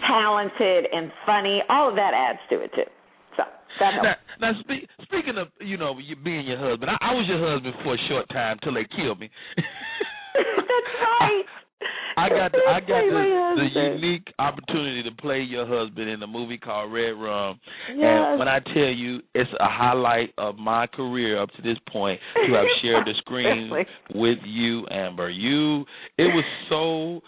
talented 0.07 0.85
and 0.91 1.11
funny, 1.25 1.61
all 1.69 1.89
of 1.89 1.95
that 1.95 2.13
adds 2.13 2.39
to 2.49 2.61
it 2.61 2.71
too. 2.75 2.89
So 3.37 3.43
that 3.79 3.93
helps. 3.93 4.07
Now, 4.39 4.51
now 4.51 4.59
speak, 4.59 4.87
speaking 5.03 5.37
of 5.37 5.47
you 5.59 5.77
know 5.77 5.97
you 5.97 6.15
being 6.15 6.45
your 6.47 6.57
husband, 6.57 6.91
I, 6.91 6.97
I 7.01 7.13
was 7.13 7.25
your 7.27 7.39
husband 7.39 7.73
for 7.83 7.95
a 7.95 8.01
short 8.09 8.27
time 8.29 8.57
till 8.63 8.73
they 8.73 8.85
killed 8.95 9.19
me. 9.19 9.29
That's 10.35 10.93
right. 11.21 11.45
I 12.17 12.29
got 12.29 12.51
the, 12.51 12.57
I 12.67 12.79
got 12.79 12.87
the, 12.87 13.55
the 13.57 13.81
unique 13.81 14.27
opportunity 14.37 15.03
to 15.03 15.11
play 15.15 15.39
your 15.39 15.65
husband 15.65 16.09
in 16.09 16.21
a 16.21 16.27
movie 16.27 16.57
called 16.57 16.91
Red 16.93 17.11
Rum. 17.11 17.59
Yes. 17.89 17.99
And 18.03 18.39
when 18.39 18.47
I 18.47 18.59
tell 18.59 18.91
you, 18.93 19.19
it's 19.33 19.49
a 19.59 19.67
highlight 19.69 20.33
of 20.37 20.57
my 20.57 20.87
career 20.87 21.41
up 21.41 21.49
to 21.55 21.61
this 21.61 21.77
point 21.91 22.19
to 22.47 22.53
have 22.53 22.65
shared 22.81 23.05
the 23.05 23.13
screen 23.19 23.71
Really? 23.71 23.85
with 24.13 24.39
you, 24.45 24.85
Amber. 24.91 25.29
You, 25.29 25.81
it 26.17 26.33
was 26.33 26.45
so 26.69 27.21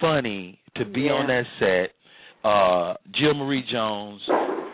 funny 0.00 0.58
to 0.76 0.84
be 0.84 1.08
on 1.08 1.26
that 1.28 1.44
set. 1.58 1.94
Uh, 2.44 2.94
Jill 3.14 3.34
Marie 3.34 3.64
Jones, 3.70 4.20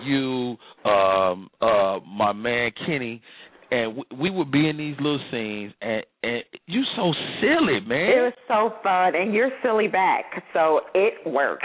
you, 0.04 0.56
um, 0.90 1.50
uh, 1.60 1.98
my 2.06 2.32
man 2.32 2.70
Kenny, 2.86 3.20
and 3.70 3.96
we, 3.96 4.04
we 4.20 4.30
would 4.30 4.50
be 4.50 4.68
in 4.68 4.76
these 4.76 4.96
little 4.96 5.20
scenes, 5.30 5.72
and 5.80 6.02
and 6.22 6.42
you 6.66 6.82
so 6.96 7.12
silly, 7.40 7.80
man. 7.86 8.10
It 8.10 8.22
was 8.22 8.32
so 8.48 8.72
fun, 8.82 9.14
and 9.14 9.34
you're 9.34 9.50
silly 9.62 9.88
back, 9.88 10.24
so 10.52 10.80
it 10.94 11.14
worked. 11.26 11.64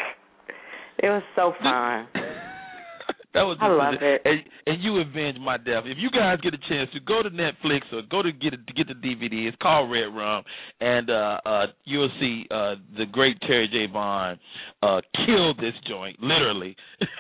It 1.00 1.08
was 1.08 1.24
so 1.36 1.54
fun. 1.62 2.08
that 3.34 3.42
was 3.42 3.58
I 3.60 3.68
love 3.68 3.96
it. 4.02 4.22
And, 4.26 4.42
and 4.68 4.84
you 4.84 5.02
avenge 5.02 5.38
my 5.40 5.58
death. 5.58 5.84
If 5.86 5.98
you 6.00 6.10
guys 6.12 6.40
get 6.42 6.54
a 6.54 6.70
chance 6.70 6.90
to 6.94 7.00
go 7.00 7.24
to 7.24 7.30
Netflix 7.30 7.82
or 7.92 8.02
go 8.10 8.22
to 8.22 8.32
get 8.32 8.54
it, 8.54 8.60
get 8.76 8.88
the 8.88 8.94
DVD, 8.94 9.48
it's 9.48 9.58
called 9.62 9.92
Red 9.92 10.16
Rum, 10.16 10.44
and 10.80 11.10
uh, 11.10 11.40
uh, 11.46 11.66
you'll 11.86 12.12
see 12.20 12.46
uh, 12.52 12.76
the 12.98 13.06
great 13.12 13.40
Terri 13.42 13.70
J. 13.72 13.88
Vaughn 13.92 14.40
uh, 14.82 15.02
kill 15.26 15.56
this 15.56 15.74
joint, 15.88 16.18
literally. 16.22 16.76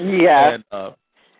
Yeah. 0.00 0.54
And, 0.54 0.64
uh, 0.72 0.90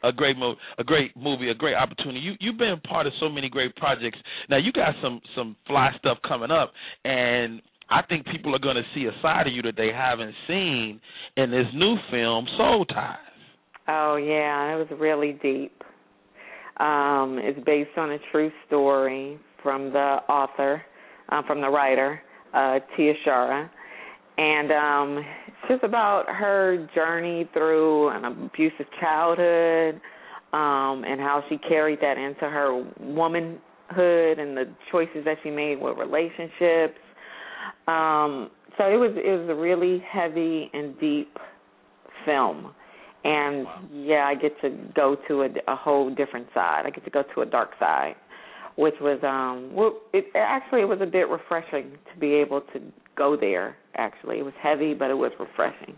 a 0.04 0.12
great 0.12 0.36
mo- 0.36 0.56
a 0.78 0.84
great 0.84 1.16
movie, 1.16 1.50
a 1.50 1.54
great 1.54 1.74
opportunity. 1.74 2.20
You 2.20 2.34
you've 2.40 2.58
been 2.58 2.80
part 2.80 3.06
of 3.06 3.12
so 3.20 3.28
many 3.28 3.48
great 3.48 3.74
projects. 3.76 4.18
Now 4.48 4.58
you 4.58 4.72
got 4.72 4.94
some 5.02 5.20
some 5.36 5.56
fly 5.66 5.90
stuff 5.98 6.18
coming 6.26 6.50
up, 6.50 6.72
and 7.04 7.62
I 7.90 8.02
think 8.08 8.26
people 8.26 8.54
are 8.54 8.60
going 8.60 8.76
to 8.76 8.84
see 8.94 9.06
a 9.06 9.22
side 9.22 9.46
of 9.46 9.52
you 9.52 9.62
that 9.62 9.76
they 9.76 9.90
haven't 9.94 10.34
seen 10.48 11.00
in 11.36 11.50
this 11.50 11.66
new 11.74 11.96
film, 12.10 12.46
Soul 12.56 12.84
Ties. 12.86 13.18
Oh 13.88 14.16
yeah, 14.16 14.74
it 14.74 14.76
was 14.76 14.88
really 14.98 15.38
deep. 15.42 15.82
Um, 16.78 17.38
it's 17.40 17.58
based 17.64 17.96
on 17.96 18.12
a 18.12 18.18
true 18.32 18.50
story 18.66 19.38
from 19.62 19.92
the 19.92 20.18
author, 20.28 20.82
uh, 21.28 21.42
from 21.46 21.60
the 21.60 21.68
writer, 21.68 22.20
uh, 22.52 22.78
Tia 22.96 23.12
Shara, 23.26 23.70
and 24.36 24.72
um, 24.72 25.24
it's 25.46 25.68
just 25.68 25.84
about 25.84 26.24
her 26.28 26.88
journey 26.94 27.48
through 27.52 28.08
an 28.10 28.24
abusive 28.24 28.86
childhood, 29.00 30.00
um, 30.52 31.04
and 31.04 31.20
how 31.20 31.42
she 31.48 31.58
carried 31.58 32.00
that 32.00 32.18
into 32.18 32.48
her 32.48 32.84
womanhood 33.00 34.38
and 34.38 34.56
the 34.56 34.64
choices 34.90 35.24
that 35.24 35.36
she 35.42 35.50
made 35.50 35.80
with 35.80 35.96
relationships. 35.98 36.98
Um, 37.86 38.50
so 38.76 38.84
it 38.86 38.96
was 38.96 39.12
it 39.16 39.38
was 39.38 39.48
a 39.48 39.54
really 39.54 40.02
heavy 40.10 40.70
and 40.72 40.98
deep 40.98 41.36
film 42.24 42.74
and 43.24 43.66
yeah, 43.90 44.26
I 44.26 44.34
get 44.34 44.60
to 44.60 44.70
go 44.94 45.16
to 45.28 45.42
a, 45.42 45.48
a 45.66 45.76
whole 45.76 46.14
different 46.14 46.46
side. 46.54 46.82
I 46.86 46.90
get 46.90 47.04
to 47.04 47.10
go 47.10 47.24
to 47.34 47.40
a 47.40 47.46
dark 47.46 47.70
side, 47.80 48.14
which 48.76 48.94
was 49.00 49.18
um, 49.22 49.74
well, 49.74 49.98
it 50.12 50.26
actually 50.34 50.82
it 50.82 50.88
was 50.88 51.00
a 51.00 51.06
bit 51.06 51.28
refreshing 51.28 51.92
to 52.12 52.20
be 52.20 52.34
able 52.34 52.60
to 52.60 52.80
go 53.16 53.36
there. 53.36 53.76
Actually, 53.96 54.38
it 54.38 54.44
was 54.44 54.54
heavy, 54.62 54.94
but 54.94 55.10
it 55.10 55.14
was 55.14 55.32
refreshing. 55.38 55.94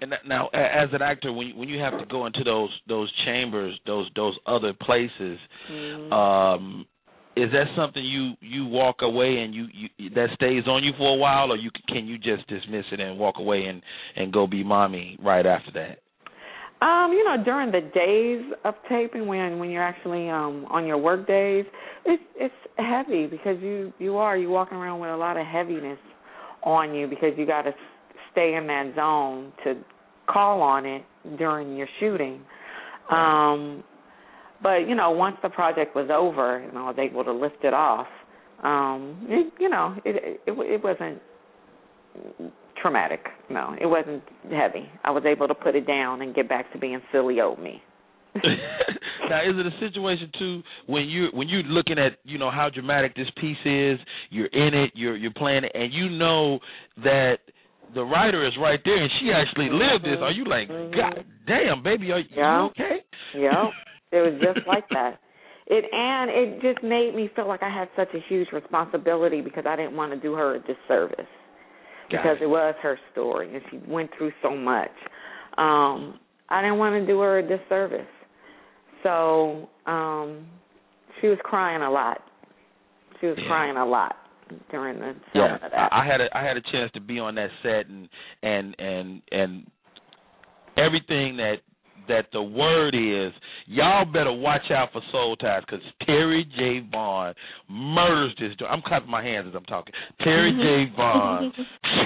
And 0.00 0.12
now, 0.26 0.48
as 0.48 0.90
an 0.92 1.00
actor, 1.00 1.32
when 1.32 1.48
you, 1.48 1.56
when 1.56 1.68
you 1.68 1.80
have 1.80 1.98
to 1.98 2.04
go 2.06 2.26
into 2.26 2.44
those 2.44 2.70
those 2.86 3.10
chambers, 3.24 3.78
those 3.86 4.10
those 4.14 4.36
other 4.46 4.74
places, 4.74 5.38
Mhm. 5.70 6.12
um, 6.12 6.86
is 7.34 7.50
that 7.52 7.66
something 7.74 8.04
you 8.04 8.34
you 8.40 8.66
walk 8.66 8.96
away 9.00 9.38
and 9.38 9.54
you, 9.54 9.68
you 9.72 10.10
that 10.10 10.28
stays 10.34 10.64
on 10.66 10.84
you 10.84 10.92
for 10.98 11.14
a 11.14 11.16
while, 11.16 11.50
or 11.50 11.56
you 11.56 11.70
c- 11.74 11.94
can 11.94 12.06
you 12.06 12.18
just 12.18 12.46
dismiss 12.46 12.84
it 12.92 13.00
and 13.00 13.18
walk 13.18 13.38
away 13.38 13.64
and 13.64 13.82
and 14.16 14.32
go 14.32 14.46
be 14.46 14.62
mommy 14.62 15.16
right 15.22 15.46
after 15.46 15.70
that? 15.72 16.00
Um, 16.82 17.12
you 17.12 17.24
know, 17.24 17.42
during 17.42 17.72
the 17.72 17.80
days 17.94 18.52
of 18.64 18.74
taping, 18.88 19.26
when 19.26 19.58
when 19.58 19.70
you're 19.70 19.82
actually 19.82 20.28
um 20.28 20.66
on 20.70 20.86
your 20.86 20.98
work 20.98 21.26
days, 21.26 21.64
it's 22.04 22.22
it's 22.36 22.54
heavy 22.76 23.26
because 23.26 23.56
you 23.62 23.92
you 23.98 24.16
are 24.16 24.36
you 24.36 24.50
walking 24.50 24.76
around 24.76 25.00
with 25.00 25.10
a 25.10 25.16
lot 25.16 25.38
of 25.38 25.46
heaviness 25.46 25.98
on 26.62 26.94
you 26.94 27.06
because 27.06 27.30
you 27.38 27.46
got 27.46 27.62
to 27.62 27.72
stay 28.32 28.56
in 28.56 28.66
that 28.66 28.92
zone 28.94 29.52
to 29.64 29.74
call 30.26 30.60
on 30.60 30.84
it 30.84 31.02
during 31.38 31.76
your 31.76 31.88
shooting. 31.98 32.42
Um, 33.10 33.82
but 34.62 34.86
you 34.88 34.94
know, 34.94 35.12
once 35.12 35.36
the 35.42 35.48
project 35.48 35.96
was 35.96 36.10
over 36.12 36.58
and 36.58 36.76
I 36.76 36.82
was 36.82 36.96
able 36.98 37.24
to 37.24 37.32
lift 37.32 37.64
it 37.64 37.72
off, 37.72 38.08
um, 38.62 39.26
it, 39.28 39.52
you 39.58 39.70
know, 39.70 39.96
it, 40.04 40.40
it 40.46 40.52
it 40.58 40.84
wasn't 40.84 41.22
traumatic. 42.80 43.20
No, 43.50 43.74
it 43.80 43.86
wasn't 43.86 44.22
heavy. 44.50 44.88
I 45.04 45.10
was 45.10 45.24
able 45.26 45.48
to 45.48 45.54
put 45.54 45.74
it 45.74 45.86
down 45.86 46.22
and 46.22 46.34
get 46.34 46.48
back 46.48 46.72
to 46.72 46.78
being 46.78 47.00
silly 47.12 47.40
old 47.40 47.58
me. 47.58 47.82
now, 48.34 49.40
is 49.40 49.56
it 49.56 49.66
a 49.66 49.80
situation 49.80 50.30
too 50.38 50.62
when 50.86 51.04
you 51.04 51.28
when 51.32 51.48
you're 51.48 51.62
looking 51.62 51.98
at 51.98 52.18
you 52.24 52.38
know 52.38 52.50
how 52.50 52.68
dramatic 52.68 53.16
this 53.16 53.28
piece 53.40 53.56
is, 53.64 53.98
you're 54.30 54.46
in 54.46 54.74
it, 54.74 54.90
you're 54.94 55.16
you're 55.16 55.32
playing 55.32 55.64
it, 55.64 55.72
and 55.74 55.92
you 55.92 56.10
know 56.10 56.58
that 57.02 57.38
the 57.94 58.02
writer 58.02 58.46
is 58.46 58.52
right 58.60 58.80
there 58.84 59.00
and 59.00 59.10
she 59.20 59.30
actually 59.32 59.70
lived 59.70 60.04
this. 60.04 60.18
Are 60.20 60.32
you 60.32 60.44
like, 60.44 60.68
Mhm. 60.68 60.94
God 60.94 61.24
damn, 61.46 61.82
baby, 61.82 62.12
are 62.12 62.18
you 62.18 62.42
okay? 62.70 63.04
Yep. 63.34 63.52
It 64.12 64.20
was 64.20 64.40
just 64.40 64.66
like 64.68 64.88
that. 64.90 65.18
It 65.66 65.84
and 65.92 66.30
it 66.30 66.62
just 66.62 66.82
made 66.84 67.14
me 67.14 67.28
feel 67.34 67.48
like 67.48 67.62
I 67.62 67.68
had 67.68 67.88
such 67.96 68.14
a 68.14 68.20
huge 68.28 68.48
responsibility 68.52 69.40
because 69.40 69.64
I 69.66 69.74
didn't 69.74 69.96
want 69.96 70.12
to 70.12 70.18
do 70.18 70.34
her 70.34 70.54
a 70.54 70.60
disservice. 70.60 71.26
Got 72.10 72.22
because 72.22 72.36
it. 72.40 72.44
it 72.44 72.46
was 72.48 72.74
her 72.82 72.98
story 73.12 73.54
and 73.54 73.62
she 73.70 73.90
went 73.90 74.10
through 74.16 74.32
so 74.42 74.56
much. 74.56 74.90
Um, 75.58 76.18
I 76.48 76.62
didn't 76.62 76.78
want 76.78 76.94
to 77.00 77.06
do 77.06 77.20
her 77.20 77.38
a 77.38 77.42
disservice. 77.42 78.06
So, 79.02 79.68
um 79.86 80.46
she 81.20 81.28
was 81.28 81.38
crying 81.44 81.82
a 81.82 81.90
lot. 81.90 82.22
She 83.20 83.26
was 83.26 83.36
Yeah. 83.38 83.46
crying 83.46 83.76
a 83.76 83.86
lot 83.86 84.16
during 84.70 85.00
the 85.00 85.14
yeah, 85.34 85.58
that. 85.58 85.74
I, 85.74 86.02
I 86.02 86.06
had 86.06 86.20
a 86.20 86.28
I 86.36 86.42
had 86.42 86.56
a 86.56 86.60
chance 86.60 86.92
to 86.92 87.00
be 87.00 87.18
on 87.18 87.34
that 87.36 87.50
set 87.62 87.86
and 87.88 88.08
and 88.42 88.76
and 88.78 89.22
and 89.32 89.70
everything 90.76 91.36
that 91.38 91.56
that 92.08 92.26
the 92.32 92.42
word 92.42 92.94
is. 92.94 93.32
Y'all 93.66 94.04
better 94.04 94.32
watch 94.32 94.70
out 94.70 94.90
for 94.92 95.00
Soul 95.12 95.36
Ties 95.36 95.62
because 95.66 95.84
Terri 96.08 96.42
J. 96.56 96.86
Vaughn 96.90 97.34
murders 97.68 98.34
this 98.38 98.54
joint. 98.58 98.70
I'm 98.70 98.82
clapping 98.82 99.10
my 99.10 99.22
hands 99.22 99.46
as 99.48 99.54
I'm 99.54 99.64
talking. 99.64 99.92
Terri 100.20 100.52
J. 100.56 100.92
Vaughn 100.96 101.52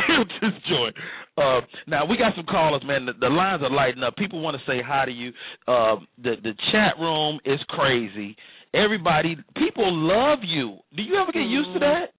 killed 0.07 0.33
this 0.41 0.63
joint. 0.69 0.95
Uh, 1.37 1.61
now 1.87 2.05
we 2.05 2.17
got 2.17 2.35
some 2.37 2.47
callers, 2.47 2.83
man. 2.85 3.07
The, 3.07 3.13
the 3.21 3.29
lines 3.29 3.63
are 3.63 3.71
lighting 3.71 4.03
up. 4.03 4.17
People 4.17 4.41
want 4.41 4.57
to 4.57 4.71
say 4.71 4.83
hi 4.85 5.05
to 5.05 5.13
you. 5.13 5.31
Uh, 5.67 5.97
the 6.23 6.35
the 6.43 6.53
chat 6.73 6.99
room 7.01 7.39
is 7.45 7.61
crazy. 7.69 8.37
Everybody, 8.73 9.37
people 9.57 9.93
love 9.93 10.39
you. 10.43 10.79
Do 10.97 11.03
you 11.03 11.17
ever 11.21 11.33
get 11.33 11.43
used 11.43 11.73
to 11.75 11.81
that? 11.81 12.13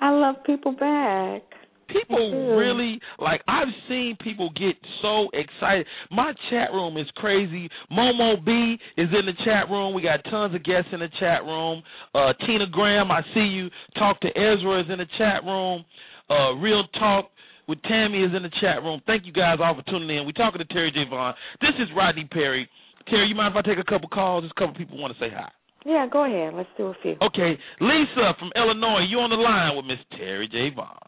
I 0.00 0.10
love 0.10 0.36
people 0.44 0.72
back. 0.72 1.42
People 1.88 2.56
really 2.56 3.00
like 3.18 3.42
I've 3.48 3.68
seen 3.88 4.16
people 4.22 4.50
get 4.50 4.76
so 5.02 5.28
excited. 5.32 5.86
My 6.10 6.32
chat 6.50 6.72
room 6.72 6.96
is 6.96 7.06
crazy. 7.16 7.68
Momo 7.90 8.44
B 8.44 8.76
is 8.96 9.08
in 9.18 9.26
the 9.26 9.32
chat 9.44 9.70
room. 9.70 9.94
We 9.94 10.02
got 10.02 10.20
tons 10.30 10.54
of 10.54 10.62
guests 10.64 10.90
in 10.92 11.00
the 11.00 11.08
chat 11.18 11.44
room. 11.44 11.82
Uh 12.14 12.32
Tina 12.46 12.66
Graham, 12.66 13.10
I 13.10 13.22
see 13.34 13.40
you. 13.40 13.70
Talk 13.96 14.20
to 14.20 14.28
Ezra 14.28 14.80
is 14.80 14.86
in 14.90 14.98
the 14.98 15.08
chat 15.16 15.44
room. 15.44 15.84
Uh 16.28 16.52
Real 16.54 16.84
Talk 16.98 17.30
with 17.68 17.80
Tammy 17.82 18.22
is 18.24 18.32
in 18.34 18.42
the 18.42 18.52
chat 18.60 18.82
room. 18.82 19.00
Thank 19.06 19.26
you 19.26 19.32
guys 19.32 19.58
all 19.62 19.74
for 19.74 19.82
tuning 19.90 20.16
in. 20.16 20.24
We're 20.24 20.32
talking 20.32 20.58
to 20.58 20.74
Terri 20.74 20.92
J. 20.92 21.04
Vaughn. 21.08 21.34
This 21.60 21.76
is 21.78 21.88
Rodney 21.94 22.26
Perry. 22.30 22.68
Terri, 23.12 23.28
you 23.28 23.34
mind 23.34 23.54
if 23.54 23.64
I 23.64 23.68
take 23.68 23.78
a 23.78 23.84
couple 23.84 24.08
calls? 24.08 24.44
Just 24.44 24.54
a 24.56 24.60
couple 24.60 24.74
people 24.74 24.98
want 24.98 25.16
to 25.16 25.20
say 25.20 25.30
hi. 25.32 25.50
Yeah, 25.84 26.06
go 26.10 26.24
ahead. 26.24 26.54
Let's 26.54 26.68
do 26.76 26.88
a 26.88 26.94
few. 27.02 27.16
Okay, 27.22 27.56
Lisa 27.80 28.34
from 28.38 28.50
Illinois, 28.56 29.06
you 29.08 29.18
on 29.20 29.30
the 29.30 29.36
line 29.36 29.76
with 29.76 29.86
Miss 29.86 29.98
Terri 30.18 30.50
J. 30.50 30.70
Vaughn. 30.74 31.07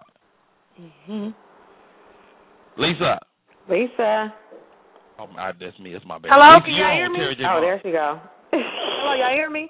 Hmm 1.06 1.28
Lisa. 2.76 3.18
Lisa. 3.68 4.32
Oh, 5.18 5.26
my, 5.26 5.52
that's 5.60 5.78
me. 5.78 5.94
It's 5.94 6.04
my 6.06 6.16
baby. 6.16 6.32
Hello, 6.32 6.56
Lisa, 6.56 6.64
can 6.64 6.74
you 6.74 6.80
y'all 6.80 6.96
hear 6.96 7.10
me? 7.10 7.18
Oh, 7.44 7.60
there 7.60 7.80
she 7.84 7.92
go. 7.92 8.20
Hello, 8.52 9.12
y'all 9.20 9.34
hear 9.34 9.50
me? 9.50 9.68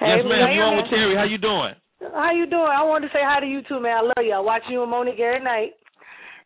Hey, 0.00 0.18
yes, 0.18 0.26
ma'am. 0.26 0.50
Lisa. 0.50 0.54
You 0.54 0.62
on 0.66 0.76
with 0.76 0.90
Terri? 0.90 1.16
How 1.16 1.24
you 1.24 1.38
doing? 1.38 1.74
How 2.14 2.32
you 2.32 2.46
doing? 2.50 2.66
I 2.66 2.82
wanted 2.82 3.08
to 3.08 3.12
say 3.14 3.22
hi 3.22 3.38
to 3.38 3.46
you 3.46 3.62
too, 3.68 3.78
man. 3.78 3.96
I 3.96 4.02
love 4.02 4.26
you. 4.26 4.32
I 4.32 4.40
watch 4.40 4.62
you 4.68 4.82
and 4.82 4.90
Mo'Nique 4.90 5.20
every 5.20 5.44
night. 5.44 5.78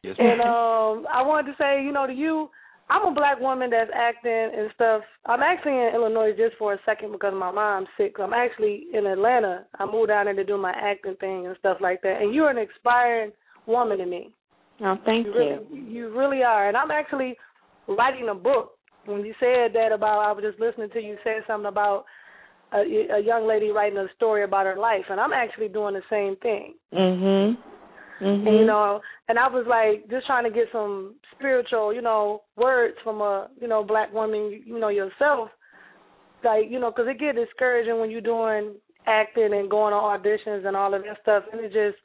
Yes, 0.03 0.17
And 0.19 0.41
um 0.43 1.07
I 1.09 1.23
wanted 1.25 1.53
to 1.53 1.57
say, 1.59 1.83
you 1.83 1.93
know, 1.93 2.07
to 2.07 2.13
you, 2.13 2.51
I'm 2.91 3.09
a 3.09 3.15
black 3.15 3.41
woman 3.41 3.71
that's 3.71 3.91
acting 3.95 4.31
and 4.31 4.71
stuff. 4.75 5.01
I'm 5.25 5.41
actually 5.43 5.73
in 5.73 5.93
Illinois 5.95 6.37
just 6.37 6.57
for 6.59 6.75
a 6.75 6.79
second 6.85 7.13
because 7.13 7.33
my 7.35 7.51
mom's 7.51 7.89
sick. 7.97 8.17
I'm 8.21 8.35
actually 8.35 8.85
in 8.93 9.07
Atlanta. 9.07 9.65
I 9.79 9.87
moved 9.87 10.09
down 10.09 10.27
there 10.27 10.35
to 10.35 10.45
do 10.45 10.59
my 10.59 10.73
acting 10.77 11.17
thing 11.17 11.47
and 11.47 11.57
stuff 11.59 11.79
like 11.81 12.03
that. 12.03 12.21
And 12.21 12.35
you're 12.35 12.51
an 12.51 12.59
inspiring 12.59 13.33
woman 13.67 13.99
to 13.99 14.07
me. 14.07 14.31
Oh, 14.83 14.97
thank 15.05 15.27
You 15.27 15.33
you. 15.33 15.39
really, 15.39 15.91
you 15.91 16.19
really 16.19 16.43
are. 16.43 16.69
And 16.69 16.77
I'm 16.77 16.91
actually 16.91 17.37
writing 17.89 18.29
a 18.29 18.35
book. 18.35 18.73
When 19.07 19.25
you 19.25 19.35
said 19.39 19.73
that 19.75 19.93
about, 19.93 20.21
I 20.21 20.33
was 20.33 20.45
just 20.45 20.61
listening 20.61 20.91
to 20.91 21.01
you 21.01 21.17
say 21.23 21.37
something 21.47 21.69
about 21.69 22.05
a, 22.73 22.79
a 22.79 23.21
young 23.21 23.47
lady 23.47 23.71
writing 23.71 23.99
a 23.99 24.07
story 24.17 24.43
about 24.43 24.67
her 24.67 24.77
life, 24.77 25.05
and 25.09 25.21
I'm 25.21 25.33
actually 25.33 25.69
doing 25.69 25.95
the 25.95 26.03
same 26.11 26.37
thing. 26.37 26.75
Mhm. 26.93 27.57
Mm-hmm. 28.21 28.47
And, 28.47 28.59
you 28.59 28.65
know, 28.65 29.01
and 29.29 29.39
I 29.39 29.47
was 29.47 29.67
like 29.69 30.09
just 30.09 30.27
trying 30.27 30.45
to 30.45 30.51
get 30.51 30.69
some 30.73 31.17
spiritual, 31.35 31.93
you 31.93 32.01
know, 32.01 32.43
words 32.57 32.97
from 33.05 33.21
a, 33.21 33.49
you 33.61 33.69
know, 33.69 33.85
black 33.85 34.13
woman, 34.13 34.63
you 34.65 34.79
know, 34.79 34.89
yourself. 34.89 35.51
Like, 36.43 36.65
you 36.71 36.81
know, 36.81 36.91
because 36.91 37.07
it 37.09 37.21
get 37.21 37.37
discouraging 37.37 38.01
when 38.01 38.11
you're 38.11 38.21
doing 38.23 38.77
acting 39.07 39.53
and 39.53 39.71
going 39.71 39.93
on 39.93 40.19
auditions 40.19 40.67
and 40.67 40.77
all 40.77 40.95
of 40.95 41.03
that 41.03 41.19
stuff. 41.23 41.45
And 41.53 41.61
it 41.61 41.73
just, 41.73 42.03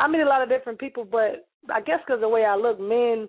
I 0.00 0.08
meet 0.08 0.20
a 0.20 0.28
lot 0.28 0.42
of 0.42 0.48
different 0.48 0.78
people, 0.78 1.04
but 1.04 1.46
I 1.72 1.80
guess 1.80 2.00
because 2.06 2.20
the 2.20 2.28
way 2.28 2.44
I 2.44 2.56
look, 2.56 2.80
men 2.80 3.28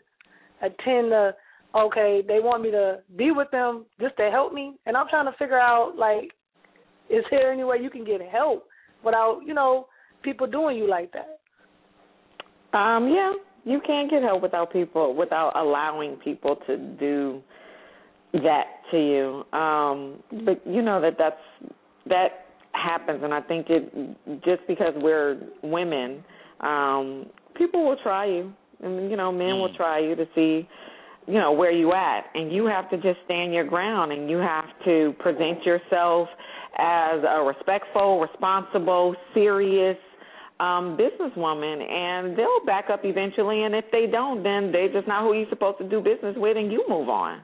attend 0.62 1.12
to, 1.12 1.36
okay, 1.76 2.22
they 2.28 2.40
want 2.40 2.64
me 2.64 2.72
to 2.72 3.00
be 3.16 3.32
with 3.32 3.50
them 3.52 3.86
just 4.00 4.18
to 4.18 4.30
help 4.32 4.54
me. 4.54 4.76
And 4.86 4.98
I'm 4.98 5.08
trying 5.10 5.26
to 5.26 5.38
figure 5.38 5.60
out, 5.60 5.94
like, 5.98 6.32
is 7.10 7.24
there 7.30 7.52
any 7.52 7.64
way 7.64 7.78
you 7.82 7.90
can 7.90 8.04
get 8.04 8.22
help 8.22 8.68
without, 9.04 9.42
you 9.46 9.54
know, 9.54 9.88
people 10.24 10.48
doing 10.48 10.78
you 10.78 10.90
like 10.90 11.14
that? 11.14 11.40
Um, 12.78 13.10
yeah, 13.10 13.32
you 13.64 13.80
can't 13.86 14.10
get 14.10 14.22
help 14.22 14.42
without 14.42 14.72
people 14.72 15.16
without 15.16 15.56
allowing 15.56 16.18
people 16.18 16.58
to 16.68 16.78
do 16.78 17.42
that 18.34 18.66
to 18.92 18.98
you. 18.98 19.58
Um, 19.58 20.24
but 20.46 20.62
you 20.66 20.82
know 20.82 21.02
that 21.02 21.16
that's 21.18 21.72
that 22.08 22.46
happens, 22.74 23.22
and 23.24 23.34
I 23.34 23.42
think 23.42 23.68
it 23.70 23.92
just 24.44 24.62
because 24.68 24.94
we're 24.98 25.40
women, 25.64 26.24
um, 26.62 27.26
people 27.56 27.86
will 27.86 27.98
try 28.02 28.26
you, 28.26 28.54
and 28.82 29.10
you 29.10 29.18
know 29.18 29.32
men 29.32 29.60
will 29.60 29.74
try 29.76 30.00
you 30.00 30.16
to 30.16 30.26
see 30.36 30.68
you 31.28 31.40
know 31.40 31.52
where 31.52 31.72
you 31.72 31.94
at 31.94 32.26
and 32.34 32.52
you 32.52 32.66
have 32.66 32.90
to 32.90 32.98
just 32.98 33.18
stand 33.26 33.54
your 33.54 33.64
ground 33.64 34.12
and 34.12 34.30
you 34.30 34.38
have 34.38 34.66
to 34.84 35.14
present 35.20 35.64
yourself 35.64 36.28
as 36.78 37.22
a 37.28 37.44
respectful 37.44 38.20
responsible 38.20 39.16
serious 39.34 39.98
um 40.60 40.98
businesswoman 40.98 41.82
and 41.82 42.38
they'll 42.38 42.66
back 42.66 42.86
up 42.92 43.02
eventually 43.04 43.64
and 43.64 43.74
if 43.74 43.86
they 43.92 44.06
don't 44.12 44.44
then 44.44 44.72
they're 44.72 44.92
just 44.92 45.08
not 45.08 45.24
who 45.24 45.34
you're 45.34 45.50
supposed 45.50 45.78
to 45.78 45.90
do 45.90 46.00
business 46.00 46.36
with 46.38 46.58
and 46.58 46.72
you 46.72 46.84
move 46.88 47.10
on. 47.10 47.42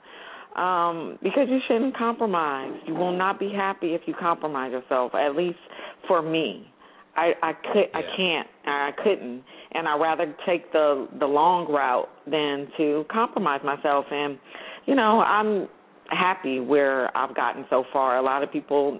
Um 0.55 1.18
because 1.24 1.47
you 1.49 1.59
shouldn't 1.68 1.97
compromise. 1.97 2.74
You 2.86 2.93
will 2.93 3.18
not 3.18 3.39
be 3.39 3.51
happy 3.51 3.93
if 3.93 4.01
you 4.05 4.14
compromise 4.20 4.72
yourself 4.72 5.16
at 5.16 5.36
least 5.36 5.59
for 6.07 6.22
me 6.22 6.72
i 7.16 7.32
i 7.41 7.53
could 7.53 7.86
yeah. 7.93 7.99
i 7.99 8.01
can't 8.18 8.47
i 8.66 8.91
couldn't 9.03 9.43
and 9.72 9.88
i 9.88 9.97
rather 9.97 10.34
take 10.45 10.72
the 10.72 11.07
the 11.20 11.26
long 11.26 11.72
route 11.72 12.09
than 12.30 12.68
to 12.78 13.05
compromise 13.12 13.62
myself 13.64 14.05
and 14.12 14.38
you 14.86 14.95
know 14.95 15.22
i'm 15.22 15.68
happy 16.09 16.59
where 16.59 17.16
i've 17.16 17.36
gotten 17.36 17.66
so 17.70 17.84
far 17.91 18.18
a 18.18 18.22
lot 18.22 18.43
of 18.43 18.51
people 18.51 18.97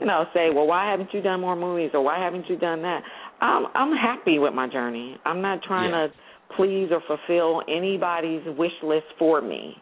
you 0.00 0.06
know 0.06 0.24
say 0.34 0.48
well 0.54 0.66
why 0.66 0.90
haven't 0.90 1.08
you 1.12 1.20
done 1.20 1.40
more 1.40 1.56
movies 1.56 1.90
or 1.94 2.02
why 2.02 2.18
haven't 2.18 2.48
you 2.48 2.56
done 2.56 2.82
that 2.82 3.02
I'm 3.42 3.66
I'm 3.74 3.96
happy 3.96 4.38
with 4.38 4.54
my 4.54 4.68
journey. 4.68 5.18
I'm 5.24 5.42
not 5.42 5.62
trying 5.62 5.90
yeah. 5.90 6.06
to 6.06 6.56
please 6.56 6.88
or 6.92 7.02
fulfill 7.06 7.62
anybody's 7.68 8.42
wish 8.56 8.72
list 8.82 9.06
for 9.18 9.42
me. 9.42 9.74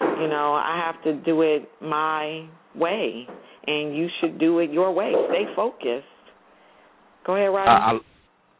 You 0.00 0.28
know, 0.28 0.54
I 0.54 0.82
have 0.84 1.02
to 1.04 1.14
do 1.22 1.42
it 1.42 1.68
my 1.80 2.48
way, 2.74 3.26
and 3.66 3.96
you 3.96 4.08
should 4.20 4.40
do 4.40 4.58
it 4.60 4.70
your 4.70 4.92
way. 4.92 5.12
Stay 5.28 5.44
focused. 5.54 6.06
Go 7.26 7.36
ahead, 7.36 7.52
Rodney. 7.52 8.00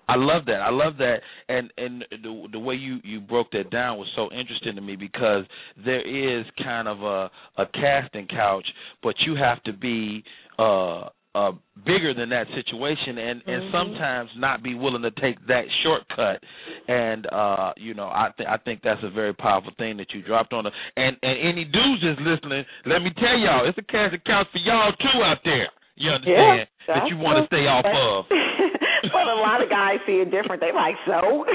I, 0.08 0.12
I 0.12 0.16
love 0.16 0.44
that. 0.46 0.60
I 0.60 0.70
love 0.70 0.96
that, 0.98 1.16
and 1.48 1.72
and 1.76 2.04
the 2.10 2.48
the 2.52 2.58
way 2.58 2.74
you 2.74 2.98
you 3.04 3.20
broke 3.20 3.50
that 3.52 3.70
down 3.70 3.98
was 3.98 4.08
so 4.16 4.24
interesting 4.32 4.74
to 4.74 4.80
me 4.80 4.96
because 4.96 5.44
there 5.84 6.00
is 6.00 6.44
kind 6.62 6.88
of 6.88 7.02
a 7.02 7.30
a 7.56 7.66
casting 7.72 8.26
couch, 8.26 8.66
but 9.02 9.14
you 9.26 9.36
have 9.36 9.62
to 9.64 9.72
be 9.72 10.24
uh 10.58 11.08
uh 11.34 11.52
bigger 11.86 12.12
than 12.12 12.28
that 12.28 12.46
situation 12.54 13.16
and 13.16 13.40
mm-hmm. 13.40 13.50
and 13.50 13.72
sometimes 13.72 14.28
not 14.36 14.62
be 14.62 14.74
willing 14.74 15.00
to 15.00 15.10
take 15.12 15.38
that 15.46 15.64
shortcut 15.82 16.42
and 16.88 17.26
uh 17.32 17.72
you 17.78 17.94
know 17.94 18.04
i 18.04 18.28
th- 18.36 18.48
i 18.48 18.58
think 18.58 18.80
that's 18.84 19.00
a 19.02 19.08
very 19.08 19.32
powerful 19.32 19.72
thing 19.78 19.96
that 19.96 20.12
you 20.12 20.20
dropped 20.20 20.52
on 20.52 20.64
the 20.64 20.70
and 20.96 21.16
and 21.22 21.38
any 21.40 21.64
dudes 21.64 22.02
is 22.02 22.18
listening 22.20 22.62
let 22.84 23.00
me 23.00 23.10
tell 23.16 23.38
y'all 23.38 23.66
it's 23.66 23.78
a 23.78 23.82
cash 23.90 24.12
account 24.12 24.46
for 24.52 24.58
y'all 24.58 24.92
too 24.92 25.22
out 25.24 25.38
there 25.42 25.68
you 25.97 26.11
understand 26.11 26.66
yeah, 26.66 26.95
that 26.95 27.09
you 27.09 27.16
want 27.16 27.38
to 27.38 27.47
stay 27.47 27.68
off 27.68 27.84
of 27.84 28.26
but 29.12 29.26
a 29.28 29.38
lot 29.38 29.62
of 29.62 29.68
guys 29.68 29.99
see 30.07 30.22
it 30.22 30.30
different 30.30 30.61
they 30.61 30.72
like 30.72 30.97
so 31.07 31.45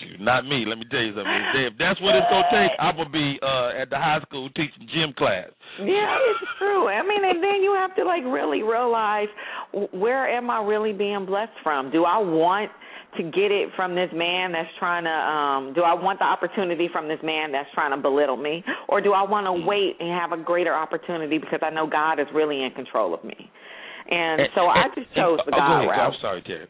Shoot, 0.00 0.20
not 0.20 0.44
me. 0.44 0.64
Let 0.66 0.78
me 0.78 0.84
tell 0.90 1.00
you 1.00 1.14
something. 1.14 1.42
If 1.54 1.78
that's 1.78 2.00
what 2.02 2.16
it's 2.16 2.26
gonna 2.28 2.50
take, 2.50 2.74
I'm 2.78 2.96
gonna 2.96 3.10
be 3.10 3.38
uh 3.40 3.80
at 3.80 3.88
the 3.88 3.96
high 3.96 4.20
school 4.22 4.50
teaching 4.50 4.88
gym 4.92 5.14
class. 5.16 5.48
Yeah, 5.78 6.16
it's 6.26 6.50
true. 6.58 6.88
I 6.88 7.02
mean, 7.06 7.24
and 7.24 7.42
then 7.42 7.62
you 7.62 7.74
have 7.78 7.94
to 7.96 8.04
like 8.04 8.24
really 8.24 8.62
realize 8.62 9.28
where 9.92 10.28
am 10.28 10.50
I 10.50 10.62
really 10.62 10.92
being 10.92 11.24
blessed 11.24 11.54
from? 11.62 11.90
Do 11.90 12.04
I 12.04 12.18
want 12.18 12.70
to 13.16 13.22
get 13.22 13.50
it 13.50 13.70
from 13.76 13.94
this 13.94 14.10
man 14.12 14.52
that's 14.52 14.68
trying 14.78 15.04
to 15.04 15.10
um 15.10 15.72
do 15.74 15.82
I 15.82 15.94
want 15.94 16.18
the 16.18 16.24
opportunity 16.24 16.88
from 16.92 17.08
this 17.08 17.20
man 17.22 17.52
that's 17.52 17.68
trying 17.74 17.92
to 17.92 17.96
belittle 17.96 18.36
me 18.36 18.64
or 18.88 19.00
do 19.00 19.12
I 19.12 19.22
want 19.22 19.46
to 19.46 19.66
wait 19.66 19.96
and 20.00 20.10
have 20.10 20.32
a 20.32 20.42
greater 20.42 20.74
opportunity 20.74 21.38
because 21.38 21.60
I 21.62 21.70
know 21.70 21.86
God 21.86 22.20
is 22.20 22.26
really 22.34 22.62
in 22.62 22.70
control 22.72 23.14
of 23.14 23.24
me. 23.24 23.36
And, 24.08 24.40
and 24.42 24.50
so 24.54 24.66
I 24.66 24.86
just 24.94 25.08
chose 25.14 25.38
and, 25.44 25.52
the 25.52 25.56
oh, 25.56 25.58
God 25.58 25.78
ahead, 25.78 25.90
route. 25.90 26.12
I'm 26.12 26.20
sorry, 26.20 26.42
Terri. 26.42 26.66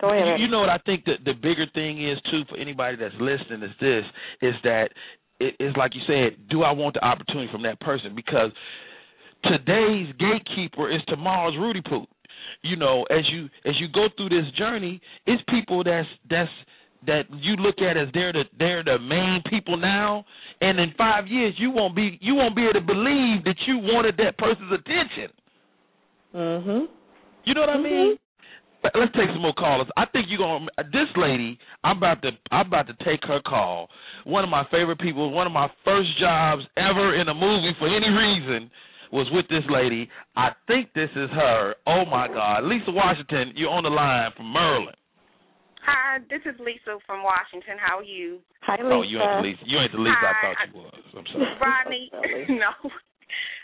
Go 0.00 0.10
ahead. 0.10 0.40
You, 0.40 0.46
you 0.46 0.50
know 0.50 0.60
what 0.60 0.70
I 0.70 0.78
think 0.84 1.04
that 1.04 1.22
the 1.24 1.32
bigger 1.34 1.66
thing 1.74 2.02
is 2.02 2.18
too 2.30 2.42
for 2.48 2.58
anybody 2.58 2.96
that's 2.96 3.14
listening 3.20 3.62
is 3.62 3.74
this 3.80 4.04
is 4.42 4.54
that 4.64 4.90
it 5.38 5.54
is 5.60 5.74
like 5.76 5.94
you 5.94 6.02
said, 6.06 6.48
do 6.50 6.62
I 6.62 6.72
want 6.72 6.94
the 6.94 7.04
opportunity 7.04 7.50
from 7.52 7.62
that 7.62 7.80
person? 7.80 8.14
Because 8.14 8.50
today's 9.44 10.12
gatekeeper 10.18 10.90
is 10.90 11.00
tomorrow's 11.06 11.56
Rudy 11.58 11.82
Poot. 11.82 12.08
You 12.62 12.76
know, 12.76 13.04
as 13.10 13.24
you 13.32 13.46
as 13.64 13.74
you 13.80 13.88
go 13.92 14.06
through 14.16 14.28
this 14.28 14.50
journey, 14.56 15.00
it's 15.26 15.42
people 15.48 15.82
that's 15.82 16.08
that's 16.30 16.50
that 17.06 17.22
you 17.30 17.56
look 17.56 17.76
at 17.78 17.96
as 17.96 18.08
they're 18.14 18.32
the 18.32 18.44
they're 18.58 18.84
the 18.84 18.98
main 18.98 19.42
people 19.50 19.76
now, 19.76 20.24
and 20.60 20.78
in 20.78 20.92
five 20.96 21.26
years 21.26 21.54
you 21.58 21.70
won't 21.70 21.96
be 21.96 22.18
you 22.20 22.34
won't 22.34 22.54
be 22.54 22.62
able 22.62 22.74
to 22.74 22.80
believe 22.80 23.42
that 23.44 23.56
you 23.66 23.78
wanted 23.78 24.16
that 24.18 24.38
person's 24.38 24.72
attention. 24.72 25.30
Mhm. 26.34 26.86
You 27.44 27.54
know 27.54 27.62
what 27.62 27.70
mm-hmm. 27.70 27.86
I 27.86 27.90
mean? 27.90 28.18
Let's 28.94 29.12
take 29.14 29.30
some 29.30 29.42
more 29.42 29.54
callers. 29.54 29.86
I 29.96 30.06
think 30.06 30.26
you're 30.28 30.38
gonna. 30.38 30.66
This 30.90 31.06
lady, 31.16 31.58
I'm 31.84 31.98
about 31.98 32.22
to. 32.22 32.30
I'm 32.50 32.66
about 32.66 32.88
to 32.88 32.94
take 33.04 33.22
her 33.24 33.40
call. 33.46 33.88
One 34.24 34.42
of 34.42 34.50
my 34.50 34.64
favorite 34.70 34.98
people. 34.98 35.30
One 35.30 35.46
of 35.46 35.52
my 35.52 35.68
first 35.84 36.10
jobs 36.18 36.62
ever 36.76 37.14
in 37.20 37.28
a 37.28 37.34
movie 37.34 37.74
for 37.78 37.86
any 37.86 38.08
reason 38.08 38.70
was 39.12 39.28
with 39.30 39.46
this 39.48 39.62
lady. 39.68 40.08
I 40.34 40.50
think 40.66 40.92
this 40.94 41.10
is 41.14 41.30
her. 41.30 41.74
Oh 41.86 42.04
my 42.04 42.26
God, 42.28 42.64
Lisa 42.64 42.90
Washington, 42.90 43.52
you're 43.54 43.70
on 43.70 43.84
the 43.84 43.90
line 43.90 44.30
from 44.36 44.52
Maryland. 44.52 44.96
Hi, 45.84 46.18
this 46.30 46.40
is 46.46 46.58
Lisa 46.58 46.98
from 47.06 47.22
Washington. 47.22 47.74
How 47.76 47.98
are 47.98 48.06
you? 48.06 48.38
Hi, 48.62 48.76
Lisa. 48.80 48.94
Oh, 48.94 49.02
you 49.02 49.18
ain't 49.20 49.36
the 49.36 49.42
Lisa. 49.42 49.62
You 49.66 49.78
ain't 49.78 49.92
the 49.92 49.98
Lisa 49.98 50.16
Hi. 50.16 50.30
I 50.30 50.54
thought 50.54 50.56
you 50.66 50.80
was. 50.80 51.02
I'm 51.12 51.26
sorry. 51.30 51.58
Rodney, 51.60 52.10
no. 52.62 52.72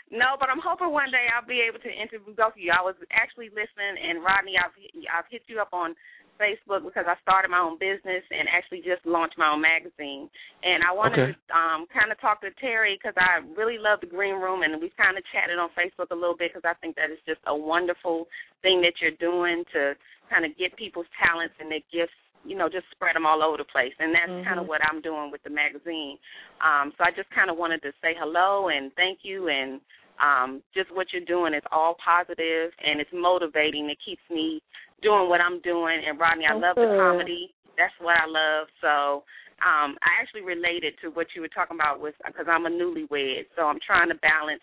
No, 0.09 0.33
but 0.41 0.49
I'm 0.49 0.61
hoping 0.61 0.89
one 0.89 1.13
day 1.13 1.29
I'll 1.29 1.45
be 1.45 1.61
able 1.61 1.77
to 1.85 1.91
interview 1.91 2.33
both 2.33 2.57
of 2.57 2.61
you. 2.61 2.73
I 2.73 2.81
was 2.81 2.97
actually 3.13 3.49
listening, 3.53 3.93
and 4.01 4.25
Rodney, 4.25 4.57
I've 4.57 4.73
I've 5.13 5.29
hit 5.29 5.45
you 5.45 5.61
up 5.61 5.69
on 5.71 5.93
Facebook 6.41 6.81
because 6.87 7.05
I 7.05 7.19
started 7.21 7.51
my 7.51 7.59
own 7.59 7.77
business 7.77 8.23
and 8.31 8.47
actually 8.49 8.79
just 8.79 9.03
launched 9.05 9.37
my 9.37 9.51
own 9.51 9.61
magazine. 9.61 10.31
And 10.63 10.81
I 10.87 10.91
wanted 10.95 11.19
Okay. 11.19 11.35
to 11.35 11.53
um, 11.53 11.85
kind 11.91 12.09
of 12.09 12.17
talk 12.23 12.41
to 12.41 12.49
Terri 12.63 12.95
because 12.95 13.13
I 13.19 13.43
really 13.59 13.77
love 13.77 13.99
the 13.99 14.07
Green 14.09 14.39
Room, 14.39 14.63
and 14.63 14.79
we've 14.81 14.95
kind 14.95 15.19
of 15.19 15.23
chatted 15.29 15.59
on 15.59 15.69
Facebook 15.75 16.09
a 16.09 16.17
little 16.17 16.35
bit 16.35 16.55
because 16.55 16.65
I 16.65 16.73
think 16.79 16.95
that 16.95 17.11
is 17.11 17.19
just 17.27 17.43
a 17.45 17.55
wonderful 17.55 18.25
thing 18.63 18.81
that 18.81 18.97
you're 19.03 19.19
doing 19.19 19.63
to 19.75 19.93
kind 20.31 20.45
of 20.45 20.55
get 20.57 20.73
people's 20.79 21.09
talents 21.21 21.53
and 21.59 21.69
their 21.69 21.83
gifts 21.91 22.15
you 22.45 22.55
know, 22.55 22.69
just 22.69 22.89
spread 22.91 23.15
them 23.15 23.25
all 23.25 23.43
over 23.43 23.57
the 23.57 23.65
place. 23.65 23.93
And 23.99 24.13
that's 24.13 24.31
Mhm. 24.31 24.45
kind 24.45 24.59
of 24.59 24.67
what 24.67 24.81
I'm 24.85 25.01
doing 25.01 25.31
with 25.31 25.43
the 25.43 25.49
magazine. 25.49 26.17
Um, 26.61 26.93
so 26.97 27.03
I 27.03 27.11
just 27.11 27.29
kind 27.31 27.49
of 27.49 27.57
wanted 27.57 27.81
to 27.83 27.91
say 28.01 28.13
hello 28.15 28.69
and 28.69 28.93
thank 28.95 29.23
you 29.23 29.49
and 29.49 29.81
um, 30.19 30.61
just 30.73 30.91
what 30.91 31.11
you're 31.13 31.23
doing 31.23 31.53
is 31.53 31.63
all 31.71 31.95
positive 31.95 32.73
and 32.83 32.99
it's 32.99 33.11
motivating. 33.13 33.89
It 33.89 33.99
keeps 34.03 34.21
me 34.29 34.61
doing 35.01 35.29
what 35.29 35.39
I'm 35.41 35.59
doing. 35.61 36.03
And 36.05 36.19
Rodney, 36.19 36.45
I 36.45 36.53
love 36.53 36.75
the 36.75 36.93
comedy. 36.99 37.53
That's 37.77 37.93
what 37.99 38.17
I 38.17 38.27
love. 38.27 38.67
So 38.81 39.23
um, 39.63 39.97
I 40.03 40.19
actually 40.19 40.41
related 40.41 40.95
to 41.01 41.09
what 41.11 41.27
you 41.35 41.41
were 41.41 41.51
talking 41.51 41.75
about 41.75 42.01
with 42.01 42.15
because 42.25 42.47
I'm 42.47 42.65
a 42.65 42.69
newlywed. 42.69 43.47
So 43.55 43.63
I'm 43.63 43.79
trying 43.79 44.09
to 44.09 44.15
balance 44.15 44.61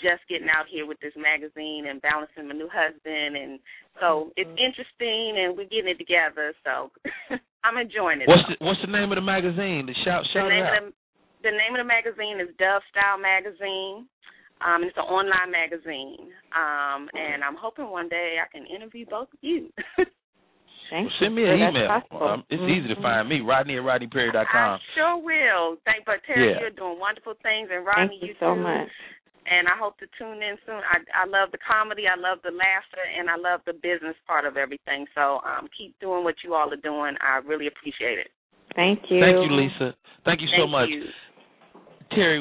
just 0.00 0.22
getting 0.28 0.48
out 0.48 0.66
here 0.70 0.86
with 0.86 0.98
this 1.00 1.12
magazine 1.16 1.86
and 1.88 2.00
balancing 2.02 2.48
my 2.48 2.54
new 2.54 2.68
husband 2.72 3.36
and 3.36 3.60
so 4.00 4.32
it's 4.36 4.50
interesting 4.56 5.36
and 5.38 5.56
we're 5.56 5.68
getting 5.68 5.92
it 5.92 5.98
together 5.98 6.54
so 6.64 6.90
i'm 7.64 7.76
enjoying 7.76 8.20
it 8.20 8.28
What's 8.28 8.46
the, 8.48 8.56
what's 8.64 8.80
the 8.84 8.90
name 8.90 9.12
of 9.12 9.16
the 9.16 9.24
magazine? 9.26 9.86
The 9.86 9.94
shout 10.04 10.24
the 10.34 10.48
name 10.48 10.64
out. 10.64 10.76
of 10.78 10.92
the, 11.42 11.50
the 11.50 11.54
name 11.54 11.74
of 11.76 11.80
the 11.82 11.86
magazine 11.86 12.40
is 12.40 12.48
dove 12.58 12.82
style 12.90 13.18
magazine 13.20 14.08
um 14.64 14.82
and 14.82 14.90
it's 14.90 14.96
an 14.98 15.06
online 15.06 15.50
magazine 15.52 16.32
um 16.56 17.06
and 17.14 17.44
i'm 17.44 17.58
hoping 17.58 17.86
one 17.90 18.08
day 18.08 18.38
i 18.42 18.48
can 18.50 18.66
interview 18.66 19.04
both 19.06 19.28
of 19.30 19.38
you 19.42 19.68
Thank 20.92 21.08
well, 21.08 21.16
send 21.24 21.34
me 21.34 21.44
an 21.48 21.56
email. 21.56 21.88
Um, 22.20 22.44
it's 22.52 22.60
easy 22.68 22.88
to 22.92 22.96
Mhm. 23.00 23.02
find 23.02 23.24
me, 23.26 23.40
Rodney 23.40 23.78
at 23.78 23.82
RodneyPerry.com. 23.82 24.44
I 24.76 24.78
sure 24.94 25.16
will. 25.16 25.78
Thank, 25.86 26.04
but 26.04 26.20
Terri, 26.28 26.52
Yeah. 26.52 26.60
you're 26.60 26.76
doing 26.76 26.98
wonderful 26.98 27.32
things, 27.42 27.70
and 27.72 27.86
Rodney, 27.86 28.18
Thank 28.20 28.22
you 28.28 28.34
so 28.38 28.54
too. 28.54 28.60
much. 28.60 28.90
And 29.42 29.66
I 29.66 29.74
hope 29.76 29.98
to 29.98 30.06
tune 30.18 30.42
in 30.42 30.54
soon. 30.64 30.80
I 30.86 31.02
I 31.12 31.26
love 31.26 31.50
the 31.50 31.58
comedy, 31.58 32.04
I 32.06 32.14
love 32.14 32.38
the 32.44 32.54
laughter, 32.54 33.02
and 33.02 33.28
I 33.28 33.36
love 33.36 33.60
the 33.66 33.74
business 33.74 34.14
part 34.26 34.46
of 34.46 34.56
everything. 34.56 35.06
So 35.14 35.40
um, 35.42 35.68
keep 35.76 35.98
doing 35.98 36.22
what 36.22 36.36
you 36.44 36.54
all 36.54 36.72
are 36.72 36.84
doing. 36.84 37.16
I 37.20 37.42
really 37.46 37.66
appreciate 37.66 38.18
it. 38.18 38.30
Thank 38.76 39.10
you. 39.10 39.20
Thank 39.20 39.42
you, 39.42 39.50
Lisa. 39.50 39.94
Thank 40.24 40.40
you 40.40 40.48
so 40.56 40.64
Thank 40.64 40.70
much. 40.70 40.88
you. 40.88 41.04
Terri, 42.12 42.38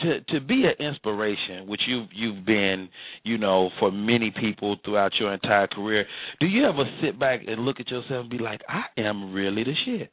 to 0.00 0.20
to 0.20 0.40
be 0.40 0.64
an 0.64 0.84
inspiration, 0.84 1.66
which 1.66 1.80
you've 1.86 2.08
you've 2.12 2.44
been, 2.44 2.88
you 3.22 3.38
know, 3.38 3.70
for 3.78 3.90
many 3.90 4.32
people 4.38 4.76
throughout 4.84 5.12
your 5.18 5.32
entire 5.32 5.66
career, 5.66 6.04
do 6.40 6.46
you 6.46 6.66
ever 6.66 6.84
sit 7.02 7.18
back 7.18 7.40
and 7.46 7.64
look 7.64 7.80
at 7.80 7.88
yourself 7.88 8.22
and 8.22 8.30
be 8.30 8.38
like, 8.38 8.60
I 8.68 8.84
am 9.00 9.32
really 9.32 9.64
the 9.64 9.74
shit? 9.84 10.10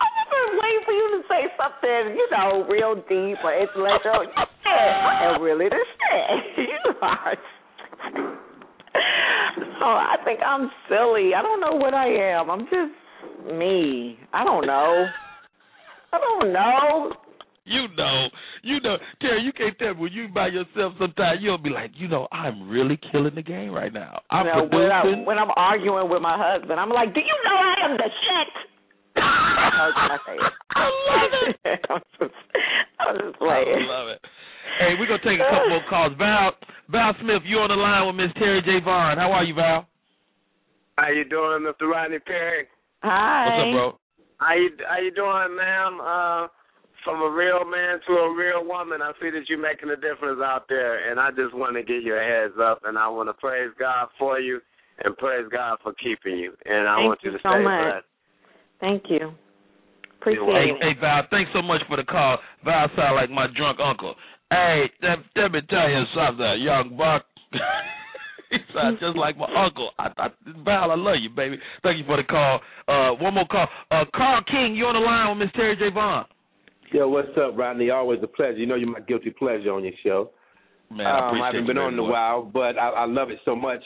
I've 0.00 0.28
been 0.30 0.58
waiting 0.60 0.82
for 0.84 0.92
you 0.92 1.22
to 1.22 1.22
say 1.42 1.52
something, 1.58 2.16
you 2.16 2.28
know, 2.30 2.66
real 2.68 2.94
deep 2.94 3.38
or 3.44 3.54
intellectual. 3.54 4.26
I 4.64 5.34
am 5.34 5.42
really 5.42 5.68
the 5.68 5.76
shit. 5.76 6.68
You 6.68 6.94
I- 7.02 7.34
so 9.78 9.86
I 9.86 10.16
think 10.24 10.40
I'm 10.46 10.70
silly. 10.88 11.34
I 11.34 11.42
don't 11.42 11.60
know 11.60 11.74
what 11.74 11.94
I 11.94 12.06
am. 12.06 12.50
I'm 12.50 12.64
just 12.66 13.52
me. 13.52 14.18
I 14.32 14.44
don't 14.44 14.66
know. 14.66 15.06
I 16.12 16.18
don't 16.18 16.52
know. 16.52 17.12
You 17.64 17.86
know, 17.96 18.26
you 18.62 18.80
know, 18.80 18.96
Terri, 19.22 19.44
you 19.44 19.52
can't 19.52 19.78
tell 19.78 19.94
me 19.94 20.00
when 20.00 20.12
you 20.12 20.28
by 20.28 20.48
yourself 20.48 20.94
sometimes 20.98 21.38
you'll 21.40 21.58
be 21.58 21.70
like, 21.70 21.92
you 21.94 22.08
know, 22.08 22.26
I'm 22.32 22.68
really 22.68 22.98
killing 23.12 23.34
the 23.36 23.42
game 23.42 23.70
right 23.70 23.92
now. 23.92 24.20
I'm 24.30 24.46
you 24.46 24.52
know, 24.52 24.68
when, 24.76 24.90
I, 24.90 25.00
producing. 25.02 25.24
when 25.26 25.38
I'm 25.38 25.50
arguing 25.56 26.10
with 26.10 26.20
my 26.22 26.36
husband, 26.36 26.78
I'm 26.80 26.90
like, 26.90 27.14
"Do 27.14 27.20
you 27.20 27.36
know 27.44 27.54
I 27.56 27.74
am 27.88 27.96
the 27.96 28.02
shit?" 28.02 28.71
That's 29.16 29.96
what 29.96 30.10
I 30.10 30.18
say. 30.26 30.38
I 30.74 30.84
love 31.08 31.32
it. 31.32 31.80
I'm 31.90 32.02
just, 32.18 32.34
I'm 33.00 33.16
just 33.18 33.38
playing. 33.38 33.82
I 33.82 33.90
love 33.90 34.08
it. 34.08 34.20
Hey, 34.78 34.94
we're 34.98 35.06
gonna 35.06 35.22
take 35.24 35.40
a 35.40 35.48
couple 35.50 35.68
more 35.68 35.84
calls. 35.88 36.12
Val 36.18 36.52
Val 36.88 37.14
Smith, 37.20 37.42
you 37.44 37.58
on 37.58 37.68
the 37.68 37.76
line 37.76 38.06
with 38.06 38.16
Miss 38.16 38.32
Terri 38.40 38.64
J. 38.64 38.80
Vaughn. 38.84 39.18
How 39.18 39.32
are 39.32 39.44
you, 39.44 39.54
Val? 39.54 39.86
How 40.96 41.08
you 41.08 41.24
doing, 41.24 41.66
Mr. 41.66 41.90
Rodney 41.90 42.18
Perry? 42.20 42.66
Hi. 43.02 43.46
What's 43.46 43.58
up, 43.58 43.72
bro? 43.72 43.98
How 44.38 44.54
you 44.54 44.70
how 44.88 44.98
you 44.98 45.10
doing, 45.10 45.56
ma'am? 45.56 46.00
Uh, 46.00 46.46
from 47.04 47.22
a 47.22 47.30
real 47.30 47.64
man 47.64 47.98
to 48.06 48.12
a 48.14 48.34
real 48.34 48.64
woman, 48.64 49.02
I 49.02 49.12
see 49.20 49.30
that 49.30 49.48
you're 49.48 49.60
making 49.60 49.90
a 49.90 49.96
difference 49.96 50.40
out 50.42 50.66
there, 50.68 51.10
and 51.10 51.18
I 51.18 51.30
just 51.30 51.54
want 51.54 51.74
to 51.74 51.82
give 51.82 52.02
you 52.02 52.14
a 52.14 52.22
heads 52.22 52.54
up, 52.62 52.80
and 52.84 52.96
I 52.96 53.08
want 53.08 53.28
to 53.28 53.34
praise 53.34 53.70
God 53.78 54.08
for 54.18 54.38
you, 54.38 54.60
and 55.04 55.16
praise 55.16 55.46
God 55.50 55.78
for 55.82 55.92
keeping 55.94 56.38
you, 56.38 56.54
and 56.64 56.88
I 56.88 56.96
Thank 56.96 57.06
want 57.06 57.20
you 57.24 57.32
you 57.32 57.38
to 57.38 57.42
so 57.42 57.50
stay 57.50 57.64
much. 57.64 57.82
blessed. 57.82 58.06
Thank 58.82 59.04
you. 59.08 59.32
Appreciate 60.20 60.44
Hey, 60.44 60.70
it. 60.70 60.76
hey, 60.82 61.00
Val, 61.00 61.22
thanks 61.30 61.50
so 61.54 61.62
much 61.62 61.80
for 61.88 61.96
the 61.96 62.02
call. 62.02 62.38
Val 62.64 62.88
sound 62.96 63.14
like 63.14 63.30
my 63.30 63.46
drunk 63.56 63.78
uncle. 63.82 64.14
Hey, 64.50 64.90
let, 65.02 65.18
let 65.36 65.52
me 65.52 65.60
tell 65.70 65.88
you 65.88 66.02
something, 66.14 66.60
young 66.60 66.96
buck. 66.98 67.24
he 68.50 68.58
sounds 68.74 68.98
just 69.00 69.16
like 69.16 69.38
my 69.38 69.46
uncle. 69.54 69.90
I, 69.98 70.10
I, 70.18 70.28
Val, 70.64 70.90
I 70.90 70.96
love 70.96 71.16
you, 71.22 71.30
baby. 71.30 71.58
Thank 71.82 71.98
you 71.98 72.04
for 72.04 72.16
the 72.16 72.24
call. 72.24 72.60
Uh, 72.88 73.14
one 73.22 73.34
more 73.34 73.46
call. 73.46 73.68
Uh, 73.90 74.04
Carl 74.14 74.42
King, 74.50 74.74
you 74.74 74.84
on 74.84 74.94
the 74.94 75.00
line 75.00 75.38
with 75.38 75.46
Miss 75.46 75.54
Terri 75.56 75.78
J. 75.78 75.90
Vaughn. 75.94 76.26
Yo, 76.92 77.08
what's 77.08 77.28
up, 77.38 77.56
Rodney? 77.56 77.90
Always 77.90 78.20
a 78.22 78.26
pleasure. 78.26 78.58
You 78.58 78.66
know 78.66 78.74
you're 78.74 78.90
my 78.90 79.00
guilty 79.00 79.30
pleasure 79.30 79.72
on 79.72 79.84
your 79.84 79.94
show. 80.04 80.30
Man, 80.90 81.06
I 81.06 81.30
um, 81.30 81.40
I 81.40 81.46
haven't 81.46 81.66
been 81.66 81.76
very 81.76 81.86
on 81.86 81.94
in 81.94 81.98
a 82.00 82.02
while, 82.02 82.42
but 82.42 82.76
I, 82.78 82.90
I 82.90 83.04
love 83.06 83.30
it 83.30 83.38
so 83.44 83.56
much. 83.56 83.80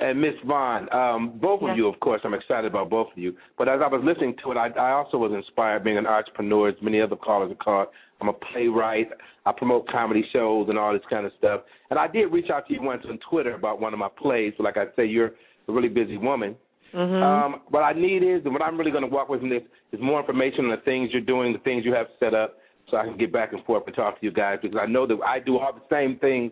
And 0.00 0.20
Miss 0.20 0.34
Vaughn, 0.46 0.88
um, 0.92 1.38
both 1.38 1.60
Yes. 1.60 1.72
of 1.72 1.76
you, 1.76 1.88
of 1.88 1.98
course, 1.98 2.20
I'm 2.24 2.34
excited 2.34 2.70
about 2.70 2.88
both 2.88 3.10
of 3.10 3.18
you. 3.18 3.34
But 3.56 3.68
as 3.68 3.80
I 3.82 3.88
was 3.88 4.00
listening 4.04 4.36
to 4.44 4.52
it, 4.52 4.56
I, 4.56 4.68
I 4.68 4.92
also 4.92 5.18
was 5.18 5.32
inspired 5.32 5.82
being 5.82 5.98
an 5.98 6.06
entrepreneur, 6.06 6.68
as 6.68 6.76
many 6.80 7.00
other 7.00 7.16
callers 7.16 7.48
have 7.50 7.58
called. 7.58 7.88
I'm 8.20 8.28
a 8.28 8.32
playwright. 8.32 9.08
I 9.46 9.52
promote 9.52 9.88
comedy 9.88 10.24
shows 10.32 10.68
and 10.68 10.78
all 10.78 10.92
this 10.92 11.02
kind 11.10 11.26
of 11.26 11.32
stuff. 11.38 11.62
And 11.90 11.98
I 11.98 12.06
did 12.06 12.26
reach 12.26 12.50
out 12.50 12.66
to 12.68 12.74
you 12.74 12.82
once 12.82 13.04
on 13.08 13.18
Twitter 13.28 13.54
about 13.54 13.80
one 13.80 13.92
of 13.92 13.98
my 13.98 14.08
plays. 14.08 14.54
But 14.56 14.64
like 14.64 14.76
I 14.76 14.86
say, 14.94 15.06
you're 15.06 15.32
a 15.68 15.72
really 15.72 15.88
busy 15.88 16.16
woman. 16.16 16.56
Mhm. 16.94 17.22
Um, 17.22 17.60
what 17.68 17.82
I 17.82 17.92
need 17.92 18.22
is, 18.22 18.44
and 18.44 18.52
what 18.52 18.62
I'm 18.62 18.78
really 18.78 18.90
going 18.90 19.04
to 19.04 19.10
walk 19.10 19.28
away 19.28 19.38
from 19.38 19.50
this 19.50 19.62
is 19.92 20.00
more 20.00 20.20
information 20.20 20.64
on 20.66 20.70
the 20.70 20.78
things 20.78 21.12
you're 21.12 21.20
doing, 21.22 21.52
the 21.52 21.58
things 21.60 21.84
you 21.84 21.92
have 21.92 22.06
set 22.18 22.34
up, 22.34 22.56
so 22.88 22.96
I 22.96 23.04
can 23.04 23.16
get 23.18 23.32
back 23.32 23.52
and 23.52 23.62
forth 23.64 23.84
and 23.86 23.94
talk 23.94 24.18
to 24.18 24.24
you 24.24 24.32
guys 24.32 24.58
because 24.62 24.78
I 24.80 24.86
know 24.86 25.06
that 25.06 25.18
I 25.26 25.38
do 25.40 25.58
all 25.58 25.72
the 25.72 25.82
same 25.94 26.16
things 26.18 26.50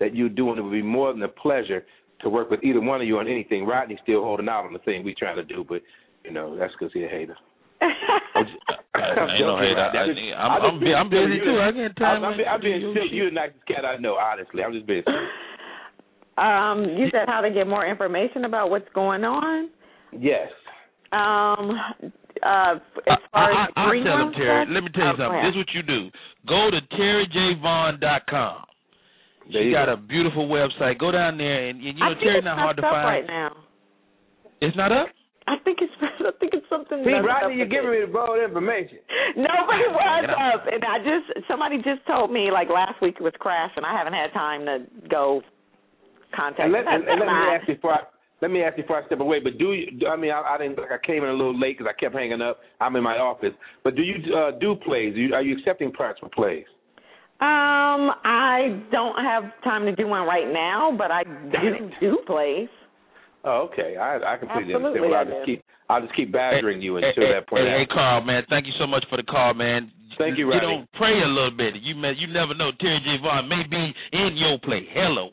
that 0.00 0.14
you 0.14 0.28
do, 0.28 0.50
and 0.50 0.58
it 0.58 0.62
would 0.62 0.72
be 0.72 0.82
more 0.82 1.12
than 1.12 1.22
a 1.22 1.28
pleasure 1.28 1.86
to 2.22 2.28
work 2.28 2.50
with 2.50 2.62
either 2.64 2.80
one 2.80 3.00
of 3.00 3.06
you 3.06 3.18
on 3.18 3.28
anything. 3.28 3.66
Rodney's 3.66 3.98
still 4.02 4.22
holding 4.22 4.48
out 4.48 4.64
on 4.64 4.72
the 4.72 4.78
thing 4.80 5.04
we're 5.04 5.14
trying 5.18 5.36
to 5.36 5.44
do, 5.44 5.64
but 5.68 5.82
you 6.24 6.32
know 6.32 6.56
that's 6.56 6.72
because 6.78 6.92
he's 6.92 7.04
a 7.04 7.08
hater. 7.08 7.36
I 7.82 8.40
ain't 8.96 9.40
no 9.40 9.58
hater. 9.58 9.78
I, 9.78 10.36
I, 10.36 10.56
I'm, 10.56 10.62
I'm, 10.62 10.80
bu- 10.80 10.94
I'm 10.94 11.10
busy 11.10 11.38
too. 11.44 11.60
I 11.60 11.72
can't 11.72 12.02
I'm. 12.02 12.24
I'm, 12.24 12.40
I'm 12.48 12.60
being 12.60 12.94
silly. 12.94 13.08
You're 13.12 13.30
the 13.30 13.34
nicest 13.34 13.66
cat 13.66 13.84
I 13.84 13.96
know, 13.98 14.14
honestly. 14.14 14.62
I'm 14.62 14.72
just 14.72 14.86
being 14.86 15.02
silly. 15.04 15.26
um, 16.38 16.96
you 16.98 17.08
said 17.12 17.28
how 17.28 17.40
to 17.40 17.50
get 17.50 17.66
more 17.66 17.86
information 17.86 18.44
about 18.44 18.70
what's 18.70 18.88
going 18.94 19.24
on. 19.24 19.70
Yes. 20.12 20.48
Um, 21.12 21.78
uh, 22.42 22.74
as 23.06 23.18
far 23.32 23.52
I, 23.52 23.64
as 23.64 23.72
I, 23.76 23.80
I'll 23.80 23.92
tell 23.92 24.16
room 24.16 24.32
him, 24.32 24.40
Terri. 24.40 24.74
Let 24.74 24.82
me 24.82 24.90
tell 24.94 25.04
you 25.04 25.12
Oh, 25.12 25.16
something. 25.18 25.42
This 25.42 25.50
is 25.50 25.56
what 25.56 25.74
you 25.74 25.82
do. 25.82 26.10
Go 26.48 26.70
to 26.70 26.80
terrijvaughn.com. 26.96 28.64
There 29.52 29.62
She 29.62 29.68
you 29.68 29.74
got 29.74 29.86
go. 29.86 29.94
a 29.94 29.96
beautiful 29.96 30.48
website. 30.48 30.98
Go 30.98 31.10
down 31.12 31.38
there, 31.38 31.68
and, 31.68 31.78
and 31.82 31.98
you 31.98 32.04
I 32.04 32.08
know 32.10 32.14
think 32.18 32.26
Terri 32.30 32.38
it's 32.38 32.44
not 32.44 32.58
hard 32.58 32.76
to 32.76 32.82
find. 32.82 33.06
right 33.06 33.26
now. 33.26 33.56
It's 34.60 34.76
not 34.76 34.90
up. 34.92 35.08
I 35.46 35.56
think 35.62 35.78
it's 35.80 35.92
I 36.02 36.30
think 36.40 36.54
it's 36.54 36.66
something. 36.68 37.02
See, 37.04 37.10
messed 37.10 37.22
up 37.22 37.42
Rodney, 37.46 37.56
you're 37.62 37.70
giving 37.70 37.90
me 37.90 38.00
the 38.02 38.10
bold 38.10 38.38
information. 38.42 38.98
No, 39.36 39.52
but 39.68 39.76
it 39.76 39.92
was 39.92 40.24
Get 40.24 40.30
up, 40.30 40.64
and 40.64 40.82
I 40.82 40.96
just 41.04 41.46
somebody 41.46 41.76
just 41.78 42.00
told 42.06 42.32
me 42.32 42.50
like 42.50 42.68
last 42.70 43.00
week 43.02 43.16
it 43.20 43.22
was 43.22 43.34
and 43.76 43.84
I 43.84 43.92
haven't 43.92 44.14
had 44.14 44.32
time 44.32 44.64
to 44.64 44.86
go 45.10 45.42
contact. 46.34 46.60
And 46.60 46.72
let, 46.72 46.86
and, 46.86 47.06
and 47.06 47.20
let 47.20 47.26
me 47.26 47.46
ask 47.52 47.68
you 47.68 47.74
before 47.74 47.94
I, 47.94 48.00
let 48.40 48.50
me 48.50 48.62
ask 48.62 48.76
you 48.78 48.84
before 48.84 49.02
I 49.02 49.06
step 49.06 49.20
away. 49.20 49.40
But 49.40 49.58
do 49.58 49.72
you? 49.74 50.08
I 50.08 50.16
mean, 50.16 50.30
I, 50.30 50.40
I 50.40 50.58
didn't. 50.58 50.78
Like, 50.78 50.90
I 50.90 51.04
came 51.06 51.22
in 51.22 51.28
a 51.28 51.34
little 51.34 51.58
late 51.58 51.76
because 51.78 51.92
I 51.94 51.98
kept 52.00 52.14
hanging 52.14 52.40
up. 52.40 52.60
I'm 52.80 52.96
in 52.96 53.02
my 53.02 53.18
office. 53.18 53.52
But 53.84 53.94
do 53.94 54.02
you 54.02 54.16
uh, 54.34 54.52
do 54.58 54.74
plays? 54.76 55.14
Do 55.14 55.20
you, 55.20 55.34
are 55.34 55.42
you 55.42 55.56
accepting 55.58 55.92
parts 55.92 56.20
for 56.20 56.28
plays? 56.30 56.64
Um, 57.38 58.16
I 58.24 58.80
don't 58.90 59.22
have 59.22 59.44
time 59.62 59.84
to 59.84 59.94
do 59.94 60.06
one 60.06 60.26
right 60.26 60.50
now, 60.50 60.94
but 60.96 61.10
I 61.10 61.22
do 61.24 61.90
do 62.00 62.18
plays. 62.26 62.68
Oh, 63.44 63.68
okay. 63.70 63.96
I 63.96 64.16
I 64.16 64.36
completely 64.38 64.74
Absolutely, 64.74 65.00
understand. 65.00 65.10
Well, 65.10 65.14
I 65.14 65.18
I'll 65.18 65.26
just 65.26 65.46
keep 65.46 65.64
I'll 65.88 66.00
just 66.00 66.16
keep 66.16 66.32
badgering 66.32 66.80
you 66.80 66.96
until 66.96 67.12
hey, 67.14 67.32
that 67.32 67.48
point. 67.48 67.64
Hey, 67.64 67.84
hey. 67.84 67.86
Carl, 67.92 68.24
man, 68.24 68.42
thank 68.48 68.66
you 68.66 68.72
so 68.80 68.86
much 68.86 69.04
for 69.10 69.16
the 69.16 69.22
call, 69.22 69.54
man. 69.54 69.92
Thank 70.18 70.38
you, 70.38 70.52
You 70.52 70.60
don't 70.60 70.88
pray 70.92 71.12
a 71.12 71.28
little 71.28 71.50
bit. 71.50 71.74
You 71.82 71.94
may, 71.94 72.12
you 72.16 72.26
never 72.26 72.54
know. 72.54 72.70
Terri 72.80 73.04
J. 73.04 73.20
Vaughn 73.22 73.48
may 73.48 73.62
be 73.68 73.92
in 74.12 74.36
your 74.36 74.58
play. 74.58 74.88
Hello. 74.92 75.28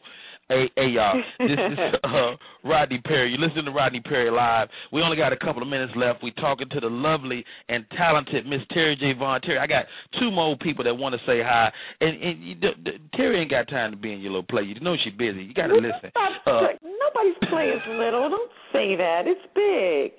Hey, 0.50 0.70
hey, 0.76 0.88
y'all. 0.88 1.22
This 1.40 1.52
is 1.52 1.78
uh, 2.04 2.36
Rodney 2.64 3.00
Perry. 3.06 3.32
You 3.32 3.38
listen 3.38 3.64
to 3.66 3.72
Rodney 3.72 4.02
Perry 4.02 4.30
live. 4.30 4.68
We 4.92 5.02
only 5.02 5.16
got 5.16 5.32
a 5.32 5.38
couple 5.38 5.62
of 5.62 5.70
minutes 5.70 5.94
left. 5.96 6.22
We're 6.22 6.32
talking 6.34 6.68
to 6.70 6.80
the 6.80 6.90
lovely 6.90 7.46
and 7.70 7.86
talented 7.98 8.46
Miss 8.46 8.60
Terri 8.76 9.00
J. 9.00 9.14
Vaughn. 9.18 9.40
Terri, 9.42 9.60
I 9.60 9.68
got 9.68 9.86
two 10.20 10.32
more 10.32 10.58
people 10.58 10.84
that 10.84 10.94
want 10.94 11.16
to 11.16 11.20
say 11.26 11.42
hi. 11.42 11.72
And, 12.02 12.22
and 12.22 12.44
you, 12.44 12.56
the, 12.56 12.70
the, 12.84 12.92
Terri 13.18 13.42
ain't 13.42 13.52
got 13.52 13.70
time 13.70 13.92
to 13.92 13.98
be 13.98 14.12
in 14.12 14.20
your 14.20 14.32
little 14.32 14.44
play. 14.44 14.64
You 14.64 14.78
know 14.82 14.96
she's 15.02 15.14
busy. 15.14 15.44
You 15.44 15.54
got 15.54 15.68
to 15.68 15.76
listen. 15.76 16.12
Uh, 16.46 16.76
Nobody's 16.84 17.40
play 17.50 17.70
is 17.70 17.82
little. 17.88 18.30
Don't 18.30 18.52
say 18.74 18.96
that. 18.98 19.24
It's 19.26 19.42
big. 19.56 20.12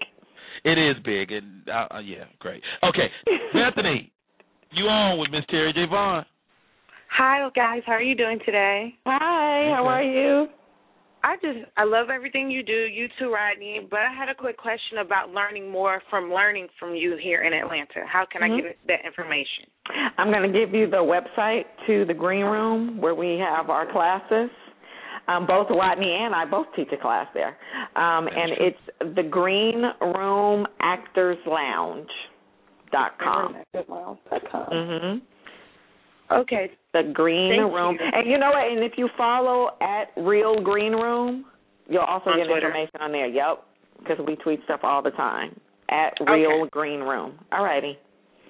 It 0.65 0.79
is 0.79 0.97
big, 1.05 1.31
and 1.31 1.69
uh, 1.69 1.97
uh, 1.97 1.99
yeah, 1.99 2.25
great. 2.39 2.63
Okay, 2.83 3.09
Bethany, 3.53 4.11
you 4.71 4.85
on 4.85 5.19
with 5.19 5.31
Miss 5.31 5.45
Terri 5.53 5.75
J. 5.75 5.85
Vaughn? 5.91 6.25
Hi 7.17 7.49
guys, 7.55 7.83
how 7.87 7.93
are 7.93 8.03
you 8.03 8.17
doing 8.17 8.41
today? 8.45 8.93
Hi, 9.07 9.71
how 9.73 9.87
are 9.87 10.03
you? 10.03 10.49
I 11.23 11.37
just 11.37 11.59
I 11.77 11.85
love 11.85 12.11
everything 12.11 12.51
you 12.51 12.65
do, 12.65 12.73
you 12.73 13.07
too, 13.21 13.33
Rodney. 13.33 13.87
But 13.89 14.01
I 14.01 14.13
had 14.13 14.29
a 14.29 14.35
quick 14.35 14.57
question 14.57 14.99
about 14.99 15.31
learning 15.31 15.71
more 15.71 16.03
from 16.11 16.33
learning 16.33 16.67
from 16.77 16.97
you 16.97 17.17
here 17.23 17.43
in 17.43 17.53
Atlanta. 17.53 18.05
How 18.05 18.25
can 18.27 18.43
Mhm. 18.43 18.59
I 18.59 18.61
get 18.61 18.79
that 18.89 19.05
information? 19.07 19.71
I'm 20.19 20.33
going 20.33 20.43
to 20.43 20.59
give 20.59 20.75
you 20.75 20.89
the 20.89 20.97
website 20.97 21.67
to 21.87 22.05
the 22.05 22.15
green 22.15 22.47
room 22.47 23.01
where 23.01 23.15
we 23.15 23.39
have 23.39 23.71
our 23.71 23.87
classes. 23.87 24.51
Um, 25.29 25.47
both 25.47 25.71
Rodney 25.71 26.13
and 26.13 26.35
I 26.35 26.45
both 26.47 26.67
teach 26.75 26.91
a 26.93 26.97
class 26.97 27.29
there, 27.33 27.57
um, 27.95 28.27
and 28.27 28.53
it's 28.59 29.15
the 29.15 29.23
Green 29.23 29.85
Room 30.01 30.67
Actors 30.81 31.39
Lounge 31.47 32.11
dot 32.91 33.17
com. 33.21 33.57
Mm-hmm. 33.73 35.19
Okay, 36.33 36.71
The 36.93 37.11
Green 37.13 37.53
Thank 37.61 37.73
Room, 37.75 37.97
you. 38.01 38.07
and 38.13 38.27
you 38.31 38.39
know 38.39 38.51
what? 38.51 38.67
And 38.71 38.83
if 38.83 38.93
you 38.97 39.09
follow 39.17 39.71
at 39.81 40.11
Real 40.17 40.61
Green 40.63 40.93
Room, 40.93 41.45
you'll 41.89 42.01
also 42.03 42.31
On 42.31 42.39
get 42.39 42.47
Twitter. 42.47 42.69
information 42.69 43.01
on 43.01 43.13
there. 43.13 43.27
Yep, 43.29 43.63
because 44.01 44.19
we 44.27 44.37
tweet 44.37 44.61
stuff 44.65 44.81
all 44.83 45.03
the 45.03 45.11
time 45.13 45.59
at 45.91 46.15
Real 46.27 46.63
Okay. 46.63 46.71
Green 46.71 47.01
Room. 47.01 47.39
All 47.53 47.63
righty. 47.63 47.99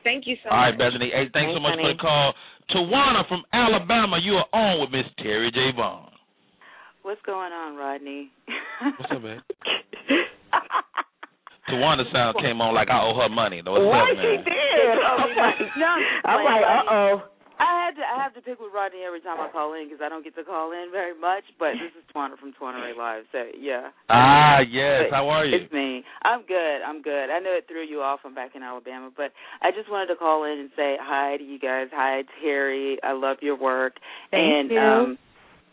thank 0.05 0.27
you 0.27 0.37
so 0.45 0.51
All 0.51 0.57
right, 0.59 0.70
much. 0.70 0.79
Bethany. 0.79 1.11
Hey, 1.12 1.29
thanks, 1.33 1.51
so 1.51 1.59
Thanks, 1.59 1.62
much 1.62 1.79
for 1.81 1.93
the 1.93 1.99
call. 2.01 2.35
Tawana 2.70 3.27
from 3.29 3.43
Alabama, 3.53 4.18
you 4.22 4.35
are 4.35 4.47
on 4.53 4.81
with 4.81 4.91
Miss 4.91 5.05
Terri 5.18 5.53
J. 5.53 5.72
Vaughn. 5.77 6.11
What's 7.03 7.20
going 7.27 7.53
on, 7.53 7.77
Rodney? 7.77 8.31
What's 8.99 9.12
up, 9.12 9.22
man? 9.22 9.43
Tawana 11.68 12.05
sound 12.12 12.37
came 12.41 12.61
on 12.61 12.75
like 12.75 12.89
I 12.91 13.01
owe 13.03 13.16
her 13.20 13.29
money. 13.29 13.62
What's 13.64 13.81
Why 13.85 14.11
up, 14.11 14.16
man? 14.16 14.25
she 14.25 14.37
did? 14.45 14.97
no, 15.81 15.91
I'm 16.25 16.45
like, 16.45 16.62
uh 16.62 16.93
oh. 16.93 17.22
I 17.59 17.86
had 17.86 17.94
to 17.96 18.02
I 18.02 18.22
have 18.22 18.34
to 18.34 18.42
pick 18.42 18.59
with 18.59 18.74
Rodney 18.74 19.07
every 19.07 19.20
time 19.20 19.38
I 19.40 19.50
call 19.50 19.74
in 19.74 19.86
because 19.86 20.02
I 20.02 20.09
don't 20.09 20.24
get 20.24 20.34
to 20.36 20.44
call 20.44 20.72
in 20.72 20.90
very 20.90 21.18
much. 21.18 21.44
But 21.59 21.78
this 21.78 21.94
is 21.94 22.05
Twana 22.14 22.38
from 22.38 22.52
Twana 22.55 22.82
Ray 22.82 22.96
Live. 22.96 23.24
So 23.30 23.46
yeah. 23.59 23.90
Ah, 24.11 24.59
yes. 24.61 25.11
But 25.11 25.16
How 25.16 25.28
are 25.28 25.46
you? 25.46 25.62
It's 25.62 25.72
me. 25.72 26.02
I'm 26.22 26.42
good. 26.46 26.78
I'm 26.82 27.02
good. 27.02 27.30
I 27.30 27.38
know 27.38 27.55
it 27.55 27.66
threw 27.68 27.84
you 27.84 28.00
off. 28.00 28.20
I'm 28.24 28.34
back 28.34 28.57
in 28.57 28.62
Alabama, 28.62 29.11
but 29.16 29.30
I 29.62 29.70
just 29.70 29.90
wanted 29.90 30.09
to 30.09 30.16
call 30.16 30.44
in 30.44 30.59
and 30.59 30.70
say 30.76 30.96
hi 31.00 31.36
to 31.36 31.44
you 31.44 31.59
guys. 31.59 31.88
Hi, 31.92 32.22
Terri. 32.42 32.96
I 33.02 33.12
love 33.12 33.38
your 33.40 33.57
work. 33.57 33.94
Thank 34.30 34.42
and 34.42 34.70
you. 34.70 34.78
um 34.78 35.18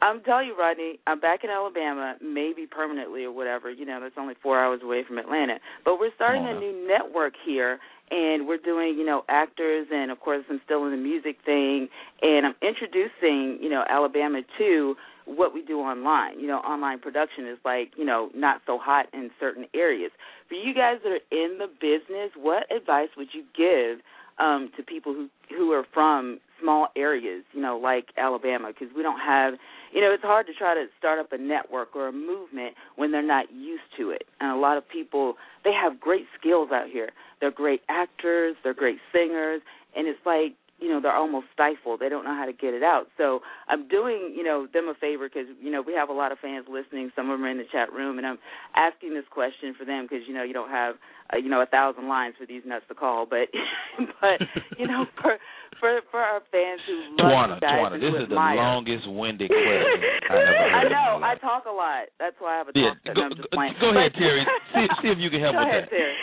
I'm 0.01 0.21
telling 0.23 0.47
you, 0.47 0.57
Rodney, 0.57 0.99
I'm 1.05 1.19
back 1.19 1.43
in 1.43 1.51
Alabama, 1.51 2.15
maybe 2.21 2.65
permanently 2.65 3.23
or 3.23 3.31
whatever. 3.31 3.69
You 3.69 3.85
know, 3.85 3.99
that's 4.01 4.15
only 4.17 4.33
four 4.41 4.59
hours 4.59 4.81
away 4.83 5.03
from 5.07 5.19
Atlanta. 5.19 5.59
But 5.85 5.99
we're 5.99 6.09
starting 6.15 6.43
Come 6.43 6.57
a 6.57 6.59
new 6.59 6.87
network 6.87 7.33
here, 7.45 7.77
and 8.11 8.47
we're 8.47 8.57
doing, 8.57 8.95
you 8.97 9.05
know, 9.05 9.23
actors, 9.29 9.87
and 9.91 10.11
of 10.11 10.19
course, 10.19 10.43
I'm 10.49 10.61
still 10.65 10.85
in 10.85 10.91
the 10.91 10.97
music 10.97 11.37
thing, 11.45 11.87
and 12.21 12.45
I'm 12.45 12.55
introducing, 12.61 13.57
you 13.61 13.69
know, 13.69 13.83
Alabama 13.89 14.41
to 14.57 14.95
what 15.25 15.53
we 15.53 15.61
do 15.61 15.79
online. 15.79 16.39
You 16.39 16.47
know, 16.47 16.57
online 16.57 16.99
production 16.99 17.47
is 17.47 17.57
like, 17.63 17.91
you 17.95 18.05
know, 18.05 18.29
not 18.35 18.61
so 18.65 18.77
hot 18.77 19.07
in 19.13 19.31
certain 19.39 19.65
areas. 19.73 20.11
For 20.49 20.55
you 20.55 20.73
guys 20.73 20.97
that 21.03 21.11
are 21.11 21.25
in 21.31 21.57
the 21.57 21.67
business, 21.67 22.31
what 22.35 22.63
advice 22.75 23.09
would 23.15 23.29
you 23.33 23.43
give 23.55 24.03
um, 24.39 24.71
to 24.75 24.83
people 24.83 25.13
who 25.13 25.29
who 25.49 25.71
are 25.71 25.85
from 25.93 26.39
small 26.61 26.87
areas, 26.95 27.43
you 27.53 27.61
know, 27.61 27.77
like 27.77 28.09
Alabama, 28.17 28.69
because 28.69 28.95
we 28.95 29.03
don't 29.03 29.19
have, 29.19 29.55
you 29.93 30.01
know, 30.01 30.11
it's 30.11 30.23
hard 30.23 30.47
to 30.47 30.53
try 30.53 30.73
to 30.73 30.85
start 30.97 31.19
up 31.19 31.31
a 31.31 31.37
network 31.37 31.95
or 31.95 32.07
a 32.07 32.11
movement 32.11 32.75
when 32.95 33.11
they're 33.11 33.25
not 33.25 33.51
used 33.51 33.83
to 33.97 34.09
it. 34.11 34.23
And 34.39 34.51
a 34.51 34.59
lot 34.59 34.77
of 34.77 34.87
people, 34.87 35.35
they 35.63 35.73
have 35.73 35.99
great 35.99 36.25
skills 36.39 36.69
out 36.71 36.87
here. 36.87 37.11
They're 37.39 37.51
great 37.51 37.81
actors, 37.89 38.55
they're 38.63 38.73
great 38.73 38.99
singers, 39.11 39.61
and 39.95 40.07
it's 40.07 40.19
like, 40.25 40.55
you 40.81 40.89
know, 40.89 40.99
they're 40.99 41.15
almost 41.15 41.45
stifled. 41.53 41.99
They 42.01 42.09
don't 42.09 42.25
know 42.25 42.33
how 42.35 42.45
to 42.45 42.53
get 42.53 42.73
it 42.73 42.81
out. 42.83 43.05
So 43.17 43.41
I'm 43.69 43.87
doing, 43.87 44.33
you 44.35 44.43
know, 44.43 44.67
them 44.73 44.89
a 44.89 44.95
favor 44.99 45.29
because, 45.29 45.47
you 45.61 45.69
know, 45.71 45.81
we 45.85 45.93
have 45.93 46.09
a 46.09 46.13
lot 46.13 46.31
of 46.31 46.39
fans 46.39 46.65
listening. 46.69 47.11
Some 47.15 47.29
of 47.29 47.37
them 47.37 47.45
are 47.45 47.51
in 47.51 47.57
the 47.57 47.69
chat 47.71 47.93
room, 47.93 48.17
and 48.17 48.25
I'm 48.25 48.39
asking 48.75 49.13
this 49.13 49.25
question 49.29 49.75
for 49.77 49.85
them 49.85 50.05
because, 50.09 50.25
you 50.27 50.33
know, 50.33 50.43
you 50.43 50.53
don't 50.53 50.69
have, 50.69 50.95
uh, 51.31 51.37
you 51.37 51.49
know, 51.49 51.61
a 51.61 51.67
thousand 51.69 52.07
lines 52.09 52.33
for 52.39 52.45
these 52.47 52.63
nuts 52.65 52.85
to 52.89 52.95
call. 52.95 53.25
But, 53.29 53.47
but 54.19 54.41
you 54.77 54.87
know, 54.87 55.05
for 55.21 55.37
for 55.79 56.01
for 56.09 56.19
our 56.19 56.41
fans 56.51 56.81
who 56.85 57.15
love 57.15 57.29
Tawana, 57.29 57.55
you 57.55 57.61
guys 57.61 57.77
Tawana, 57.77 57.93
and 57.95 58.03
this 58.03 58.15
is 58.17 58.29
the 58.29 58.35
admire. 58.35 58.55
longest 58.57 59.05
winded 59.07 59.49
question 59.49 60.01
I 60.29 60.33
ever 60.33 60.53
heard. 60.73 60.73
I 60.73 60.83
know. 60.89 61.11
I 61.21 61.33
talk 61.39 61.65
a 61.65 61.73
lot. 61.73 62.09
That's 62.19 62.35
why 62.39 62.55
I 62.55 62.57
have 62.57 62.67
a 62.67 62.71
Yeah, 62.75 62.97
talk. 63.05 63.15
go, 63.15 63.21
I'm 63.21 63.35
just 63.37 63.49
go, 63.53 63.57
go 63.81 63.89
ahead, 63.93 64.11
Terri. 64.17 64.43
See, 64.73 64.85
see 65.01 65.09
if 65.13 65.17
you 65.21 65.29
can 65.29 65.41
help 65.41 65.55
Go 65.55 65.61
with 65.61 65.69
ahead, 65.69 65.89
that. 65.89 65.93
Terri. 65.93 66.15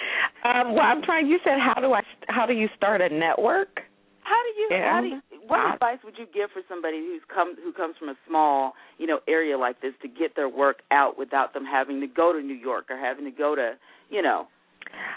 Um, 0.44 0.74
well, 0.74 0.84
I'm 0.86 1.02
trying. 1.02 1.26
You 1.26 1.38
said, 1.42 1.58
how 1.58 1.80
do 1.80 1.92
I? 1.92 2.02
How 2.28 2.46
do 2.46 2.52
you 2.54 2.68
start 2.76 3.00
a 3.00 3.08
network? 3.08 3.80
How 4.28 4.40
do 4.46 4.60
you? 4.60 4.68
Yeah. 4.70 4.92
How 4.92 5.00
do 5.00 5.06
you, 5.08 5.20
what 5.46 5.60
I- 5.60 5.74
advice 5.74 5.98
would 6.04 6.18
you 6.18 6.26
give 6.32 6.50
for 6.52 6.62
somebody 6.68 6.98
who's 6.98 7.22
come 7.32 7.54
who 7.62 7.72
comes 7.72 7.94
from 7.98 8.10
a 8.10 8.16
small, 8.28 8.74
you 8.98 9.06
know, 9.06 9.20
area 9.26 9.56
like 9.56 9.80
this 9.80 9.92
to 10.02 10.08
get 10.08 10.36
their 10.36 10.48
work 10.48 10.78
out 10.90 11.18
without 11.18 11.54
them 11.54 11.64
having 11.64 12.00
to 12.00 12.06
go 12.06 12.32
to 12.32 12.40
New 12.40 12.54
York 12.54 12.86
or 12.90 12.98
having 12.98 13.24
to 13.24 13.30
go 13.30 13.54
to, 13.54 13.74
you 14.10 14.22
know? 14.22 14.46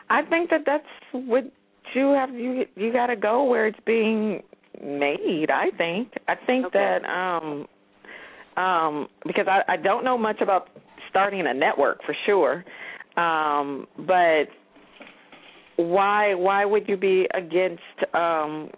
I 0.09 0.21
think 0.23 0.49
that 0.49 0.61
that's 0.65 0.85
what 1.11 1.43
you 1.93 2.11
have. 2.13 2.29
You 2.33 2.65
you 2.75 2.93
got 2.93 3.07
to 3.07 3.15
go 3.15 3.43
where 3.43 3.67
it's 3.67 3.79
being 3.85 4.41
made. 4.81 5.47
I 5.51 5.69
think. 5.77 6.13
I 6.27 6.35
think 6.35 6.67
Okay. 6.67 6.79
that 6.79 7.05
um 7.09 7.67
um 8.57 9.07
because 9.25 9.47
I 9.47 9.61
I 9.67 9.77
don't 9.77 10.03
know 10.03 10.17
much 10.17 10.41
about 10.41 10.69
starting 11.09 11.45
a 11.47 11.53
network 11.53 11.99
for 12.05 12.15
sure. 12.25 12.63
Um 13.17 13.87
but 13.97 14.45
why 15.81 16.33
why 16.33 16.65
would 16.65 16.87
you 16.87 16.97
be 16.97 17.27
against 17.33 17.81
um 18.13 18.69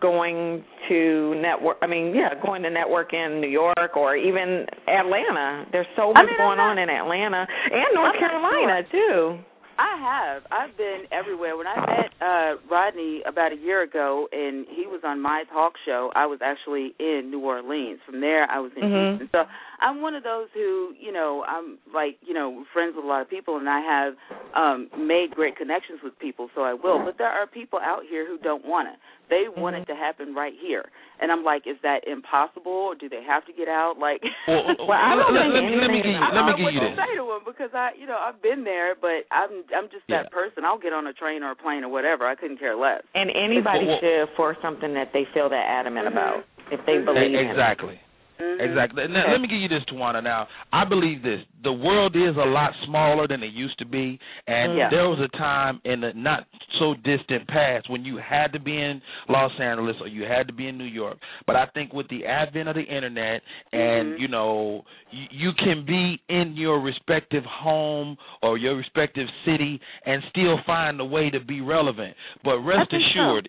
going 0.00 0.64
to 0.88 1.34
network 1.40 1.76
I 1.82 1.86
mean 1.86 2.14
yeah 2.14 2.30
going 2.44 2.62
to 2.62 2.70
network 2.70 3.12
in 3.12 3.40
New 3.40 3.48
York 3.48 3.96
or 3.96 4.16
even 4.16 4.66
Atlanta 4.88 5.66
there's 5.72 5.86
so 5.96 6.12
I 6.14 6.22
much 6.22 6.26
mean, 6.26 6.38
going 6.38 6.58
I'm 6.58 6.70
on 6.70 6.78
in 6.78 6.88
Atlanta 6.90 7.46
and 7.70 7.94
North 7.94 8.14
I'm 8.14 8.20
not 8.20 8.30
Carolina 8.30 8.82
too 8.90 9.38
I 9.78 9.96
have. 9.98 10.42
I've 10.52 10.76
been 10.76 11.04
everywhere. 11.10 11.56
When 11.56 11.66
I 11.66 11.74
met 11.80 12.12
uh 12.20 12.54
Rodney 12.70 13.22
about 13.26 13.52
a 13.52 13.56
year 13.56 13.82
ago 13.82 14.28
and 14.30 14.66
he 14.68 14.86
was 14.86 15.00
on 15.02 15.20
my 15.20 15.44
talk 15.50 15.72
show, 15.86 16.12
I 16.14 16.26
was 16.26 16.40
actually 16.44 16.94
in 17.00 17.30
New 17.30 17.40
Orleans. 17.40 17.98
From 18.04 18.20
there 18.20 18.48
I 18.50 18.60
was 18.60 18.70
in 18.76 18.82
Mhm. 18.82 19.08
Houston. 19.08 19.28
So 19.32 19.44
I'm 19.82 20.00
one 20.00 20.14
of 20.14 20.22
those 20.22 20.48
who, 20.54 20.94
you 20.98 21.10
know, 21.12 21.44
I'm 21.46 21.78
like, 21.92 22.16
you 22.22 22.32
know, 22.34 22.64
friends 22.72 22.94
with 22.96 23.04
a 23.04 23.08
lot 23.08 23.20
of 23.22 23.28
people 23.28 23.56
and 23.58 23.68
I 23.68 23.80
have 23.80 24.14
um 24.54 24.88
made 24.96 25.32
great 25.34 25.56
connections 25.56 26.00
with 26.02 26.16
people, 26.18 26.48
so 26.54 26.62
I 26.62 26.72
will. 26.74 27.02
But 27.04 27.18
there 27.18 27.28
are 27.28 27.46
people 27.46 27.78
out 27.82 28.02
here 28.08 28.26
who 28.26 28.38
don't 28.38 28.64
want 28.64 28.88
it. 28.88 28.94
They 29.30 29.44
want 29.48 29.76
it 29.76 29.86
to 29.86 29.94
happen 29.96 30.34
right 30.34 30.52
here. 30.60 30.84
And 31.20 31.32
I'm 31.32 31.42
like, 31.42 31.62
is 31.66 31.76
that 31.82 32.06
impossible? 32.06 32.72
Or 32.72 32.94
do 32.94 33.08
they 33.08 33.22
have 33.26 33.46
to 33.46 33.52
get 33.52 33.66
out? 33.68 33.94
Like 33.98 34.20
Well, 34.46 34.62
Well, 34.86 34.98
I 35.08 35.16
don't 35.16 35.32
let, 35.34 35.42
think 35.48 35.54
let 35.54 35.64
me 35.64 35.74
let 35.80 35.88
me 35.90 35.98
anything 35.98 36.12
give 36.12 36.20
you, 36.20 36.20
I 36.20 36.28
let 36.30 36.34
don't 36.34 36.46
me 36.46 36.50
know 36.52 36.56
give 36.58 36.64
what 36.68 36.74
you 36.74 36.80
to 36.80 36.88
this. 36.92 36.98
say 37.00 37.10
to 37.16 37.24
them 37.32 37.42
because 37.48 37.72
I, 37.74 37.90
you 37.98 38.06
know, 38.06 38.18
I've 38.20 38.40
been 38.42 38.62
there, 38.64 38.94
but 38.94 39.24
I'm 39.32 39.64
I'm 39.74 39.88
just 39.90 40.04
Yeah. 40.06 40.22
that 40.22 40.32
person. 40.32 40.64
I'll 40.68 40.78
get 40.78 40.92
on 40.92 41.06
a 41.08 41.14
train 41.16 41.42
or 41.42 41.52
a 41.52 41.56
plane 41.58 41.82
or 41.82 41.88
whatever. 41.90 42.26
I 42.28 42.34
couldn't 42.36 42.58
care 42.58 42.76
less. 42.76 43.02
And 43.14 43.30
anybody 43.34 43.86
Well, 43.88 43.98
well- 43.98 44.26
should 44.28 44.36
for 44.36 44.56
something 44.62 44.94
that 44.94 45.10
they 45.16 45.24
feel 45.32 45.48
that 45.48 45.64
adamant 45.66 46.06
Mhm. 46.06 46.12
about 46.12 46.44
if 46.70 46.80
they 46.86 46.98
believe 47.00 47.32
in 47.32 47.46
it. 47.46 47.50
Exactly. 47.50 47.98
Mhm. 48.42 48.60
Exactly. 48.60 49.06
Now, 49.08 49.30
let 49.30 49.40
me 49.40 49.48
give 49.48 49.60
you 49.60 49.68
this, 49.68 49.84
Tawana. 49.84 50.22
Now, 50.22 50.48
I 50.72 50.84
believe 50.84 51.22
this: 51.22 51.40
the 51.62 51.72
world 51.72 52.16
is 52.16 52.36
a 52.36 52.44
lot 52.44 52.74
smaller 52.84 53.26
than 53.26 53.42
it 53.42 53.52
used 53.52 53.78
to 53.78 53.84
be, 53.84 54.18
and 54.46 54.76
Yeah. 54.76 54.88
there 54.90 55.08
was 55.08 55.20
a 55.20 55.28
time 55.28 55.80
in 55.84 56.00
the 56.00 56.12
not 56.14 56.46
so 56.78 56.94
distant 56.94 57.46
past 57.48 57.88
when 57.88 58.04
you 58.04 58.16
had 58.16 58.52
to 58.52 58.58
be 58.58 58.80
in 58.80 59.00
Los 59.28 59.58
Angeles 59.60 59.96
or 60.00 60.08
you 60.08 60.24
had 60.24 60.46
to 60.48 60.52
be 60.52 60.66
in 60.68 60.76
New 60.78 60.84
York. 60.84 61.18
But 61.46 61.56
I 61.56 61.66
think 61.66 61.92
with 61.92 62.08
the 62.08 62.26
advent 62.26 62.68
of 62.68 62.74
the 62.74 62.82
internet, 62.82 63.42
and 63.72 64.14
Mhm. 64.14 64.18
you 64.20 64.28
know, 64.28 64.84
you, 65.10 65.26
you 65.30 65.52
can 65.52 65.82
be 65.84 66.20
in 66.28 66.56
your 66.56 66.80
respective 66.80 67.44
home 67.44 68.16
or 68.42 68.58
your 68.58 68.74
respective 68.74 69.28
city 69.44 69.80
and 70.06 70.22
still 70.30 70.58
find 70.58 71.00
a 71.00 71.04
way 71.04 71.30
to 71.30 71.40
be 71.40 71.60
relevant. 71.60 72.16
But 72.42 72.58
rest 72.58 72.90
think 72.90 73.02
so. 73.04 73.08
assured, 73.08 73.48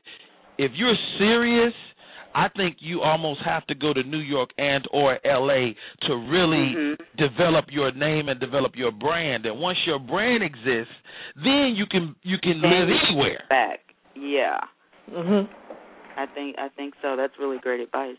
if 0.58 0.76
you're 0.76 0.96
serious 1.18 1.74
I 2.36 2.49
think 2.49 2.77
you 2.79 3.01
almost 3.01 3.41
have 3.41 3.65
to 3.67 3.75
go 3.75 3.93
to 3.93 4.03
New 4.03 4.19
York 4.19 4.49
and 4.57 4.88
or 4.91 5.19
LA 5.23 5.73
to 6.07 6.15
really 6.15 6.75
Mhm. 6.75 6.97
develop 7.17 7.71
your 7.71 7.91
name 7.91 8.29
and 8.29 8.39
develop 8.39 8.75
your 8.75 8.91
brand. 8.91 9.45
And 9.45 9.59
once 9.59 9.77
your 9.86 9.99
brand 9.99 10.43
exists, 10.43 10.93
then 11.36 11.75
you 11.75 11.86
can 11.86 12.15
you 12.23 12.38
can 12.39 12.61
live 12.61 12.89
anywhere. 12.89 13.45
Back. 13.49 13.79
Yeah. 14.15 14.59
Mhm. 15.11 15.47
I 16.15 16.25
think 16.27 16.57
I 16.57 16.69
think 16.69 16.95
so. 17.01 17.15
That's 17.15 17.38
really 17.39 17.59
great 17.59 17.79
advice. 17.79 18.17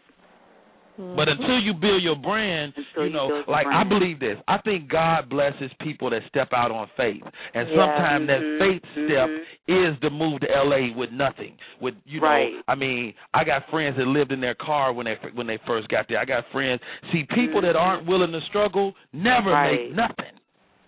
But 0.97 1.29
until 1.29 1.59
you 1.59 1.75
build 1.75 2.03
your 2.03 2.15
brand, 2.15 2.73
Until 2.77 3.03
you 3.03 3.09
you 3.09 3.15
know, 3.15 3.29
your 3.29 3.45
like 3.49 3.67
I 3.67 3.83
believe 3.83 4.21
this. 4.21 4.39
I 4.47 4.59
think 4.59 4.89
God 4.89 5.29
blesses 5.29 5.71
people 5.81 6.11
that 6.11 6.23
step 6.29 6.49
out 6.53 6.71
on 6.71 6.89
faith, 6.97 7.23
and 7.55 7.69
Yeah. 7.69 7.75
sometimes 7.77 8.23
Mhm. 8.25 8.27
that 8.27 8.59
faith 8.59 8.83
step 8.93 9.29
Mhm. 9.29 9.45
is 9.67 10.01
to 10.01 10.11
move 10.11 10.41
to 10.41 10.51
LA 10.57 10.93
with 10.93 11.11
nothing. 11.11 11.59
With 11.81 11.95
you 12.07 12.21
know, 12.21 12.27
Right. 12.27 12.55
I 12.69 12.75
mean, 12.77 13.15
I 13.33 13.43
got 13.45 13.69
friends 13.71 13.97
that 13.97 14.07
lived 14.07 14.31
in 14.31 14.41
their 14.41 14.55
car 14.55 14.93
when 14.93 15.07
they 15.07 15.17
when 15.35 15.47
they 15.49 15.57
first 15.59 15.89
got 15.89 16.07
there. 16.09 16.21
I 16.21 16.25
got 16.25 16.47
friends. 16.53 16.81
See, 17.11 17.25
people 17.25 17.61
that 17.63 17.75
Mhm. 17.75 17.81
aren't 17.81 18.07
willing 18.07 18.33
to 18.33 18.41
struggle 18.43 18.95
never 19.13 19.51
Right. 19.51 19.81
make 19.81 19.95
nothing. 19.95 20.39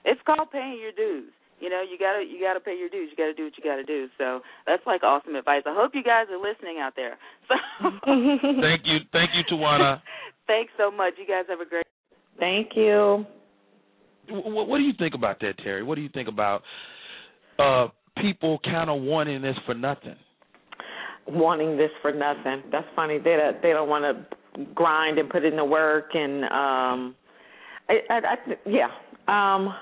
It's 0.04 0.22
called 0.22 0.52
paying 0.52 0.78
your 0.78 0.92
dues. 0.92 1.32
You 1.60 1.70
know, 1.70 1.80
you 1.80 1.96
gotta 1.98 2.22
you 2.22 2.38
gotta 2.40 2.60
pay 2.60 2.76
your 2.76 2.88
dues. 2.88 3.08
You 3.10 3.16
gotta 3.16 3.32
do 3.32 3.44
what 3.44 3.56
you 3.56 3.64
gotta 3.64 3.84
do. 3.84 4.08
So 4.18 4.40
that's 4.66 4.82
like 4.86 5.02
awesome 5.02 5.34
advice. 5.34 5.62
I 5.64 5.74
hope 5.74 5.92
you 5.94 6.02
guys 6.02 6.26
are 6.30 6.36
listening 6.36 6.78
out 6.80 6.94
there. 6.96 7.16
So 7.48 7.54
Thank 8.04 8.82
you, 8.84 8.98
thank 9.12 9.30
you, 9.34 9.42
Tawana. 9.50 10.00
Thanks 10.46 10.72
so 10.76 10.90
much. 10.90 11.14
You 11.18 11.26
guys 11.26 11.44
have 11.48 11.60
a 11.60 11.68
great. 11.68 11.86
Thank 12.38 12.70
you. 12.74 13.24
What, 14.28 14.68
what 14.68 14.78
do 14.78 14.84
you 14.84 14.92
think 14.98 15.14
about 15.14 15.40
that, 15.40 15.58
Terri? 15.64 15.84
What 15.86 15.94
do 15.94 16.00
you 16.00 16.08
think 16.12 16.28
about 16.28 16.62
uh 17.58 17.88
people 18.20 18.58
kind 18.64 18.90
of 18.90 19.00
wanting 19.02 19.42
this 19.42 19.56
for 19.64 19.74
nothing? 19.74 20.16
Wanting 21.26 21.76
this 21.76 21.90
for 22.02 22.12
nothing. 22.12 22.62
That's 22.70 22.86
funny. 22.94 23.18
They 23.18 23.36
don't, 23.36 23.62
they 23.62 23.70
don't 23.70 23.88
want 23.88 24.04
to 24.04 24.64
grind 24.74 25.18
and 25.18 25.28
put 25.28 25.44
in 25.44 25.56
the 25.56 25.64
work 25.64 26.10
and 26.14 26.44
um 26.44 27.14
I, 27.88 27.94
I, 28.10 28.18
I 28.18 28.36
yeah. 28.66 28.88
Um 29.28 29.74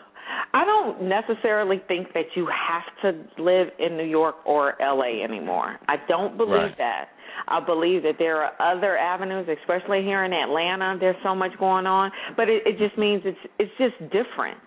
I 0.52 0.64
don't 0.64 1.02
necessarily 1.02 1.82
think 1.88 2.12
that 2.14 2.26
you 2.34 2.46
have 2.46 2.84
to 3.02 3.42
live 3.42 3.68
in 3.78 3.96
New 3.96 4.04
York 4.06 4.36
or 4.46 4.74
LA 4.80 5.22
anymore. 5.22 5.78
I 5.88 5.96
don't 6.08 6.36
believe 6.36 6.52
Right. 6.54 6.78
that. 6.78 7.08
I 7.48 7.60
believe 7.60 8.02
that 8.04 8.14
there 8.18 8.42
are 8.42 8.52
other 8.60 8.96
avenues, 8.96 9.48
especially 9.60 10.02
here 10.02 10.24
in 10.24 10.32
Atlanta. 10.32 10.96
There's 10.98 11.16
so 11.22 11.34
much 11.34 11.50
going 11.58 11.86
on, 11.86 12.10
but 12.36 12.48
it, 12.48 12.62
it 12.66 12.78
just 12.78 12.96
means 12.96 13.22
it's 13.24 13.38
it's 13.58 13.72
just 13.78 13.98
different. 14.12 14.58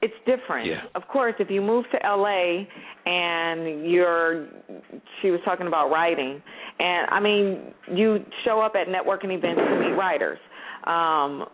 it's 0.00 0.14
different. 0.26 0.66
Yeah. 0.66 0.82
Of 0.94 1.06
course, 1.08 1.34
if 1.38 1.48
you 1.50 1.60
move 1.60 1.84
to 1.92 1.98
LA 2.04 2.64
and 3.06 3.88
you're 3.90 4.48
she 5.20 5.30
was 5.30 5.40
talking 5.44 5.66
about 5.66 5.90
writing 5.90 6.42
and 6.78 7.06
I 7.10 7.20
mean, 7.20 7.72
you 7.92 8.24
show 8.44 8.60
up 8.60 8.74
at 8.74 8.86
networking 8.88 9.30
events 9.36 9.60
to 9.60 9.78
meet 9.80 9.96
writers. 9.96 10.38
Um 10.84 11.46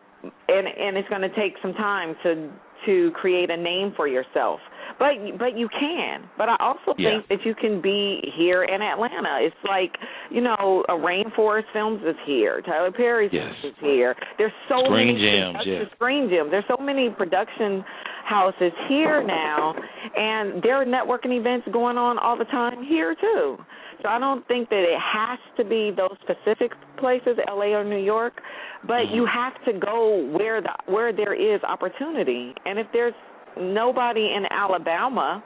and 0.48 0.66
and 0.66 0.96
it's 0.96 1.08
going 1.08 1.22
to 1.22 1.34
take 1.36 1.54
some 1.62 1.74
time 1.74 2.16
to 2.24 2.50
to 2.88 3.10
create 3.12 3.50
a 3.50 3.56
name 3.56 3.92
for 3.96 4.08
yourself. 4.08 4.60
But 4.98 5.12
but 5.38 5.52
you 5.56 5.68
can. 5.68 6.24
But 6.38 6.48
I 6.48 6.56
also 6.58 6.94
Yeah. 6.96 7.10
think 7.10 7.28
that 7.28 7.44
you 7.46 7.54
can 7.54 7.80
be 7.80 8.32
here 8.36 8.64
in 8.64 8.80
Atlanta. 8.80 9.38
It's 9.42 9.64
like 9.68 9.92
you 10.30 10.40
know, 10.40 10.84
a 10.88 10.92
Rainforest 10.92 11.68
Films 11.72 12.02
is 12.04 12.16
here. 12.24 12.60
Tyler 12.62 12.90
Perry 12.90 13.28
Yes. 13.30 13.54
is 13.62 13.74
here. 13.80 14.16
There's 14.38 14.52
so 14.68 14.80
Screen 14.84 15.06
many 15.14 15.20
Gems, 15.20 15.66
yeah. 15.66 15.84
Screen 15.94 16.28
Gems. 16.30 16.50
There's 16.50 16.66
so 16.66 16.78
many 16.80 17.10
production 17.10 17.84
houses 18.24 18.72
here 18.88 19.22
now, 19.22 19.74
and 20.16 20.62
there 20.62 20.76
are 20.76 20.84
networking 20.84 21.32
events 21.38 21.66
going 21.68 21.96
on 21.96 22.18
all 22.18 22.36
the 22.36 22.44
time 22.46 22.82
here 22.82 23.14
too. 23.14 23.58
So 24.02 24.08
I 24.08 24.18
don't 24.18 24.46
think 24.46 24.68
that 24.70 24.82
it 24.82 24.98
has 25.00 25.38
to 25.56 25.64
be 25.64 25.90
those 25.90 26.16
specific 26.22 26.72
places, 26.98 27.36
LA 27.48 27.74
or 27.76 27.84
New 27.84 27.98
York, 28.02 28.40
but 28.86 29.06
Mm-hmm. 29.08 29.14
you 29.14 29.26
have 29.26 29.54
to 29.64 29.72
go 29.78 30.24
where 30.36 30.60
the 30.60 30.70
where 30.86 31.12
there 31.12 31.34
is 31.34 31.62
opportunity. 31.62 32.54
And 32.64 32.78
if 32.78 32.86
there's 32.92 33.14
nobody 33.60 34.32
in 34.36 34.44
Alabama, 34.50 35.42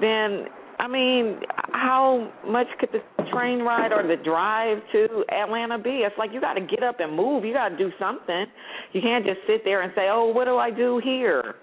then 0.00 0.46
I 0.78 0.88
mean, 0.88 1.40
how 1.72 2.32
much 2.46 2.66
could 2.80 2.88
the 2.92 3.24
train 3.30 3.60
ride 3.60 3.92
or 3.92 4.02
the 4.02 4.16
drive 4.22 4.78
to 4.92 5.24
Atlanta 5.30 5.78
be? 5.78 6.02
It's 6.04 6.16
like 6.18 6.30
you 6.32 6.40
got 6.40 6.54
to 6.54 6.60
get 6.60 6.82
up 6.82 6.98
and 6.98 7.14
move. 7.14 7.44
You 7.44 7.52
got 7.52 7.68
to 7.68 7.76
do 7.76 7.90
something. 8.00 8.46
You 8.92 9.00
can't 9.00 9.24
just 9.24 9.40
sit 9.46 9.62
there 9.64 9.82
and 9.82 9.92
say, 9.94 10.08
"Oh, 10.10 10.32
what 10.32 10.46
do 10.46 10.56
I 10.56 10.70
do 10.70 11.00
here?" 11.04 11.56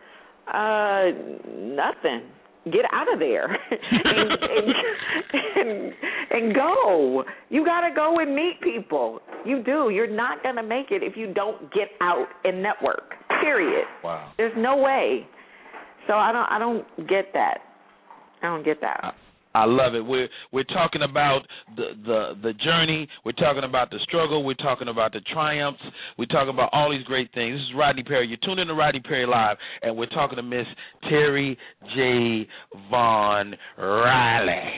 Uh, 0.47 1.11
nothing. 1.51 2.21
Get 2.71 2.85
out 2.91 3.11
of 3.11 3.19
there 3.19 3.45
and, 3.71 4.31
and, 5.55 5.63
and 5.69 5.93
and 6.31 6.55
go. 6.55 7.23
You 7.49 7.65
got 7.65 7.87
to 7.87 7.93
go 7.93 8.19
and 8.19 8.35
meet 8.35 8.59
people. 8.61 9.21
You 9.45 9.63
do. 9.63 9.89
You're 9.89 10.09
not 10.09 10.43
going 10.43 10.55
to 10.55 10.63
make 10.63 10.91
it 10.91 11.03
if 11.03 11.17
you 11.17 11.33
don't 11.33 11.73
get 11.73 11.89
out 12.01 12.27
and 12.43 12.61
network. 12.61 13.13
Period. 13.41 13.85
Wow. 14.03 14.31
There's 14.37 14.53
no 14.57 14.77
way. 14.77 15.27
So 16.07 16.13
I 16.13 16.31
don't 16.31 16.49
I 16.49 16.59
don't 16.59 17.07
get 17.07 17.33
that. 17.33 17.59
I 18.41 18.47
don't 18.47 18.63
get 18.63 18.81
that. 18.81 19.15
I 19.59 19.65
love 19.65 19.93
it. 19.93 19.99
We're 19.99 20.29
we're 20.53 20.63
talking 20.63 21.01
about 21.01 21.41
the 21.75 21.87
the 22.05 22.33
the 22.41 22.53
journey. 22.53 23.07
We're 23.25 23.33
talking 23.33 23.63
about 23.65 23.89
the 23.91 23.99
struggle. 24.03 24.45
We're 24.45 24.53
talking 24.53 24.87
about 24.87 25.11
the 25.11 25.19
triumphs. 25.33 25.81
We're 26.17 26.25
talking 26.25 26.53
about 26.53 26.69
all 26.71 26.89
these 26.89 27.03
great 27.03 27.29
things. 27.33 27.55
This 27.59 27.67
is 27.67 27.75
Rodney 27.75 28.03
Perry. 28.03 28.27
You're 28.27 28.37
tuned 28.43 28.61
in 28.61 28.67
to 28.67 28.73
Rodney 28.73 29.01
Perry 29.01 29.25
Live, 29.25 29.57
and 29.81 29.97
we're 29.97 30.05
talking 30.07 30.37
to 30.37 30.43
Miss 30.43 30.65
Terri 31.11 31.57
J. 31.93 32.47
Vaughn 32.89 33.53
Riley. 33.77 34.71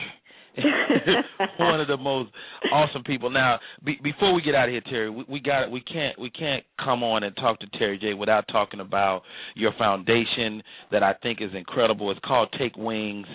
One 1.58 1.80
of 1.80 1.88
the 1.88 1.96
most 1.96 2.30
awesome 2.70 3.02
people. 3.04 3.30
Now, 3.30 3.58
be, 3.84 3.98
before 4.02 4.34
we 4.34 4.42
get 4.42 4.54
out 4.54 4.68
of 4.68 4.72
here, 4.72 4.82
Terri, 4.82 5.14
we, 5.14 5.24
we 5.28 5.40
got 5.40 5.70
we 5.70 5.80
can't 5.80 6.18
we 6.18 6.30
can't 6.30 6.62
come 6.82 7.02
on 7.02 7.22
and 7.22 7.34
talk 7.36 7.58
to 7.60 7.66
Terri 7.78 7.98
J 8.00 8.14
without 8.14 8.44
talking 8.52 8.80
about 8.80 9.22
your 9.54 9.72
foundation 9.78 10.62
that 10.90 11.02
I 11.02 11.14
think 11.22 11.40
is 11.40 11.50
incredible. 11.54 12.10
It's 12.10 12.20
called 12.24 12.54
Take 12.58 12.76
Wings, 12.76 13.26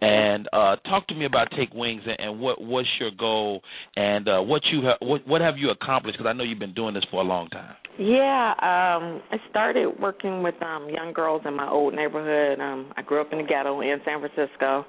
and 0.00 0.48
uh, 0.52 0.76
talk 0.88 1.06
to 1.08 1.14
me 1.14 1.24
about 1.24 1.48
Take 1.56 1.72
Wings 1.72 2.02
and, 2.06 2.16
and 2.18 2.40
what 2.40 2.60
what's 2.60 2.88
your 3.00 3.10
goal 3.18 3.62
and 3.96 4.28
uh, 4.28 4.40
what 4.40 4.62
you 4.70 4.82
ha- 4.82 4.98
what 5.00 5.26
what 5.26 5.40
have 5.40 5.56
you 5.56 5.70
accomplished? 5.70 6.18
Because 6.18 6.28
I 6.28 6.34
know 6.34 6.44
you've 6.44 6.58
been 6.58 6.74
doing 6.74 6.94
this 6.94 7.04
for 7.10 7.22
a 7.22 7.24
long 7.24 7.48
time. 7.48 7.74
Yeah, 7.98 8.50
um 8.58 9.22
I 9.30 9.38
started 9.48 9.98
working 9.98 10.42
with 10.42 10.60
um 10.62 10.88
young 10.90 11.14
girls 11.14 11.42
in 11.46 11.56
my 11.56 11.68
old 11.70 11.94
neighborhood. 11.94 12.60
Um 12.60 12.92
I 12.96 13.02
grew 13.02 13.20
up 13.22 13.32
in 13.32 13.38
the 13.38 13.44
ghetto 13.44 13.80
in 13.80 13.98
San 14.04 14.20
Francisco. 14.20 14.84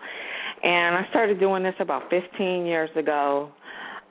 And 0.64 0.96
I 0.96 1.08
started 1.10 1.40
doing 1.40 1.64
this 1.64 1.76
about 1.80 2.10
15 2.10 2.66
years 2.66 2.90
ago. 2.96 3.52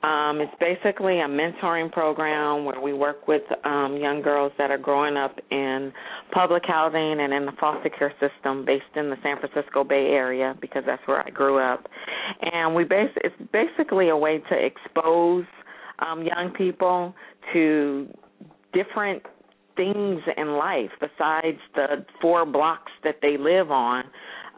Um 0.03 0.41
it's 0.41 0.53
basically 0.59 1.19
a 1.21 1.27
mentoring 1.27 1.91
program 1.91 2.65
where 2.65 2.79
we 2.79 2.93
work 2.93 3.27
with 3.27 3.41
um 3.65 3.97
young 3.97 4.21
girls 4.21 4.51
that 4.59 4.69
are 4.69 4.77
growing 4.77 5.17
up 5.17 5.35
in 5.49 5.91
public 6.31 6.63
housing 6.65 7.19
and 7.19 7.33
in 7.33 7.45
the 7.45 7.51
foster 7.59 7.89
care 7.89 8.13
system 8.19 8.63
based 8.63 8.95
in 8.95 9.09
the 9.09 9.17
San 9.23 9.37
Francisco 9.39 9.83
Bay 9.83 10.09
Area 10.11 10.55
because 10.61 10.83
that's 10.85 11.01
where 11.07 11.25
I 11.25 11.31
grew 11.31 11.57
up. 11.57 11.87
And 12.41 12.75
we 12.75 12.83
base 12.83 13.09
it's 13.17 13.35
basically 13.51 14.09
a 14.09 14.17
way 14.17 14.37
to 14.37 14.55
expose 14.55 15.45
um 15.99 16.23
young 16.23 16.53
people 16.55 17.15
to 17.53 18.07
different 18.73 19.23
things 19.75 20.21
in 20.37 20.57
life 20.57 20.91
besides 20.99 21.59
the 21.75 22.05
four 22.21 22.45
blocks 22.45 22.91
that 23.03 23.15
they 23.23 23.35
live 23.37 23.71
on 23.71 24.03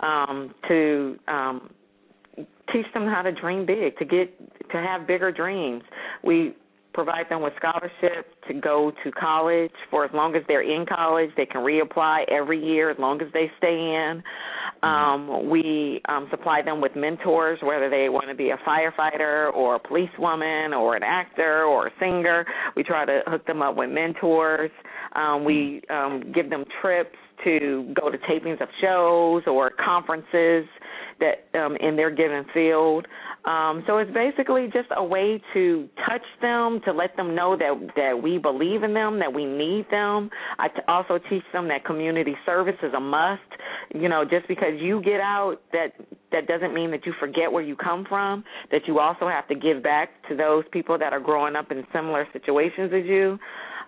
um 0.01 0.53
to 0.67 1.17
um 1.29 1.69
teach 2.73 2.85
them 2.93 3.07
how 3.07 3.21
to 3.21 3.31
dream 3.31 3.65
big 3.65 3.97
to 3.97 4.05
get 4.05 4.37
to 4.71 4.77
have 4.77 5.07
bigger 5.07 5.31
dreams. 5.31 5.83
We 6.23 6.55
provide 6.93 7.29
them 7.29 7.41
with 7.41 7.53
scholarships 7.57 8.29
to 8.47 8.53
go 8.53 8.91
to 9.03 9.11
college 9.11 9.71
for 9.89 10.03
as 10.05 10.11
long 10.13 10.35
as 10.35 10.41
they're 10.47 10.63
in 10.63 10.85
college. 10.85 11.29
They 11.37 11.45
can 11.45 11.61
reapply 11.61 12.23
every 12.29 12.63
year 12.63 12.89
as 12.89 12.97
long 12.97 13.21
as 13.21 13.27
they 13.33 13.51
stay 13.57 13.75
in. 13.75 14.23
Um 14.81 15.49
we 15.49 16.01
um 16.09 16.27
supply 16.31 16.61
them 16.61 16.81
with 16.81 16.95
mentors 16.95 17.59
whether 17.61 17.89
they 17.89 18.09
want 18.09 18.27
to 18.29 18.35
be 18.35 18.49
a 18.49 18.57
firefighter 18.67 19.53
or 19.53 19.75
a 19.75 19.79
policewoman 19.79 20.73
or 20.73 20.95
an 20.95 21.03
actor 21.03 21.63
or 21.63 21.87
a 21.87 21.91
singer. 21.99 22.45
We 22.75 22.83
try 22.83 23.05
to 23.05 23.21
hook 23.27 23.45
them 23.45 23.61
up 23.61 23.75
with 23.75 23.89
mentors. 23.89 24.71
Um 25.15 25.45
we 25.45 25.81
um 25.89 26.31
give 26.33 26.49
them 26.49 26.65
trips 26.81 27.17
to 27.43 27.93
go 27.99 28.09
to 28.09 28.17
tapings 28.17 28.61
of 28.61 28.67
shows 28.81 29.43
or 29.47 29.71
conferences 29.83 30.65
that 31.19 31.57
um 31.59 31.75
in 31.77 31.95
their 31.95 32.11
given 32.11 32.45
field. 32.53 33.07
Um 33.45 33.83
so 33.87 33.97
it's 33.97 34.11
basically 34.11 34.67
just 34.73 34.89
a 34.95 35.03
way 35.03 35.41
to 35.53 35.87
touch 36.07 36.25
them 36.41 36.81
to 36.85 36.91
let 36.91 37.15
them 37.15 37.35
know 37.35 37.55
that 37.57 37.91
that 37.95 38.21
we 38.21 38.37
believe 38.37 38.83
in 38.83 38.93
them 38.93 39.19
that 39.19 39.33
we 39.33 39.45
need 39.45 39.85
them. 39.91 40.29
I 40.57 40.67
t- 40.67 40.81
also 40.87 41.19
teach 41.29 41.43
them 41.53 41.67
that 41.69 41.85
community 41.85 42.35
service 42.45 42.77
is 42.83 42.93
a 42.95 42.99
must. 42.99 43.41
You 43.93 44.09
know 44.09 44.23
just 44.23 44.47
because 44.47 44.73
you 44.79 45.01
get 45.01 45.19
out 45.19 45.57
that 45.71 45.93
that 46.31 46.47
doesn't 46.47 46.73
mean 46.73 46.91
that 46.91 47.05
you 47.05 47.13
forget 47.19 47.51
where 47.51 47.63
you 47.63 47.75
come 47.75 48.05
from 48.07 48.43
that 48.71 48.81
you 48.87 48.99
also 48.99 49.27
have 49.27 49.47
to 49.47 49.55
give 49.55 49.81
back 49.83 50.09
to 50.29 50.35
those 50.35 50.63
people 50.71 50.97
that 50.97 51.13
are 51.13 51.19
growing 51.19 51.55
up 51.55 51.71
in 51.71 51.83
similar 51.93 52.27
situations 52.33 52.91
as 52.93 53.05
you. 53.05 53.37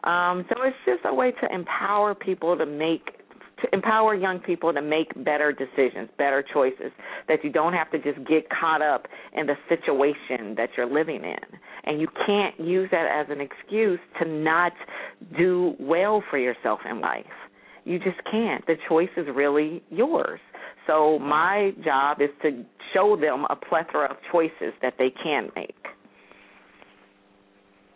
Um 0.04 0.46
so 0.50 0.62
it's 0.64 0.78
just 0.86 1.02
a 1.06 1.14
way 1.14 1.32
to 1.32 1.54
empower 1.54 2.16
people 2.16 2.58
to 2.58 2.66
make 2.66 3.21
to 3.62 3.68
empower 3.74 4.16
young 4.16 4.40
people 4.40 4.74
to 4.74 4.82
make 4.82 5.08
better 5.24 5.52
decisions, 5.52 6.10
better 6.18 6.44
choices, 6.54 6.92
that 7.28 7.44
you 7.44 7.52
don't 7.52 7.74
have 7.74 7.92
to 7.92 7.98
just 8.00 8.18
get 8.28 8.48
caught 8.50 8.82
up 8.82 9.06
in 9.36 9.46
the 9.46 9.56
situation 9.70 10.56
that 10.56 10.70
you're 10.78 10.92
living 10.92 11.24
in. 11.24 11.60
And 11.84 12.00
you 12.00 12.08
can't 12.26 12.60
use 12.60 12.90
that 12.92 13.08
as 13.12 13.28
an 13.30 13.42
excuse 13.42 14.00
to 14.22 14.28
not 14.28 14.72
do 15.38 15.76
well 15.80 16.24
for 16.30 16.38
yourself 16.38 16.80
in 16.90 17.02
life. 17.02 17.26
You 17.86 17.98
just 17.98 18.18
can't. 18.32 18.66
The 18.68 18.76
choice 18.88 19.10
is 19.18 19.26
really 19.34 19.82
yours. 19.90 20.40
So 20.88 21.20
my 21.20 21.72
job 21.84 22.22
is 22.22 22.30
to 22.44 22.64
show 22.94 23.16
them 23.20 23.46
a 23.50 23.56
plethora 23.56 24.10
of 24.10 24.18
choices 24.32 24.74
that 24.82 24.96
they 24.98 25.12
can 25.24 25.50
make. 25.56 25.76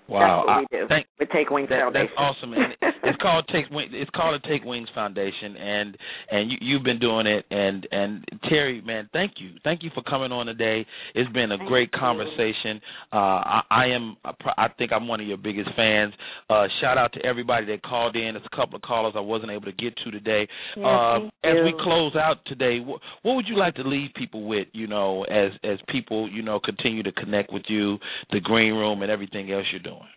Wow, 0.08 0.44
That's 0.46 0.48
what 0.48 0.60
we 0.72 0.80
do. 0.80 0.88
thank- 0.88 1.08
with 1.20 1.30
Take 1.32 1.50
Wings 1.50 1.70
That, 1.70 1.92
that's 1.94 2.12
awesome, 2.18 2.54
and 2.54 2.76
called 3.26 3.48
Take. 3.52 3.66
It's 3.72 4.12
called 4.12 4.36
a 4.36 4.48
Take 4.48 4.64
Wings 4.64 4.88
Foundation, 4.94 5.58
and 5.58 5.98
and 6.32 6.52
you, 6.52 6.58
you've 6.62 6.84
been 6.84 7.00
doing 7.00 7.26
it. 7.26 7.46
And 7.50 7.88
and 7.92 8.26
Terri, 8.46 8.86
man, 8.86 9.10
thank 9.14 9.34
you, 9.38 9.52
thank 9.64 9.84
you 9.84 9.90
for 9.94 10.04
coming 10.04 10.32
on 10.32 10.46
today. 10.46 10.86
It's 11.16 11.32
been 11.32 11.52
a 11.52 11.58
Thank 11.58 11.70
great 11.70 11.90
you. 11.92 12.00
conversation. 12.00 12.82
Uh, 13.12 13.16
I, 13.16 13.62
I 13.72 13.86
am, 13.88 14.18
I 14.58 14.68
think 14.78 14.92
I'm 14.92 15.08
one 15.08 15.22
of 15.22 15.28
your 15.28 15.38
biggest 15.38 15.70
fans. 15.76 16.14
Uh, 16.50 16.68
shout 16.82 16.98
out 16.98 17.14
to 17.14 17.26
everybody 17.26 17.66
that 17.68 17.82
called 17.82 18.16
in. 18.16 18.34
There's 18.34 18.46
a 18.52 18.56
couple 18.56 18.76
of 18.76 18.82
callers 18.84 19.14
I 19.16 19.22
wasn't 19.22 19.52
able 19.52 19.66
to 19.66 19.72
get 19.72 19.96
to 20.04 20.12
today. 20.12 20.48
Yeah, 20.78 20.86
uh, 20.86 21.18
as 21.44 21.56
we 21.64 21.74
close 21.82 22.16
out 22.16 22.38
today, 22.46 22.80
what, 22.80 23.02
what 23.24 23.36
would 23.36 23.48
you 23.48 23.58
like 23.58 23.76
to 23.76 23.84
leave 23.84 24.12
people 24.16 24.48
with? 24.48 24.68
You 24.74 24.88
know, 24.88 25.24
as 25.24 25.52
as 25.64 25.80
people, 25.90 26.30
you 26.30 26.44
know, 26.44 26.60
continue 26.60 27.04
to 27.04 27.12
connect 27.14 27.52
with 27.52 27.64
you, 27.68 27.98
the 28.32 28.40
Green 28.40 28.74
Room, 28.74 29.02
and 29.02 29.12
everything 29.12 29.52
else 29.52 29.66
you're 29.72 29.82
doing. 29.82 30.08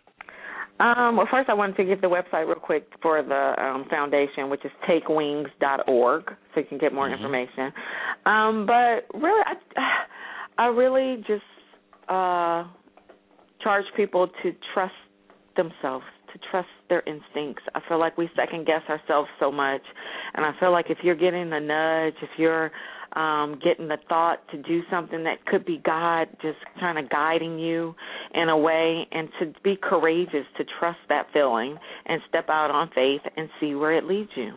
Um, 0.79 1.17
well, 1.17 1.27
first 1.29 1.49
I 1.49 1.53
wanted 1.53 1.75
to 1.77 1.83
give 1.83 1.99
the 2.01 2.07
website 2.07 2.47
real 2.47 2.55
quick 2.55 2.87
for 3.01 3.21
the 3.21 3.61
um, 3.61 3.85
foundation, 3.89 4.49
which 4.49 4.63
is 4.63 4.71
takewings.org, 4.87 6.23
so 6.53 6.59
you 6.59 6.65
can 6.65 6.77
get 6.77 6.93
more 6.93 7.09
Mhm. 7.09 7.13
information. 7.13 7.73
Um, 8.25 8.65
but 8.65 9.05
really, 9.13 9.43
I, 9.45 10.05
I 10.57 10.65
really 10.67 11.17
just 11.27 11.43
uh, 12.07 12.63
charge 13.59 13.85
people 13.95 14.27
to 14.41 14.55
trust 14.73 14.93
themselves, 15.55 16.05
to 16.33 16.39
trust 16.51 16.69
their 16.89 17.01
instincts. 17.01 17.63
I 17.75 17.81
feel 17.87 17.99
like 17.99 18.17
we 18.17 18.29
second 18.35 18.65
guess 18.65 18.81
ourselves 18.89 19.29
so 19.39 19.51
much, 19.51 19.81
and 20.33 20.45
I 20.45 20.51
feel 20.59 20.71
like 20.71 20.87
if 20.89 20.99
you're 21.03 21.15
getting 21.15 21.51
a 21.53 21.59
nudge, 21.59 22.15
if 22.21 22.29
you're 22.37 22.71
um 23.13 23.59
getting 23.63 23.87
the 23.87 23.97
thought 24.07 24.47
to 24.51 24.57
do 24.61 24.81
something 24.91 25.23
that 25.23 25.43
could 25.47 25.65
be 25.65 25.81
God 25.83 26.27
just 26.43 26.59
kind 26.79 26.99
of 26.99 27.09
guiding 27.09 27.57
you 27.57 27.95
in 28.35 28.49
a 28.49 28.57
way 28.57 29.07
and 29.11 29.29
to 29.39 29.51
be 29.63 29.75
courageous 29.81 30.45
to 30.57 30.65
trust 30.79 30.99
that 31.09 31.25
feeling 31.33 31.75
and 32.05 32.21
step 32.29 32.49
out 32.49 32.69
on 32.69 32.89
faith 32.93 33.21
and 33.35 33.49
see 33.59 33.73
where 33.73 33.97
it 33.97 34.05
leads 34.05 34.29
you. 34.35 34.53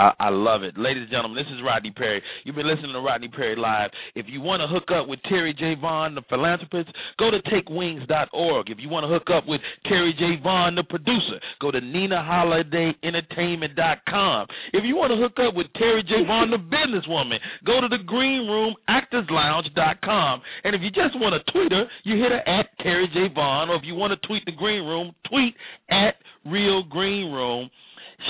I, 0.00 0.12
I 0.18 0.30
love 0.30 0.62
it. 0.62 0.78
Ladies 0.78 1.02
and 1.02 1.10
gentlemen, 1.10 1.36
this 1.36 1.52
is 1.52 1.60
Rodney 1.62 1.90
Perry. 1.90 2.22
You've 2.44 2.56
been 2.56 2.66
listening 2.66 2.94
to 2.94 3.00
Rodney 3.00 3.28
Perry 3.28 3.54
Live. 3.54 3.90
If 4.14 4.24
you 4.30 4.40
want 4.40 4.62
to 4.64 4.66
hook 4.66 4.88
up 4.88 5.06
with 5.06 5.20
Terri 5.30 5.54
J. 5.56 5.74
Vaughn, 5.78 6.14
the 6.14 6.22
philanthropist, 6.30 6.88
go 7.18 7.30
to 7.30 7.38
takewings.org. 7.52 8.70
If 8.70 8.78
you 8.80 8.88
want 8.88 9.04
to 9.04 9.08
hook 9.08 9.28
up 9.28 9.46
with 9.46 9.60
Terri 9.84 10.16
J. 10.16 10.36
Vaughn, 10.42 10.74
the 10.74 10.84
producer, 10.84 11.38
go 11.60 11.70
to 11.70 11.82
NinaHolidayEntertainment.com. 11.82 14.46
If 14.72 14.84
you 14.88 14.96
want 14.96 15.12
to 15.12 15.18
hook 15.20 15.36
up 15.36 15.54
with 15.54 15.66
Terri 15.76 16.00
J. 16.08 16.24
Vaughn, 16.26 16.50
the 16.50 16.56
businesswoman, 16.56 17.36
go 17.66 17.82
to 17.82 17.88
the 17.88 17.98
Green 18.06 18.48
Room 18.48 18.72
ActorsLounge.com. 18.88 20.40
And 20.64 20.74
if 20.74 20.80
you 20.80 20.88
just 20.88 21.12
want 21.20 21.34
to 21.36 21.44
tweet 21.52 21.72
her, 21.72 21.84
you 22.04 22.16
hit 22.16 22.32
her 22.32 22.40
at 22.48 22.70
Terri 22.80 23.12
J. 23.12 23.28
Vaughn. 23.34 23.68
Or 23.68 23.76
if 23.76 23.82
you 23.84 23.94
want 23.94 24.18
to 24.18 24.26
tweet 24.26 24.46
the 24.46 24.52
Green 24.52 24.86
Room, 24.86 25.14
tweet 25.28 25.54
at 25.90 26.14
Real 26.46 26.84
Green 26.84 27.30
Room. 27.30 27.68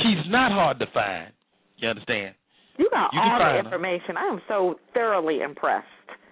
She's 0.03 0.27
not 0.27 0.51
hard 0.51 0.81
to 0.81 0.87
find. 0.93 1.33
You 1.81 1.89
understand? 1.89 2.35
You 2.79 2.89
got 2.91 3.11
You 3.13 3.21
all 3.21 3.39
the 3.39 3.45
her. 3.45 3.59
information. 3.59 4.17
I 4.17 4.27
am 4.29 4.41
so 4.49 4.79
thoroughly 4.95 5.41
impressed. 5.43 5.87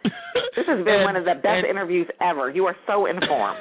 This 0.57 0.67
has 0.67 0.85
been 0.85 0.95
And- 0.95 1.05
one 1.05 1.17
of 1.17 1.25
the 1.25 1.35
best 1.35 1.63
and- 1.63 1.67
interviews 1.67 2.07
ever. 2.21 2.51
You 2.51 2.67
are 2.67 2.77
so 2.87 3.07
informed. 3.07 3.59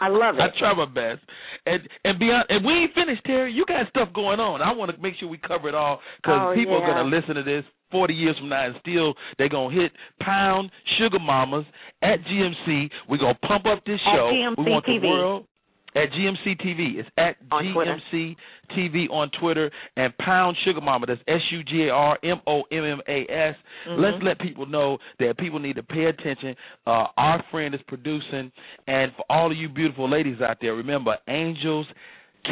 I 0.00 0.08
love 0.08 0.34
it. 0.38 0.40
I 0.40 0.48
try 0.58 0.72
my 0.74 0.86
best, 0.86 1.20
and 1.66 1.80
and 2.04 2.18
beyond, 2.18 2.44
and 2.48 2.64
we 2.64 2.72
ain't 2.72 2.94
finished, 2.94 3.24
Terri. 3.24 3.52
You 3.54 3.64
got 3.66 3.88
stuff 3.90 4.08
going 4.14 4.40
on. 4.40 4.62
I 4.62 4.72
want 4.72 4.90
to 4.94 5.00
make 5.02 5.14
sure 5.20 5.28
we 5.28 5.38
cover 5.38 5.68
it 5.68 5.74
all 5.74 6.00
because 6.22 6.40
Oh, 6.40 6.54
people 6.54 6.78
yeah. 6.78 6.84
are 6.84 6.94
gonna 6.94 7.14
listen 7.16 7.34
to 7.36 7.42
this 7.42 7.64
forty 7.90 8.14
years 8.14 8.36
from 8.38 8.48
now, 8.48 8.66
and 8.66 8.74
still 8.80 9.14
they're 9.38 9.48
gonna 9.50 9.74
hit 9.74 9.92
Pound 10.20 10.70
Sugar 10.98 11.18
Mommas 11.18 11.66
at 12.02 12.18
GMC. 12.24 12.90
We're 13.08 13.18
gonna 13.18 13.38
pump 13.46 13.66
up 13.66 13.84
this 13.84 14.00
At 14.06 14.14
show. 14.16 14.30
GMC 14.32 14.64
we 14.64 14.70
want 14.70 14.84
TV. 14.86 15.00
the 15.02 15.08
world 15.08 15.46
at 15.94 16.10
GMC 16.12 16.56
TV. 16.60 16.98
It's 16.98 17.08
at 17.18 17.36
On 17.50 17.72
Twitter. 17.72 17.96
GMC 18.12 18.36
TV 18.76 19.08
on 19.10 19.30
Twitter 19.40 19.70
and 19.96 20.16
Pound 20.18 20.56
Sugar 20.64 20.80
Momma. 20.80 21.06
That's 21.06 21.20
S 21.28 21.40
U 21.50 21.62
G 21.64 21.88
A 21.88 21.90
R 21.92 22.18
M 22.22 22.40
O 22.46 22.62
M 22.72 22.84
M 22.84 23.00
A 23.08 23.26
S. 23.30 23.56
Mhm. 23.86 23.98
Let's 23.98 24.22
let 24.22 24.38
people 24.38 24.66
know 24.66 24.98
that 25.18 25.36
people 25.38 25.58
need 25.58 25.76
to 25.76 25.82
pay 25.82 26.06
attention. 26.06 26.56
Uh, 26.86 27.06
our 27.16 27.42
friend 27.50 27.74
is 27.74 27.82
producing, 27.82 28.50
and 28.86 29.12
for 29.14 29.24
all 29.28 29.50
of 29.50 29.56
you 29.56 29.68
beautiful 29.68 30.08
ladies 30.08 30.40
out 30.40 30.58
there, 30.60 30.74
remember 30.74 31.16
angels 31.28 31.86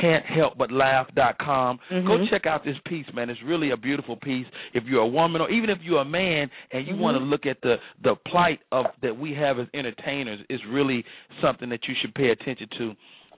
can't 0.01 0.25
help 0.27 0.57
but 0.57 0.71
laugh.com. 0.71 1.81
Go 1.91 1.97
Mhm. 2.19 2.31
check 2.31 2.47
out 2.47 2.63
this 2.63 2.79
piece, 2.85 3.13
man. 3.13 3.29
It's 3.29 3.43
really 3.43 3.71
a 3.71 3.77
beautiful 3.77 4.15
piece. 4.17 4.47
If 4.73 4.85
you're 4.87 5.03
a 5.03 5.07
woman 5.07 5.41
or 5.41 5.51
even 5.51 5.69
if 5.69 5.83
you're 5.83 6.01
a 6.03 6.05
man 6.05 6.49
and 6.71 6.87
you 6.87 6.95
Mhm. 6.95 6.99
want 6.99 7.17
to 7.19 7.25
look 7.25 7.45
at 7.47 7.61
the 7.63 7.81
the 8.03 8.15
plight 8.17 8.61
of 8.71 8.87
that 9.01 9.17
we 9.17 9.35
have 9.35 9.59
as 9.59 9.67
entertainers, 9.75 10.41
it's 10.49 10.65
really 10.67 11.05
something 11.41 11.69
that 11.71 11.89
you 11.89 11.95
should 11.97 12.15
pay 12.15 12.31
attention 12.31 12.69
to. 12.79 12.95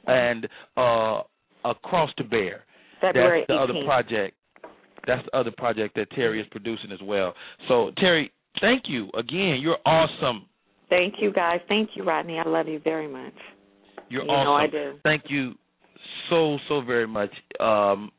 And 0.07 0.49
uh 0.77 1.23
across 1.65 2.11
the 2.19 2.25
bear. 2.25 2.65
February 3.01 3.45
That's 3.49 3.49
the 3.49 3.63
other 3.63 3.85
project. 3.85 4.37
That's 5.07 5.25
the 5.27 5.37
other 5.37 5.51
project 5.57 5.95
that 5.97 6.11
Terri 6.13 6.41
is 6.41 6.47
producing 6.51 6.93
as 6.93 7.01
well. 7.03 7.35
So 7.69 7.91
Terri, 8.03 8.31
thank 8.61 8.85
you 8.87 9.09
again. 9.19 9.59
You're 9.61 9.79
awesome. 9.85 10.47
Thank 10.89 11.15
you, 11.21 11.33
guys. 11.33 11.61
Thank 11.69 11.91
you, 11.95 12.05
Rodney. 12.05 12.39
I 12.39 12.49
love 12.49 12.69
you 12.69 12.81
very 12.83 13.09
much. 13.09 13.33
You're 14.09 14.25
You 14.25 14.29
awesome. 14.31 14.45
know 14.45 14.55
I 14.55 14.67
do. 14.67 14.99
Thank 15.03 15.25
you 15.29 15.55
so 16.29 16.59
so 16.69 16.83
very 16.83 17.07
much. 17.07 17.31
Um, 17.61 18.11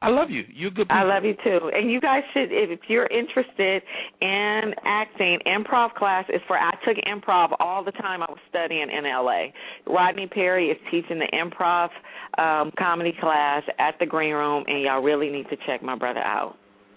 I 0.00 0.10
love 0.10 0.30
you. 0.30 0.44
You're 0.54 0.70
a 0.70 0.74
good. 0.74 0.86
I 0.90 1.02
love 1.02 1.24
you 1.24 1.34
too. 1.42 1.70
And 1.74 1.90
you 1.90 2.00
guys 2.00 2.22
should, 2.32 2.52
if 2.52 2.70
if 2.70 2.80
you're 2.88 3.06
interested 3.08 3.82
in 4.20 4.72
acting, 4.84 5.38
improv 5.46 5.94
class 5.94 6.24
is 6.28 6.40
for. 6.46 6.56
I 6.56 6.70
took 6.86 6.96
improv 7.04 7.56
all 7.58 7.82
the 7.82 7.90
time. 7.92 8.22
I 8.22 8.26
was 8.28 8.38
studying 8.48 8.88
in 8.90 9.04
LA. 9.04 9.46
Rodney 9.92 10.28
Perry 10.28 10.68
is 10.68 10.78
teaching 10.90 11.18
the 11.18 11.28
improv 11.34 11.88
um, 12.38 12.70
comedy 12.78 13.12
class 13.20 13.64
at 13.80 13.98
the 13.98 14.06
Green 14.06 14.34
Room, 14.34 14.62
and 14.68 14.82
y'all 14.82 15.02
really 15.02 15.30
need 15.30 15.48
to 15.50 15.56
check 15.66 15.82
my 15.82 15.96
brother 15.96 16.20
out. 16.20 16.54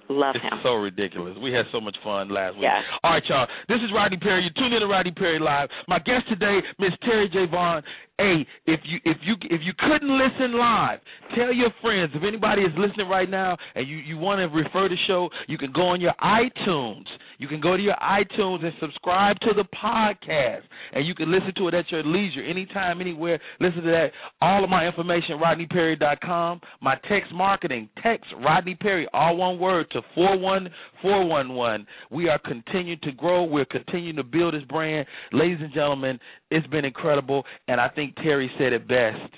Love 0.10 0.36
It's 0.36 0.43
him. 0.43 0.60
so 0.62 0.74
ridiculous. 0.76 1.38
We 1.41 1.54
had 1.54 1.64
so 1.72 1.80
much 1.80 1.95
fun 2.04 2.28
last 2.30 2.56
week. 2.56 2.64
Yes. 2.64 2.84
All 3.02 3.12
right, 3.14 3.24
y'all. 3.30 3.47
This 3.70 3.78
is 3.78 3.89
Rodney 3.95 4.18
Perry. 4.18 4.43
You 4.43 4.49
tune 4.62 4.74
in 4.74 4.82
to 4.82 4.88
Rodney 4.88 5.12
Perry 5.12 5.39
Live. 5.39 5.70
My 5.88 5.99
guest 5.99 6.28
today, 6.28 6.60
Miss 6.80 6.91
Terri 7.08 7.32
J. 7.32 7.45
Vaughn. 7.49 7.82
Hey, 8.22 8.46
if 8.68 8.80
you 8.84 9.00
if 9.04 9.18
you 9.24 9.34
if 9.50 9.62
you 9.64 9.74
couldn't 9.80 10.16
listen 10.16 10.56
live, 10.56 11.00
tell 11.36 11.52
your 11.52 11.72
friends. 11.82 12.12
If 12.14 12.22
anybody 12.22 12.62
is 12.62 12.72
listening 12.78 13.10
right 13.10 13.28
now 13.28 13.58
and 13.74 13.88
you 13.88 13.98
you 13.98 14.16
want 14.18 14.38
to 14.40 14.56
refer 14.56 14.88
the 14.88 14.98
show, 15.08 15.28
you 15.48 15.58
can 15.58 15.72
go 15.72 15.88
on 15.88 16.00
your 16.00 16.14
iTunes. 16.22 17.06
You 17.42 17.48
can 17.48 17.60
go 17.60 17.76
to 17.76 17.82
your 17.82 17.96
iTunes 17.96 18.64
and 18.64 18.72
subscribe 18.80 19.40
to 19.40 19.54
the 19.56 19.64
podcast, 19.84 20.62
and 20.94 21.08
you 21.08 21.16
can 21.16 21.32
listen 21.32 21.52
to 21.58 21.70
it 21.70 21.74
at 21.74 21.92
your 21.92 22.04
leisure, 22.04 22.44
anytime, 22.48 23.02
anywhere. 23.02 23.40
Listen 23.60 23.82
to 23.82 23.90
that. 23.90 24.12
All 24.42 24.64
of 24.64 24.70
my 24.70 24.86
information, 24.86 25.40
RodneyPerry.com. 25.40 26.62
My 26.82 26.98
text 27.10 27.34
marketing, 27.34 27.90
text 28.04 28.28
Rodney 28.46 28.76
Perry, 28.76 29.08
all 29.12 29.38
one 29.38 29.58
word, 29.58 29.88
to 29.90 30.02
41411. 30.14 31.88
We 32.12 32.30
are 32.30 32.38
continuing 32.38 33.00
to 33.02 33.12
grow. 33.12 33.46
We're 33.46 33.66
continuing 33.66 34.18
to 34.18 34.24
build 34.24 34.54
this 34.54 34.62
brand. 34.70 35.08
Ladies 35.32 35.58
and 35.62 35.74
gentlemen, 35.74 36.20
it's 36.52 36.68
been 36.68 36.86
incredible, 36.86 37.44
and 37.68 37.82
I 37.82 37.90
think 38.16 38.28
Terri 38.28 38.47
said 38.57 38.74
it 38.74 38.88
best. 38.88 39.34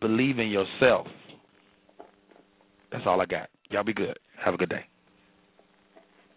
Believe 0.00 0.38
in 0.38 0.48
yourself. 0.48 1.06
That's 2.90 3.04
all 3.06 3.20
I 3.20 3.26
got. 3.26 3.48
Y'all 3.70 3.84
be 3.84 3.94
good. 3.94 4.18
Have 4.42 4.54
a 4.54 4.56
good 4.56 4.68
day. 4.68 4.84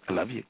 I 0.09 0.13
love 0.13 0.29
you. 0.29 0.43